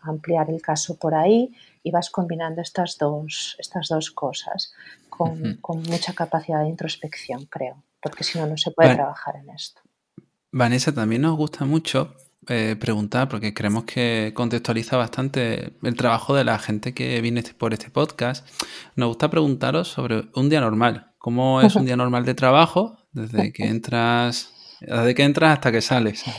ampliar 0.03 0.51
el 0.51 0.61
caso 0.61 0.97
por 0.99 1.15
ahí 1.15 1.55
y 1.83 1.91
vas 1.91 2.11
combinando 2.11 2.61
estas 2.61 2.99
dos, 2.99 3.57
estas 3.59 3.89
dos 3.89 4.11
cosas 4.11 4.73
con, 5.09 5.59
mucha 5.89 6.15
capacidad 6.15 6.63
de 6.63 6.69
introspección, 6.69 7.47
creo, 7.47 7.83
porque 8.03 8.25
si 8.25 8.39
no, 8.39 8.47
no 8.47 8.57
se 8.57 8.71
puede 8.71 8.95
trabajar 8.95 9.37
en 9.37 9.51
esto. 9.51 9.83
Vanessa, 10.53 10.93
también 10.93 11.23
nos 11.23 11.37
gusta 11.37 11.65
mucho 11.65 12.15
eh, 12.49 12.75
preguntar, 12.81 13.29
porque 13.29 13.53
creemos 13.53 13.85
que 13.85 14.33
contextualiza 14.35 14.97
bastante 14.97 15.75
el 15.83 15.95
trabajo 15.95 16.35
de 16.35 16.45
la 16.45 16.59
gente 16.59 16.95
que 16.95 17.21
viene 17.21 17.41
este, 17.41 17.55
por 17.55 17.75
este 17.75 17.91
podcast. 17.91 18.49
Nos 18.97 19.09
gusta 19.09 19.31
preguntaros 19.31 19.89
sobre 19.89 20.29
un 20.35 20.49
día 20.49 20.61
normal. 20.61 21.13
¿Cómo 21.19 21.61
es 21.61 21.77
un 21.77 21.85
día 21.87 21.97
normal 21.97 22.25
de 22.25 22.35
trabajo 22.35 22.97
desde 23.13 23.53
que 23.53 23.67
entras, 23.67 24.53
desde 24.81 25.15
que 25.15 25.23
entras 25.23 25.53
hasta 25.55 25.73
que 25.73 25.81
sales? 25.81 26.25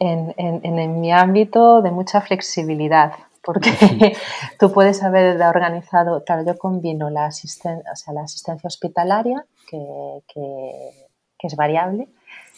En, 0.00 1.00
mi 1.00 1.12
ámbito 1.12 1.80
de 1.80 1.90
mucha 1.90 2.20
flexibilidad, 2.20 3.12
porque 3.42 3.70
tú 4.58 4.70
puedes 4.70 5.02
haber 5.02 5.40
organizado, 5.40 6.22
claro, 6.24 6.44
yo 6.44 6.58
combino 6.58 7.08
la, 7.08 7.28
o 7.28 8.12
la 8.12 8.22
asistencia 8.22 8.66
hospitalaria, 8.66 9.46
que, 9.66 9.78
que 10.26 11.46
es 11.46 11.56
variable, 11.56 12.08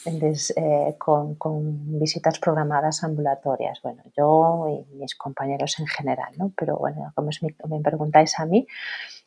eh, 0.06 0.94
con, 0.98 1.98
visitas 1.98 2.38
programadas 2.38 3.02
ambulatorias. 3.02 3.80
Bueno, 3.82 4.02
yo 4.16 4.68
y 4.68 4.94
mis 4.94 5.16
compañeros 5.16 5.78
en 5.80 5.86
general, 5.86 6.32
¿no? 6.36 6.52
Pero 6.56 6.76
bueno, 6.76 7.12
como 7.14 7.30
me 7.68 7.82
preguntáis 7.82 8.38
a 8.38 8.46
mí, 8.46 8.66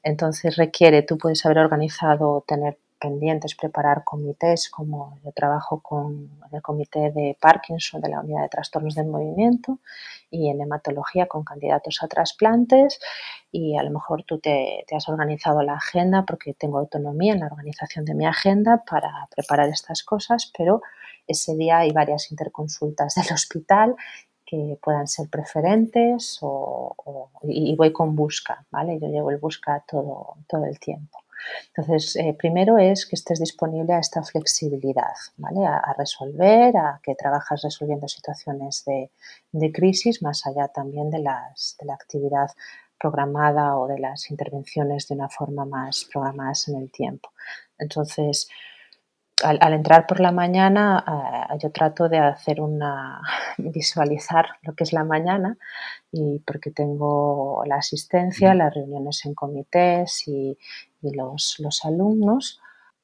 entonces 0.04 0.56
requiere, 0.56 1.02
tú 1.02 1.18
puedes 1.18 1.46
haber 1.46 1.58
organizado, 1.58 2.46
tener 2.48 2.78
pendientes, 3.00 3.56
preparar 3.56 4.04
comités, 4.04 4.70
como 4.70 5.18
yo 5.24 5.32
trabajo 5.32 5.80
con 5.82 6.30
el 6.52 6.62
comité 6.62 7.12
de 7.12 7.38
Parkinson 7.40 8.02
de 8.02 8.10
la 8.10 8.20
unidad 8.20 8.44
de 8.44 8.50
trastornos 8.50 8.96
del 8.96 9.08
movimiento 9.08 9.80
y 10.30 10.50
en 10.50 10.62
hematología 10.62 11.28
con 11.28 11.44
candidatos 11.44 12.00
a 12.04 12.08
trasplantes 12.08 13.00
y 13.52 13.78
a 13.78 13.84
lo 13.84 13.92
mejor 13.92 14.24
tú 14.24 14.40
te, 14.40 14.86
has 14.92 15.10
organizado 15.10 15.62
la 15.64 15.74
agenda 15.74 16.24
porque 16.24 16.54
tengo 16.54 16.78
autonomía 16.78 17.34
en 17.34 17.40
la 17.40 17.48
organización 17.48 18.06
de 18.06 18.14
mi 18.14 18.26
agenda 18.26 18.84
para 18.90 19.28
preparar 19.36 19.70
estas 19.70 20.04
cosas, 20.04 20.52
pero 20.58 20.82
ese 21.28 21.56
día 21.56 21.80
hay 21.80 21.92
varias 21.92 22.32
interconsultas 22.32 23.16
del 23.16 23.34
hospital 23.34 23.96
que 24.46 24.80
puedan 24.82 25.08
ser 25.08 25.30
preferentes 25.30 26.40
o, 26.42 27.30
y 27.44 27.76
voy 27.76 27.94
con 27.94 28.16
busca, 28.16 28.66
¿vale? 28.72 29.00
Yo 29.00 29.08
llevo 29.08 29.30
el 29.30 29.38
busca 29.38 29.84
todo, 29.88 30.38
todo 30.48 30.66
el 30.66 30.80
tiempo. 30.80 31.19
Entonces, 31.76 32.16
eh, 32.16 32.36
primero 32.38 32.78
es 32.78 33.06
que 33.06 33.16
estés 33.16 33.40
disponible 33.40 33.94
a 33.94 34.00
esta 34.00 34.24
flexibilidad, 34.24 35.14
¿vale? 35.38 35.66
A, 35.66 35.94
resolver, 35.98 36.76
a 36.78 37.00
que 37.04 37.16
trabajas 37.16 37.62
resolviendo 37.62 38.08
situaciones 38.08 38.84
de, 38.86 39.72
crisis, 39.72 40.22
más 40.22 40.46
allá 40.46 40.68
también 40.68 41.10
de, 41.10 41.20
las, 41.20 41.76
de 41.80 41.86
la 41.86 41.94
actividad 41.94 42.52
programada 43.00 43.78
o 43.78 43.88
de 43.88 44.00
las 44.00 44.30
intervenciones 44.30 45.08
de 45.08 45.16
una 45.16 45.30
forma 45.30 45.66
más 45.66 46.06
programadas 46.12 46.68
en 46.68 46.78
el 46.78 46.92
tiempo. 46.92 47.30
Entonces, 47.78 48.50
al, 49.44 49.74
entrar 49.74 50.08
por 50.08 50.20
la 50.20 50.32
mañana, 50.32 51.48
eh, 51.52 51.58
yo 51.62 51.72
trato 51.72 52.10
de 52.10 52.18
hacer 52.18 52.62
una 52.62 53.22
visualizar 53.58 54.46
lo 54.64 54.74
que 54.76 54.84
es 54.84 54.94
la 54.94 55.04
mañana 55.04 55.58
y 56.12 56.40
porque 56.40 56.72
tengo 56.72 57.64
la 57.66 57.76
asistencia, 57.76 58.54
las 58.54 58.74
reuniones 58.74 59.26
en 59.26 59.34
comités 59.34 60.28
y, 60.28 60.58
los, 61.02 61.56
los, 61.60 61.86
alumnos 61.86 62.60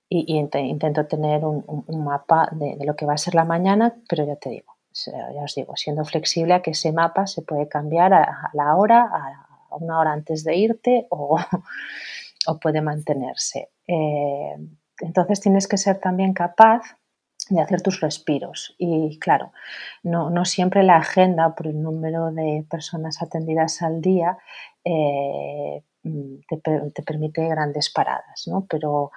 y, 0.09 0.37
intento 0.37 1.05
tener 1.05 1.45
un, 1.45 2.03
mapa 2.03 2.49
de, 2.51 2.77
lo 2.85 2.95
que 2.95 3.05
va 3.05 3.13
a 3.13 3.17
ser 3.17 3.35
la 3.35 3.45
mañana, 3.45 3.95
pero 4.09 4.25
ya 4.25 4.35
te 4.35 4.49
digo, 4.49 4.75
ya 4.93 5.43
os 5.43 5.55
digo, 5.55 5.75
siendo 5.75 6.03
flexible 6.05 6.53
a 6.53 6.61
que 6.61 6.71
ese 6.71 6.91
mapa 6.91 7.27
se 7.27 7.41
puede 7.41 7.67
cambiar 7.67 8.13
a, 8.13 8.49
la 8.53 8.75
hora, 8.75 9.03
a 9.03 9.75
una 9.75 9.99
hora 9.99 10.11
antes 10.11 10.43
de 10.43 10.55
irte 10.55 11.07
o, 11.09 11.37
o 12.47 12.59
puede 12.59 12.81
mantenerse. 12.81 13.69
Eh, 13.87 14.55
entonces 14.99 15.41
tienes 15.41 15.67
que 15.67 15.77
ser 15.77 15.99
también 15.99 16.33
capaz 16.33 16.81
de 17.49 17.61
hacer 17.61 17.81
tus 17.81 18.01
respiros. 18.01 18.75
Y 18.77 19.19
claro, 19.19 19.51
no, 20.03 20.45
siempre 20.45 20.83
la 20.83 20.97
agenda 20.97 21.55
por 21.55 21.67
el 21.67 21.81
número 21.81 22.31
de 22.31 22.65
personas 22.69 23.21
atendidas 23.21 23.81
al 23.81 24.01
día 24.01 24.37
eh, 24.83 25.83
te, 26.03 27.03
permite 27.03 27.47
grandes 27.47 27.89
paradas, 27.89 28.47
¿no? 28.47 28.65
Pero 28.69 29.11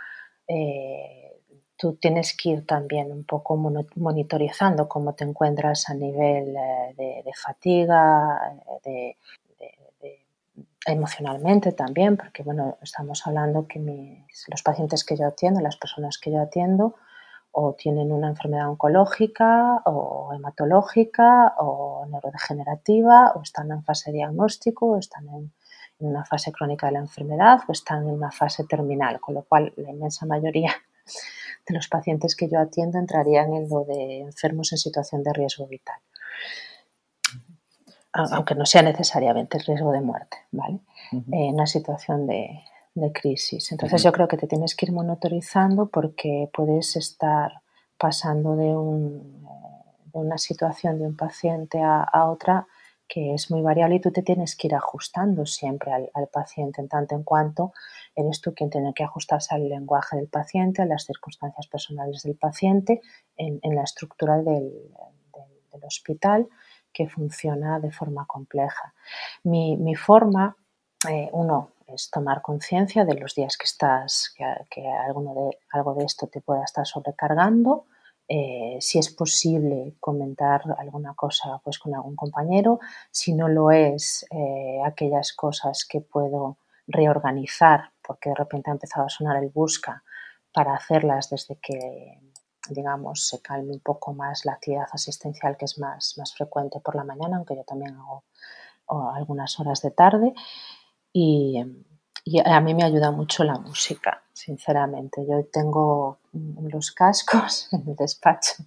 eh, 0.46 1.40
tú 1.76 1.94
tienes 1.96 2.36
que 2.36 2.50
ir 2.50 2.66
también 2.66 3.12
un 3.12 3.24
poco 3.24 3.56
monitorizando 3.96 4.88
cómo 4.88 5.14
te 5.14 5.24
encuentras 5.24 5.88
a 5.88 5.94
nivel 5.94 6.54
eh, 6.56 7.22
de, 7.24 7.32
fatiga, 7.34 8.60
de, 8.84 9.16
emocionalmente 10.92 11.72
también, 11.72 12.16
porque 12.16 12.42
bueno, 12.42 12.78
estamos 12.82 13.26
hablando 13.26 13.66
que 13.66 13.80
los 14.48 14.62
pacientes 14.62 15.04
que 15.04 15.16
yo 15.16 15.26
atiendo, 15.26 15.60
las 15.60 15.76
personas 15.76 16.18
que 16.18 16.30
yo 16.32 16.40
atiendo, 16.40 16.94
o 17.52 17.74
tienen 17.74 18.12
una 18.12 18.28
enfermedad 18.28 18.68
oncológica 18.68 19.82
o 19.86 20.32
hematológica 20.34 21.54
o 21.58 22.06
neurodegenerativa 22.06 23.32
o 23.34 23.42
están 23.42 23.70
en 23.72 23.82
fase 23.82 24.12
diagnóstico 24.12 24.86
o 24.92 24.98
están 24.98 25.28
en, 25.28 25.52
una 26.00 26.24
fase 26.24 26.52
crónica 26.52 26.86
de 26.86 26.92
la 26.92 27.00
enfermedad 27.00 27.60
o 27.66 27.72
están 27.72 28.04
en 28.04 28.10
una 28.10 28.30
fase 28.30 28.62
terminal, 28.64 29.18
con 29.18 29.34
lo 29.34 29.42
cual 29.42 29.72
la 29.76 29.90
inmensa 29.90 30.26
mayoría 30.26 30.72
de 31.66 31.74
los 31.74 31.88
pacientes 31.88 32.36
que 32.36 32.48
yo 32.48 32.60
atiendo 32.60 32.98
entrarían 32.98 33.52
en 33.52 33.68
lo 33.68 33.84
de 33.84 34.20
enfermos 34.20 34.70
en 34.70 34.78
situación 34.78 35.24
de 35.24 35.32
riesgo 35.32 35.66
vital. 35.66 35.98
Aunque 38.32 38.54
no 38.54 38.66
sea 38.66 38.82
necesariamente 38.82 39.58
riesgo 39.58 39.92
de 39.92 40.00
muerte, 40.00 40.36
¿vale? 40.50 40.80
En 41.12 41.54
una 41.54 41.66
situación 41.66 42.26
de, 42.26 42.62
de 42.94 43.12
crisis. 43.12 43.72
Entonces 43.72 44.02
yo 44.02 44.12
creo 44.12 44.28
que 44.28 44.36
te 44.36 44.46
tienes 44.46 44.74
que 44.74 44.86
ir 44.86 44.92
monitorizando 44.92 45.88
porque 45.88 46.50
puedes 46.52 46.96
estar 46.96 47.62
pasando 47.96 48.56
de, 48.56 48.76
un, 48.76 49.44
eh, 49.44 50.08
de 50.12 50.18
una 50.18 50.38
situación 50.38 50.98
de 50.98 51.06
un 51.06 51.16
paciente 51.16 51.80
a, 51.82 52.06
otra 52.26 52.66
que 53.08 53.32
es 53.32 53.50
muy 53.50 53.62
variable 53.62 53.96
y 53.96 54.00
tú 54.00 54.10
te 54.12 54.22
tienes 54.22 54.54
que 54.54 54.66
ir 54.66 54.74
ajustando 54.74 55.46
siempre 55.46 55.92
al, 55.92 56.28
paciente 56.30 56.82
en 56.82 56.88
tanto 56.88 57.14
en 57.14 57.22
cuanto 57.22 57.72
eres 58.14 58.42
tú 58.42 58.52
quien 58.52 58.68
tiene 58.68 58.92
que 58.94 59.02
ajustarse 59.02 59.54
al 59.54 59.66
lenguaje 59.66 60.16
del 60.16 60.28
paciente, 60.28 60.82
a 60.82 60.86
las 60.86 61.04
circunstancias 61.04 61.66
personales 61.68 62.22
del 62.22 62.36
paciente, 62.36 63.00
en, 63.36 63.74
la 63.74 63.82
estructura 63.82 64.36
del, 64.36 64.44
del, 65.72 65.84
hospital 65.84 66.48
que 66.98 67.08
funciona 67.08 67.78
de 67.78 67.92
forma 67.92 68.26
compleja. 68.26 68.92
Mi, 69.44 69.94
forma, 69.94 70.56
eh, 71.08 71.28
uno, 71.32 71.70
es 71.86 72.10
tomar 72.10 72.42
conciencia 72.42 73.04
de 73.04 73.14
los 73.14 73.36
días 73.36 73.56
que 73.56 73.66
estás, 73.66 74.34
que, 74.68 74.88
alguno 74.88 75.32
de, 75.32 75.58
algo 75.70 75.94
de 75.94 76.04
esto 76.04 76.26
te 76.26 76.40
pueda 76.40 76.64
estar 76.64 76.84
sobrecargando. 76.84 77.84
Eh, 78.26 78.78
si 78.80 78.98
es 78.98 79.10
posible 79.10 79.94
comentar 80.00 80.60
alguna 80.76 81.14
cosa 81.14 81.60
pues 81.62 81.78
con 81.78 81.94
algún 81.94 82.16
compañero, 82.16 82.80
si 83.12 83.32
no 83.32 83.46
lo 83.46 83.70
es, 83.70 84.26
eh, 84.32 84.80
aquellas 84.84 85.32
cosas 85.32 85.86
que 85.88 86.00
puedo 86.00 86.58
reorganizar 86.88 87.92
porque 88.02 88.30
de 88.30 88.34
repente 88.34 88.70
ha 88.70 88.72
empezado 88.72 89.06
a 89.06 89.10
sonar 89.10 89.36
el 89.42 89.50
busca 89.50 90.02
para 90.52 90.74
hacerlas 90.74 91.30
desde 91.30 91.56
que 91.56 92.18
digamos 92.70 93.26
se 93.26 93.40
calme 93.40 93.72
un 93.72 93.80
poco 93.80 94.12
más 94.12 94.44
la 94.44 94.52
actividad 94.52 94.86
asistencial 94.92 95.56
que 95.56 95.64
es 95.66 95.78
más, 95.78 96.16
más 96.18 96.34
frecuente 96.34 96.80
por 96.80 96.94
la 96.94 97.04
mañana, 97.04 97.36
aunque 97.36 97.56
yo 97.56 97.64
también 97.64 97.94
hago 97.96 98.24
algunas 99.14 99.58
horas 99.60 99.82
de 99.82 99.90
tarde 99.90 100.32
y, 101.12 101.64
a 102.44 102.60
mí 102.60 102.74
me 102.74 102.84
ayuda 102.84 103.10
mucho 103.10 103.42
la 103.42 103.58
música, 103.58 104.22
sinceramente. 104.34 105.24
Yo 105.26 105.46
tengo 105.50 106.18
los 106.32 106.92
cascos 106.92 107.68
en 107.72 107.88
el 107.88 107.96
despacho 107.96 108.64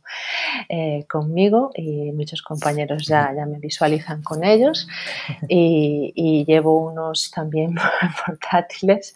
eh, 0.68 1.06
conmigo 1.08 1.70
y 1.76 2.12
muchos 2.12 2.42
compañeros 2.42 3.06
ya, 3.06 3.32
ya 3.36 3.46
me 3.46 3.60
visualizan 3.60 4.24
con 4.24 4.44
ellos 4.44 4.88
y, 5.48 6.44
llevo 6.48 6.78
unos 6.80 7.30
también 7.30 7.76
portátiles 8.26 9.14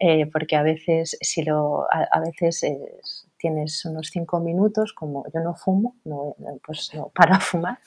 eh, 0.00 0.26
porque 0.26 0.56
a 0.56 0.62
veces 0.62 1.16
si 1.20 1.44
lo 1.44 1.86
a, 1.90 2.18
veces 2.20 2.64
es, 2.64 3.23
tienes 3.44 3.84
unos 3.84 4.08
cinco 4.08 4.40
minutos, 4.40 4.94
como 4.94 5.26
yo 5.30 5.40
no 5.40 5.54
fumo, 5.54 5.96
no, 6.06 6.34
pues 6.64 6.94
no 6.94 7.08
para 7.14 7.38
fumar, 7.38 7.78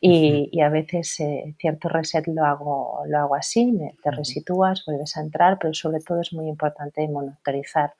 y, 0.00 0.58
a 0.62 0.70
veces 0.70 1.20
eh, 1.20 1.54
cierto 1.58 1.90
reset 1.90 2.26
lo 2.26 2.42
hago, 2.42 3.02
lo 3.06 3.18
hago 3.18 3.34
así, 3.34 3.78
te 4.02 4.10
resitúas, 4.10 4.82
vuelves 4.86 5.14
a 5.18 5.20
entrar, 5.20 5.58
pero 5.60 5.74
sobre 5.74 6.00
todo 6.00 6.22
es 6.22 6.32
muy 6.32 6.48
importante 6.48 7.06
monitorizar 7.06 7.92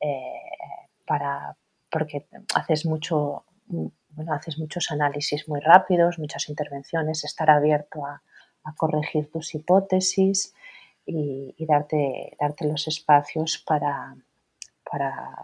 eh, 0.00 0.42
para, 1.06 1.56
porque 1.88 2.26
haces 2.56 2.84
mucho, 2.84 3.44
bueno, 3.68 4.32
haces 4.34 4.58
muchos 4.58 4.90
análisis 4.90 5.48
muy 5.48 5.60
rápidos, 5.60 6.18
muchas 6.18 6.48
intervenciones, 6.48 7.22
estar 7.22 7.48
abierto 7.48 8.04
a, 8.04 8.22
corregir 8.76 9.30
tus 9.30 9.54
hipótesis 9.54 10.54
y, 11.06 11.64
darte, 11.66 12.36
darte 12.40 12.66
los 12.66 12.86
espacios 12.88 13.62
para, 13.66 14.14
para 14.88 15.34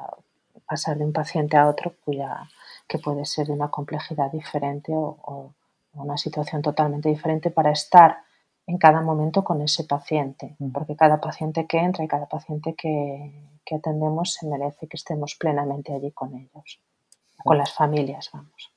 pasar 0.66 0.98
de 0.98 1.04
un 1.04 1.12
paciente 1.12 1.56
a 1.56 1.68
otro 1.68 1.94
cuya, 2.04 2.48
que 2.88 2.98
puede 2.98 3.24
ser 3.24 3.46
de 3.46 3.52
una 3.52 3.68
complejidad 3.68 4.30
diferente 4.30 4.92
o, 4.94 5.52
una 5.94 6.18
situación 6.18 6.60
totalmente 6.60 7.08
diferente 7.08 7.50
para 7.50 7.70
estar 7.70 8.18
en 8.66 8.76
cada 8.76 9.00
momento 9.00 9.42
con 9.42 9.62
ese 9.62 9.84
paciente, 9.84 10.54
mm. 10.58 10.72
porque 10.72 10.94
cada 10.94 11.22
paciente 11.22 11.66
que 11.66 11.78
entra 11.78 12.04
y 12.04 12.08
cada 12.08 12.26
paciente 12.26 12.74
que, 12.74 13.32
atendemos 13.74 14.34
se 14.34 14.46
merece 14.46 14.86
que 14.86 14.96
estemos 14.96 15.34
plenamente 15.34 15.94
allí 15.94 16.12
con 16.12 16.34
ellos, 16.34 16.80
con 17.42 17.56
las 17.56 17.72
familias, 17.72 18.30
vamos. 18.32 18.70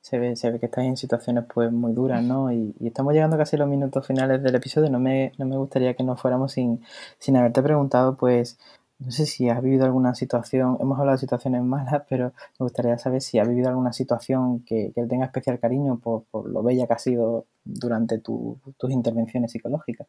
Se 0.00 0.18
ve, 0.18 0.34
se 0.34 0.50
ve 0.50 0.58
que 0.58 0.66
estáis 0.66 0.88
en 0.88 0.96
situaciones 0.96 1.44
pues 1.52 1.70
muy 1.70 1.92
duras, 1.92 2.22
¿no? 2.22 2.50
Y, 2.50 2.74
estamos 2.82 3.12
llegando 3.12 3.36
casi 3.36 3.56
a 3.56 3.58
los 3.58 3.68
minutos 3.68 4.06
finales 4.06 4.42
del 4.42 4.54
episodio. 4.54 4.88
No 4.88 4.98
me, 4.98 5.32
no 5.36 5.44
me 5.44 5.58
gustaría 5.58 5.92
que 5.94 6.02
nos 6.02 6.18
fuéramos 6.20 6.52
sin, 6.52 6.82
sin 7.18 7.36
haberte 7.36 7.62
preguntado, 7.62 8.16
pues, 8.16 8.58
no 9.00 9.10
sé 9.10 9.26
si 9.26 9.48
has 9.48 9.62
vivido 9.62 9.86
alguna 9.86 10.14
situación, 10.14 10.76
hemos 10.80 10.98
hablado 10.98 11.16
de 11.16 11.20
situaciones 11.20 11.62
malas, 11.62 12.02
pero 12.08 12.32
me 12.58 12.64
gustaría 12.64 12.98
saber 12.98 13.22
si 13.22 13.38
has 13.38 13.48
vivido 13.48 13.68
alguna 13.68 13.92
situación 13.92 14.60
que, 14.60 14.92
que 14.94 15.02
tenga 15.06 15.24
especial 15.24 15.58
cariño 15.58 15.98
por, 15.98 16.24
lo 16.48 16.62
bella 16.62 16.86
que 16.86 16.92
ha 16.92 16.98
sido 16.98 17.46
durante 17.64 18.18
tus 18.18 18.58
intervenciones 18.90 19.52
psicológicas. 19.52 20.06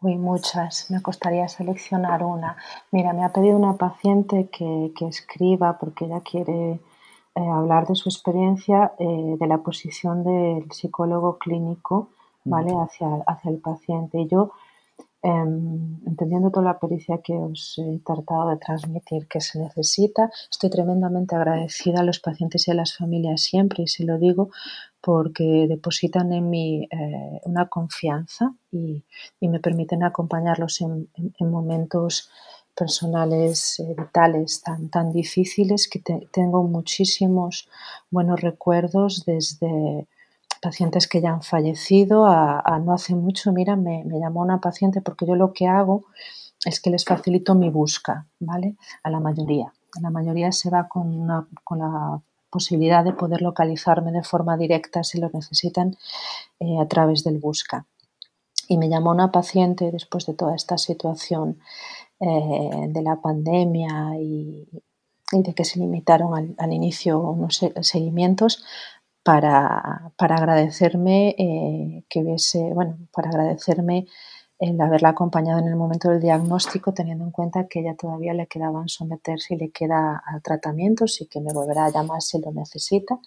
Uy, 0.00 0.16
muchas. 0.16 0.90
Me 0.90 1.00
costaría 1.00 1.48
seleccionar 1.48 2.24
una. 2.24 2.56
Mira, 2.90 3.12
me 3.12 3.24
ha 3.24 3.30
pedido 3.30 3.56
una 3.56 3.76
paciente 3.76 4.50
que, 4.50 4.92
escriba 5.08 5.78
porque 5.78 6.04
ella 6.04 6.20
quiere 6.20 6.72
eh, 6.72 6.80
hablar 7.34 7.86
de 7.86 7.94
su 7.94 8.08
experiencia 8.10 8.92
eh, 8.98 9.36
de 9.38 9.46
la 9.46 9.58
posición 9.58 10.22
del 10.22 10.70
psicólogo 10.72 11.38
clínico, 11.38 12.08
¿vale? 12.44 12.72
Hacia, 12.72 13.08
hacia 13.26 13.50
el 13.50 13.58
paciente. 13.58 14.20
Y 14.20 14.28
yo 14.28 14.52
entendiendo 15.24 16.50
toda 16.50 16.66
la 16.66 16.78
pericia 16.78 17.22
que 17.24 17.32
os 17.32 17.78
he 17.78 17.98
tratado 18.00 18.50
de 18.50 18.58
transmitir 18.58 19.26
que 19.26 19.40
se 19.40 19.58
necesita, 19.58 20.30
estoy 20.50 20.68
tremendamente 20.68 21.34
agradecida 21.34 22.00
a 22.00 22.04
los 22.04 22.20
pacientes 22.20 22.68
y 22.68 22.72
a 22.72 22.74
las 22.74 22.96
familias 22.96 23.40
siempre, 23.40 23.84
y 23.84 23.86
se 23.86 24.04
lo 24.04 24.18
digo, 24.18 24.50
porque 25.00 25.66
depositan 25.66 26.32
en 26.32 26.50
mí 26.50 26.88
eh, 26.90 27.40
una 27.44 27.68
confianza 27.68 28.54
y, 28.70 29.02
me 29.40 29.60
permiten 29.60 30.02
acompañarlos 30.02 30.80
en, 30.82 31.08
momentos 31.40 32.30
personales 32.74 33.78
eh, 33.80 33.94
vitales 33.96 34.62
tan, 34.62 34.90
tan 34.90 35.12
difíciles 35.12 35.88
que 35.88 36.02
tengo 36.32 36.64
muchísimos 36.64 37.68
buenos 38.10 38.40
recuerdos 38.40 39.24
desde 39.24 40.06
pacientes 40.64 41.06
que 41.06 41.20
ya 41.20 41.30
han 41.30 41.42
fallecido, 41.42 42.24
a, 42.26 42.80
no 42.82 42.94
hace 42.94 43.14
mucho, 43.14 43.52
mira, 43.52 43.76
me, 43.76 44.02
llamó 44.06 44.40
una 44.40 44.60
paciente 44.60 45.02
porque 45.02 45.26
yo 45.26 45.34
lo 45.34 45.52
que 45.52 45.66
hago 45.66 46.04
es 46.64 46.80
que 46.80 46.88
les 46.88 47.04
facilito 47.04 47.54
mi 47.54 47.68
busca, 47.68 48.26
¿vale? 48.40 48.76
A 49.02 49.10
la 49.10 49.20
mayoría. 49.20 49.74
La 50.00 50.08
mayoría 50.08 50.50
se 50.52 50.70
va 50.70 50.88
con, 50.88 51.28
con 51.62 51.78
la 51.80 52.22
posibilidad 52.48 53.04
de 53.04 53.12
poder 53.12 53.42
localizarme 53.42 54.10
de 54.10 54.22
forma 54.22 54.56
directa 54.56 55.04
si 55.04 55.20
lo 55.20 55.28
necesitan 55.34 55.96
eh, 56.60 56.80
a 56.80 56.88
través 56.88 57.24
del 57.24 57.38
busca. 57.38 57.84
Y 58.66 58.78
me 58.78 58.88
llamó 58.88 59.10
una 59.10 59.30
paciente 59.30 59.90
después 59.92 60.24
de 60.24 60.32
toda 60.32 60.54
esta 60.54 60.78
situación 60.78 61.58
eh, 62.20 62.86
de 62.88 63.02
la 63.02 63.16
pandemia 63.20 64.18
y, 64.18 64.66
de 65.30 65.52
que 65.52 65.64
se 65.64 65.78
limitaron 65.78 66.34
al, 66.34 66.54
al 66.58 66.72
inicio 66.72 67.18
unos 67.18 67.60
seguimientos, 67.82 68.64
para, 69.24 70.12
para 70.16 70.36
agradecerme 70.36 71.34
eh, 71.38 72.04
que 72.08 72.20
hubiese, 72.20 72.72
bueno, 72.74 72.98
para 73.12 73.30
agradecerme 73.30 74.06
el 74.58 74.80
haberla 74.80 75.10
acompañado 75.10 75.58
en 75.60 75.68
el 75.68 75.76
momento 75.76 76.10
del 76.10 76.20
diagnóstico, 76.20 76.94
teniendo 76.94 77.24
en 77.24 77.32
cuenta 77.32 77.66
que 77.66 77.80
ella 77.80 77.96
todavía 77.96 78.34
le 78.34 78.46
quedaban 78.46 78.88
someterse 78.88 79.54
y 79.54 79.56
le 79.58 79.70
queda 79.70 80.22
a 80.24 80.40
tratamientos 80.40 81.20
y 81.20 81.26
que 81.26 81.40
me 81.40 81.52
volverá 81.52 81.86
a 81.86 81.90
llamar 81.90 82.22
si 82.22 82.40
lo 82.40 82.52
necesita. 82.52 83.18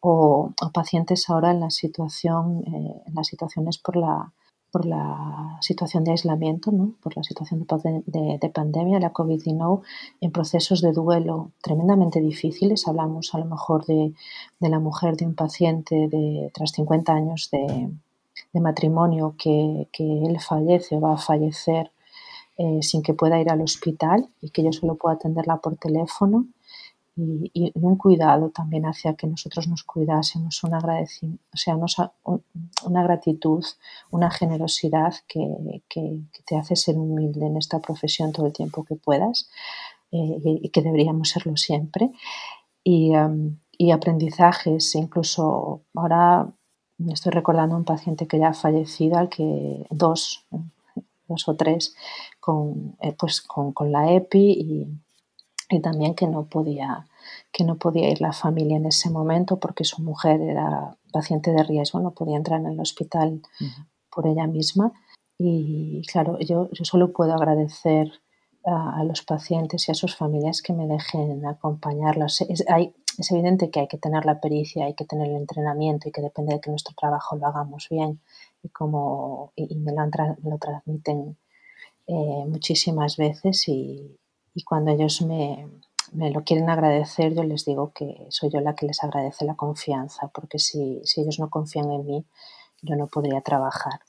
O, 0.00 0.52
pacientes 0.72 1.28
ahora 1.28 1.50
en 1.50 1.60
la 1.60 1.70
situación, 1.70 2.64
eh, 2.66 3.02
en 3.06 3.14
las 3.14 3.26
situaciones 3.26 3.78
por 3.78 3.96
la, 3.96 4.32
por 4.70 4.86
la 4.86 5.58
situación 5.60 6.04
de 6.04 6.12
aislamiento, 6.12 6.70
¿no? 6.70 6.94
por 7.02 7.16
la 7.16 7.22
situación 7.22 7.66
de, 8.06 8.50
pandemia, 8.52 9.00
la 9.00 9.12
COVID-19, 9.12 9.82
en 10.20 10.30
procesos 10.30 10.80
de 10.80 10.92
duelo 10.92 11.52
tremendamente 11.62 12.20
difíciles. 12.20 12.86
Hablamos 12.86 13.34
a 13.34 13.38
lo 13.38 13.46
mejor 13.46 13.84
de, 13.86 14.12
la 14.60 14.78
mujer 14.78 15.16
de 15.16 15.26
un 15.26 15.34
paciente 15.34 16.08
de 16.08 16.50
tras 16.54 16.72
50 16.72 17.12
años 17.12 17.50
de, 17.50 17.90
matrimonio 18.60 19.34
que, 19.38 19.88
él 19.98 20.40
fallece 20.40 20.96
o 20.96 21.00
va 21.00 21.14
a 21.14 21.18
fallecer 21.18 21.90
eh, 22.58 22.82
sin 22.82 23.02
que 23.02 23.14
pueda 23.14 23.40
ir 23.40 23.50
al 23.50 23.62
hospital 23.62 24.28
y 24.40 24.50
que 24.50 24.62
yo 24.62 24.72
solo 24.72 24.96
puedo 24.96 25.14
atenderla 25.14 25.58
por 25.58 25.76
teléfono 25.76 26.46
y, 27.16 27.72
un 27.74 27.96
cuidado 27.96 28.50
también 28.50 28.86
hacia 28.86 29.14
que 29.14 29.26
nosotros 29.26 29.68
nos 29.68 29.84
cuidásemos, 29.84 30.62
un 30.64 30.74
o 30.74 31.56
sea, 31.56 31.76
una 32.84 33.02
gratitud, 33.02 33.64
una 34.10 34.30
generosidad 34.30 35.14
que, 35.26 36.22
te 36.46 36.56
hace 36.56 36.76
ser 36.76 36.96
humilde 36.96 37.46
en 37.46 37.56
esta 37.56 37.80
profesión 37.80 38.32
todo 38.32 38.46
el 38.46 38.52
tiempo 38.52 38.84
que 38.84 38.96
puedas 38.96 39.48
eh, 40.12 40.40
y 40.44 40.68
que 40.70 40.82
deberíamos 40.82 41.28
serlo 41.28 41.56
siempre. 41.56 42.10
Y, 42.82 43.12
y 43.76 43.90
aprendizajes, 43.92 44.94
incluso 44.94 45.82
ahora 45.94 46.52
me 47.00 47.14
estoy 47.14 47.32
recordando 47.32 47.76
un 47.76 47.84
paciente 47.84 48.26
que 48.26 48.38
ya 48.38 48.48
ha 48.48 48.54
fallecido, 48.54 49.18
al 49.18 49.28
que 49.28 49.86
dos, 49.90 50.44
dos 51.28 51.48
o 51.48 51.56
tres, 51.56 51.96
con, 52.40 52.96
eh, 53.00 53.14
pues 53.18 53.40
con, 53.40 53.72
con 53.72 53.90
la 53.90 54.12
EPI 54.12 54.50
y, 54.50 54.86
y 55.70 55.80
también 55.80 56.14
que 56.14 56.26
no 56.26 56.46
podía 56.46 57.06
que 57.52 57.64
no 57.64 57.76
podía 57.76 58.10
ir 58.10 58.20
la 58.20 58.32
familia 58.32 58.76
en 58.76 58.86
ese 58.86 59.10
momento 59.10 59.58
porque 59.58 59.84
su 59.84 60.02
mujer 60.02 60.40
era 60.40 60.96
paciente 61.12 61.52
de 61.52 61.62
riesgo, 61.62 62.00
no 62.00 62.12
podía 62.12 62.36
entrar 62.36 62.60
en 62.60 62.66
el 62.66 62.80
hospital 62.80 63.42
por 64.10 64.26
ella 64.26 64.46
misma. 64.46 64.92
Y 65.38 66.02
claro, 66.10 66.38
yo, 66.40 66.68
yo 66.72 66.84
solo 66.84 67.12
puedo 67.12 67.34
agradecer 67.34 68.12
a, 68.64 69.02
los 69.04 69.22
pacientes 69.22 69.88
y 69.88 69.92
a 69.92 69.94
sus 69.94 70.14
familias 70.16 70.62
que 70.62 70.72
me 70.72 70.86
dejen 70.86 71.44
acompañarlas. 71.46 72.42
Es, 72.42 72.64
hay, 72.68 72.94
es 73.18 73.30
evidente 73.32 73.70
que 73.70 73.80
hay 73.80 73.88
que 73.88 73.98
tener 73.98 74.24
la 74.26 74.40
pericia, 74.40 74.86
hay 74.86 74.94
que 74.94 75.04
tener 75.04 75.28
el 75.28 75.36
entrenamiento 75.36 76.08
y 76.08 76.12
que 76.12 76.22
depende 76.22 76.54
de 76.54 76.60
que 76.60 76.70
nuestro 76.70 76.94
trabajo 76.94 77.36
lo 77.36 77.46
hagamos 77.46 77.88
bien 77.90 78.20
y, 78.62 78.68
como, 78.68 79.52
y, 79.56 79.74
me 79.76 79.92
lo, 79.92 80.02
lo 80.42 80.58
transmiten 80.58 81.36
eh, 82.06 82.44
muchísimas 82.46 83.16
veces 83.16 83.66
y, 83.68 84.18
y 84.54 84.62
cuando 84.64 84.90
ellos 84.90 85.22
me, 85.22 85.68
me 86.12 86.30
lo 86.30 86.42
quieren 86.42 86.68
agradecer, 86.70 87.34
yo 87.34 87.44
les 87.44 87.64
digo 87.64 87.92
que 87.94 88.26
soy 88.30 88.50
yo 88.50 88.60
la 88.60 88.74
que 88.74 88.86
les 88.86 89.02
agradece 89.04 89.44
la 89.44 89.54
confianza, 89.54 90.28
porque 90.28 90.58
si, 90.58 91.00
si 91.04 91.20
ellos 91.20 91.38
no 91.38 91.50
confían 91.50 91.90
en 91.90 92.06
mí, 92.06 92.24
yo 92.82 92.96
no 92.96 93.06
podría 93.06 93.40
trabajar. 93.40 94.00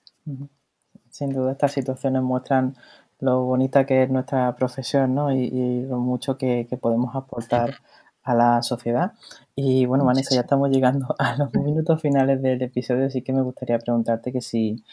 Sin 1.09 1.29
duda, 1.29 1.51
estas 1.51 1.73
situaciones 1.73 2.21
muestran 2.21 2.75
lo 3.19 3.43
bonita 3.43 3.85
que 3.85 4.03
es 4.03 4.09
nuestra 4.09 4.55
profesión 4.55 5.13
¿no? 5.13 5.31
y, 5.31 5.81
lo 5.81 5.97
mucho 5.97 6.37
que, 6.37 6.67
podemos 6.81 7.15
aportar 7.15 7.75
a 8.23 8.33
la 8.33 8.61
sociedad. 8.61 9.13
Y 9.55 9.85
bueno, 9.85 10.05
Vanessa, 10.05 10.33
ya 10.33 10.41
estamos 10.41 10.69
llegando 10.69 11.15
a 11.19 11.35
los 11.35 11.53
minutos 11.53 12.01
finales 12.01 12.41
del 12.41 12.61
episodio, 12.61 13.05
así 13.05 13.21
que 13.21 13.33
me 13.33 13.41
gustaría 13.41 13.77
preguntarte 13.77 14.31
que 14.31 14.41
si, 14.41 14.83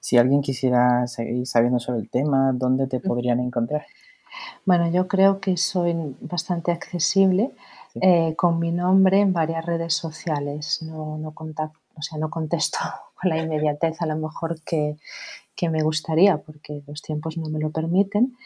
si 0.00 0.18
alguien 0.18 0.42
quisiera 0.42 1.06
seguir 1.06 1.46
sabiendo 1.46 1.78
sobre 1.78 2.00
el 2.00 2.10
tema, 2.10 2.52
¿dónde 2.52 2.86
te 2.86 3.00
podrían 3.00 3.40
encontrar? 3.40 3.86
Bueno, 4.64 4.90
yo 4.90 5.08
creo 5.08 5.40
que 5.40 5.56
soy 5.56 5.94
bastante 6.20 6.72
accesible 6.72 7.52
eh, 8.00 8.34
con 8.36 8.58
mi 8.58 8.70
nombre 8.70 9.20
en 9.20 9.32
varias 9.32 9.64
redes 9.64 9.94
sociales. 9.94 10.82
No, 10.82 11.18
no, 11.18 11.34
o 11.36 12.02
sea, 12.02 12.18
no 12.18 12.30
contesto 12.30 12.78
con 13.20 13.30
la 13.30 13.38
inmediatez 13.38 14.00
a 14.00 14.06
lo 14.06 14.16
mejor 14.16 14.60
que, 14.62 14.96
me 15.70 15.82
gustaría 15.82 16.38
porque 16.38 16.82
los 16.86 17.02
tiempos 17.02 17.36
no 17.36 17.48
me 17.48 17.58
lo 17.58 17.70
permiten. 17.70 18.36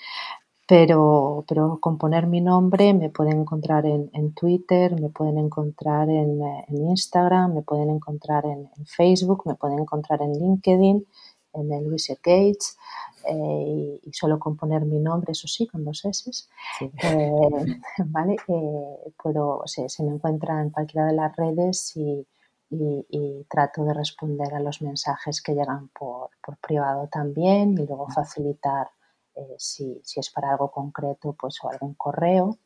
Pero, 0.67 1.45
pero, 1.47 1.79
con 1.81 1.99
poner 1.99 2.27
mi 2.27 2.41
nombre 2.41 2.95
me 2.95 3.11
pueden 3.11 3.41
encontrar 3.41 3.85
en, 3.85 4.33
Twitter, 4.33 4.99
me 4.99 5.11
pueden 5.11 5.37
encontrar 5.37 6.09
en, 6.09 6.41
Instagram, 6.71 7.53
me 7.55 7.63
pueden 7.63 7.91
encontrar 7.91 8.47
en, 8.47 8.71
Facebook, 8.87 9.43
me 9.45 9.55
pueden 9.57 9.81
encontrar 9.81 10.23
en 10.23 10.33
LinkedIn, 10.33 11.05
en 11.53 11.73
el 11.73 11.85
Luis 11.85 12.09
Gates. 12.09 12.77
Eh, 13.25 14.01
y, 14.03 14.13
solo 14.13 14.39
con 14.39 14.57
poner 14.57 14.85
mi 14.85 14.99
nombre, 14.99 15.33
eso 15.33 15.47
sí, 15.47 15.67
con 15.67 15.85
dos 15.85 16.05
S, 16.05 16.31
eh, 16.81 17.81
¿vale? 18.07 18.37
Eh, 18.49 19.13
puedo, 19.23 19.63
se, 19.67 19.87
me 20.03 20.15
encuentra 20.15 20.61
en 20.61 20.71
cualquiera 20.71 21.07
de 21.07 21.13
las 21.13 21.35
redes 21.37 21.97
y, 21.97 22.27
trato 23.49 23.85
de 23.85 23.93
responder 23.93 24.55
a 24.55 24.61
los 24.61 24.81
mensajes 24.81 25.43
que 25.43 25.53
llegan 25.53 25.89
por, 25.89 26.31
privado 26.59 27.07
también 27.07 27.73
y 27.75 27.87
luego 27.87 28.09
facilitar 28.09 28.89
si, 29.59 30.01
si, 30.03 30.21
es 30.21 30.31
para 30.31 30.53
algo 30.53 30.71
concreto 30.71 31.35
pues 31.35 31.63
o 31.63 31.71
algún 31.71 31.93
correo 31.95 32.57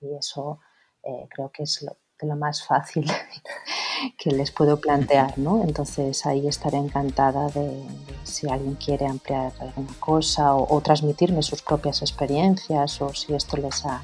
y 0.00 0.14
eso 0.14 0.60
creo 1.02 1.50
que 1.50 1.64
es 1.64 1.86
lo 2.22 2.36
más 2.36 2.66
fácil 2.66 3.06
que 4.16 4.30
les 4.30 4.50
puedo 4.50 4.80
plantear, 4.80 5.38
¿no? 5.38 5.62
Entonces 5.62 6.24
ahí 6.26 6.46
estaré 6.46 6.78
encantada 6.78 7.48
de, 7.48 7.82
si 8.24 8.48
alguien 8.48 8.74
quiere 8.74 9.06
ampliar 9.06 9.52
alguna 9.60 9.92
cosa 9.98 10.54
o, 10.54 10.80
transmitirme 10.80 11.42
sus 11.42 11.62
propias 11.62 12.02
experiencias 12.02 13.00
o 13.00 13.12
si 13.14 13.34
esto 13.34 13.56
les 13.56 13.84
ha, 13.86 14.02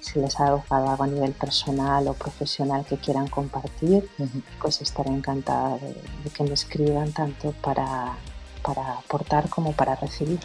si 0.00 0.20
les 0.20 0.38
ha 0.40 0.48
algo 0.48 1.02
a 1.02 1.06
nivel 1.06 1.32
personal 1.32 2.08
o 2.08 2.14
profesional 2.14 2.84
que 2.84 2.96
quieran 2.96 3.28
compartir, 3.28 4.08
pues 4.60 4.80
estaré 4.80 5.10
encantada 5.10 5.78
de, 5.78 5.94
de, 6.24 6.30
que 6.34 6.44
me 6.44 6.54
escriban 6.54 7.12
tanto 7.12 7.52
para, 7.52 8.16
para 8.62 8.98
aportar 8.98 9.48
como 9.48 9.72
para 9.72 9.94
recibir. 9.96 10.40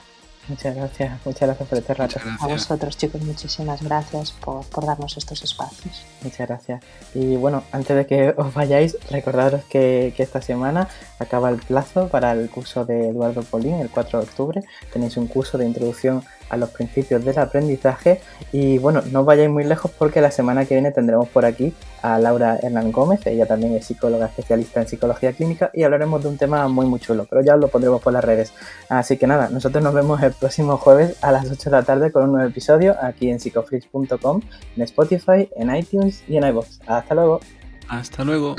Muchas 0.47 0.75
gracias, 0.75 1.19
muchas 1.25 1.41
gracias 1.41 1.69
por 1.69 1.77
este 1.77 1.93
rato. 1.93 2.19
A 2.39 2.47
vosotros, 2.47 2.97
chicos, 2.97 3.21
muchísimas 3.21 3.81
gracias 3.81 4.31
por, 4.31 4.65
darnos 4.85 5.15
estos 5.17 5.43
espacios. 5.43 6.03
Muchas 6.23 6.47
gracias. 6.47 6.83
Y 7.13 7.35
bueno, 7.35 7.63
antes 7.71 7.95
de 7.95 8.05
que 8.05 8.33
os 8.35 8.53
vayáis, 8.53 8.97
recordaros 9.09 9.63
que, 9.65 10.13
que, 10.17 10.23
esta 10.23 10.41
semana 10.41 10.89
acaba 11.19 11.49
el 11.49 11.57
plazo 11.57 12.07
para 12.07 12.31
el 12.31 12.49
curso 12.49 12.85
de 12.85 13.09
Eduardo 13.09 13.43
Polín, 13.43 13.75
el 13.75 13.89
4 13.89 14.19
de 14.19 14.25
octubre. 14.25 14.63
Tenéis 14.91 15.15
un 15.17 15.27
curso 15.27 15.57
de 15.57 15.65
introducción 15.65 16.23
a 16.51 16.57
los 16.57 16.69
principios 16.69 17.23
del 17.23 17.39
aprendizaje. 17.39 18.21
Y 18.51 18.77
bueno, 18.77 19.01
no 19.11 19.23
vayáis 19.23 19.49
muy 19.49 19.63
lejos 19.63 19.89
porque 19.97 20.21
la 20.21 20.31
semana 20.31 20.65
que 20.65 20.75
viene 20.75 20.91
tendremos 20.91 21.29
por 21.29 21.45
aquí 21.45 21.73
a 22.01 22.19
Laura 22.19 22.59
Hernán 22.61 22.91
Gómez, 22.91 23.25
ella 23.25 23.45
también 23.45 23.73
es 23.75 23.85
psicóloga 23.85 24.25
especialista 24.25 24.81
en 24.81 24.87
psicología 24.87 25.33
clínica 25.33 25.71
y 25.73 25.83
hablaremos 25.83 26.21
de 26.21 26.29
un 26.29 26.37
tema 26.37 26.67
muy 26.67 26.85
muy 26.85 26.99
chulo, 26.99 27.25
pero 27.29 27.41
ya 27.41 27.55
os 27.55 27.61
lo 27.61 27.67
pondremos 27.69 28.01
por 28.01 28.11
las 28.11 28.23
redes. 28.23 28.53
Así 28.89 29.17
que 29.17 29.27
nada, 29.27 29.49
nosotros 29.49 29.83
nos 29.83 29.93
vemos 29.93 30.21
el 30.21 30.33
próximo 30.33 30.77
jueves 30.77 31.17
a 31.21 31.31
las 31.31 31.49
8 31.49 31.69
de 31.69 31.75
la 31.75 31.83
tarde 31.83 32.11
con 32.11 32.23
un 32.23 32.33
nuevo 32.33 32.49
episodio 32.49 32.95
aquí 33.01 33.29
en 33.29 33.39
psicoflix.com, 33.39 34.41
en 34.75 34.81
Spotify, 34.83 35.49
en 35.55 35.73
iTunes 35.75 36.23
y 36.27 36.37
en 36.37 36.43
iVoox. 36.45 36.79
Hasta 36.87 37.15
luego. 37.15 37.39
Hasta 37.87 38.23
luego. 38.23 38.55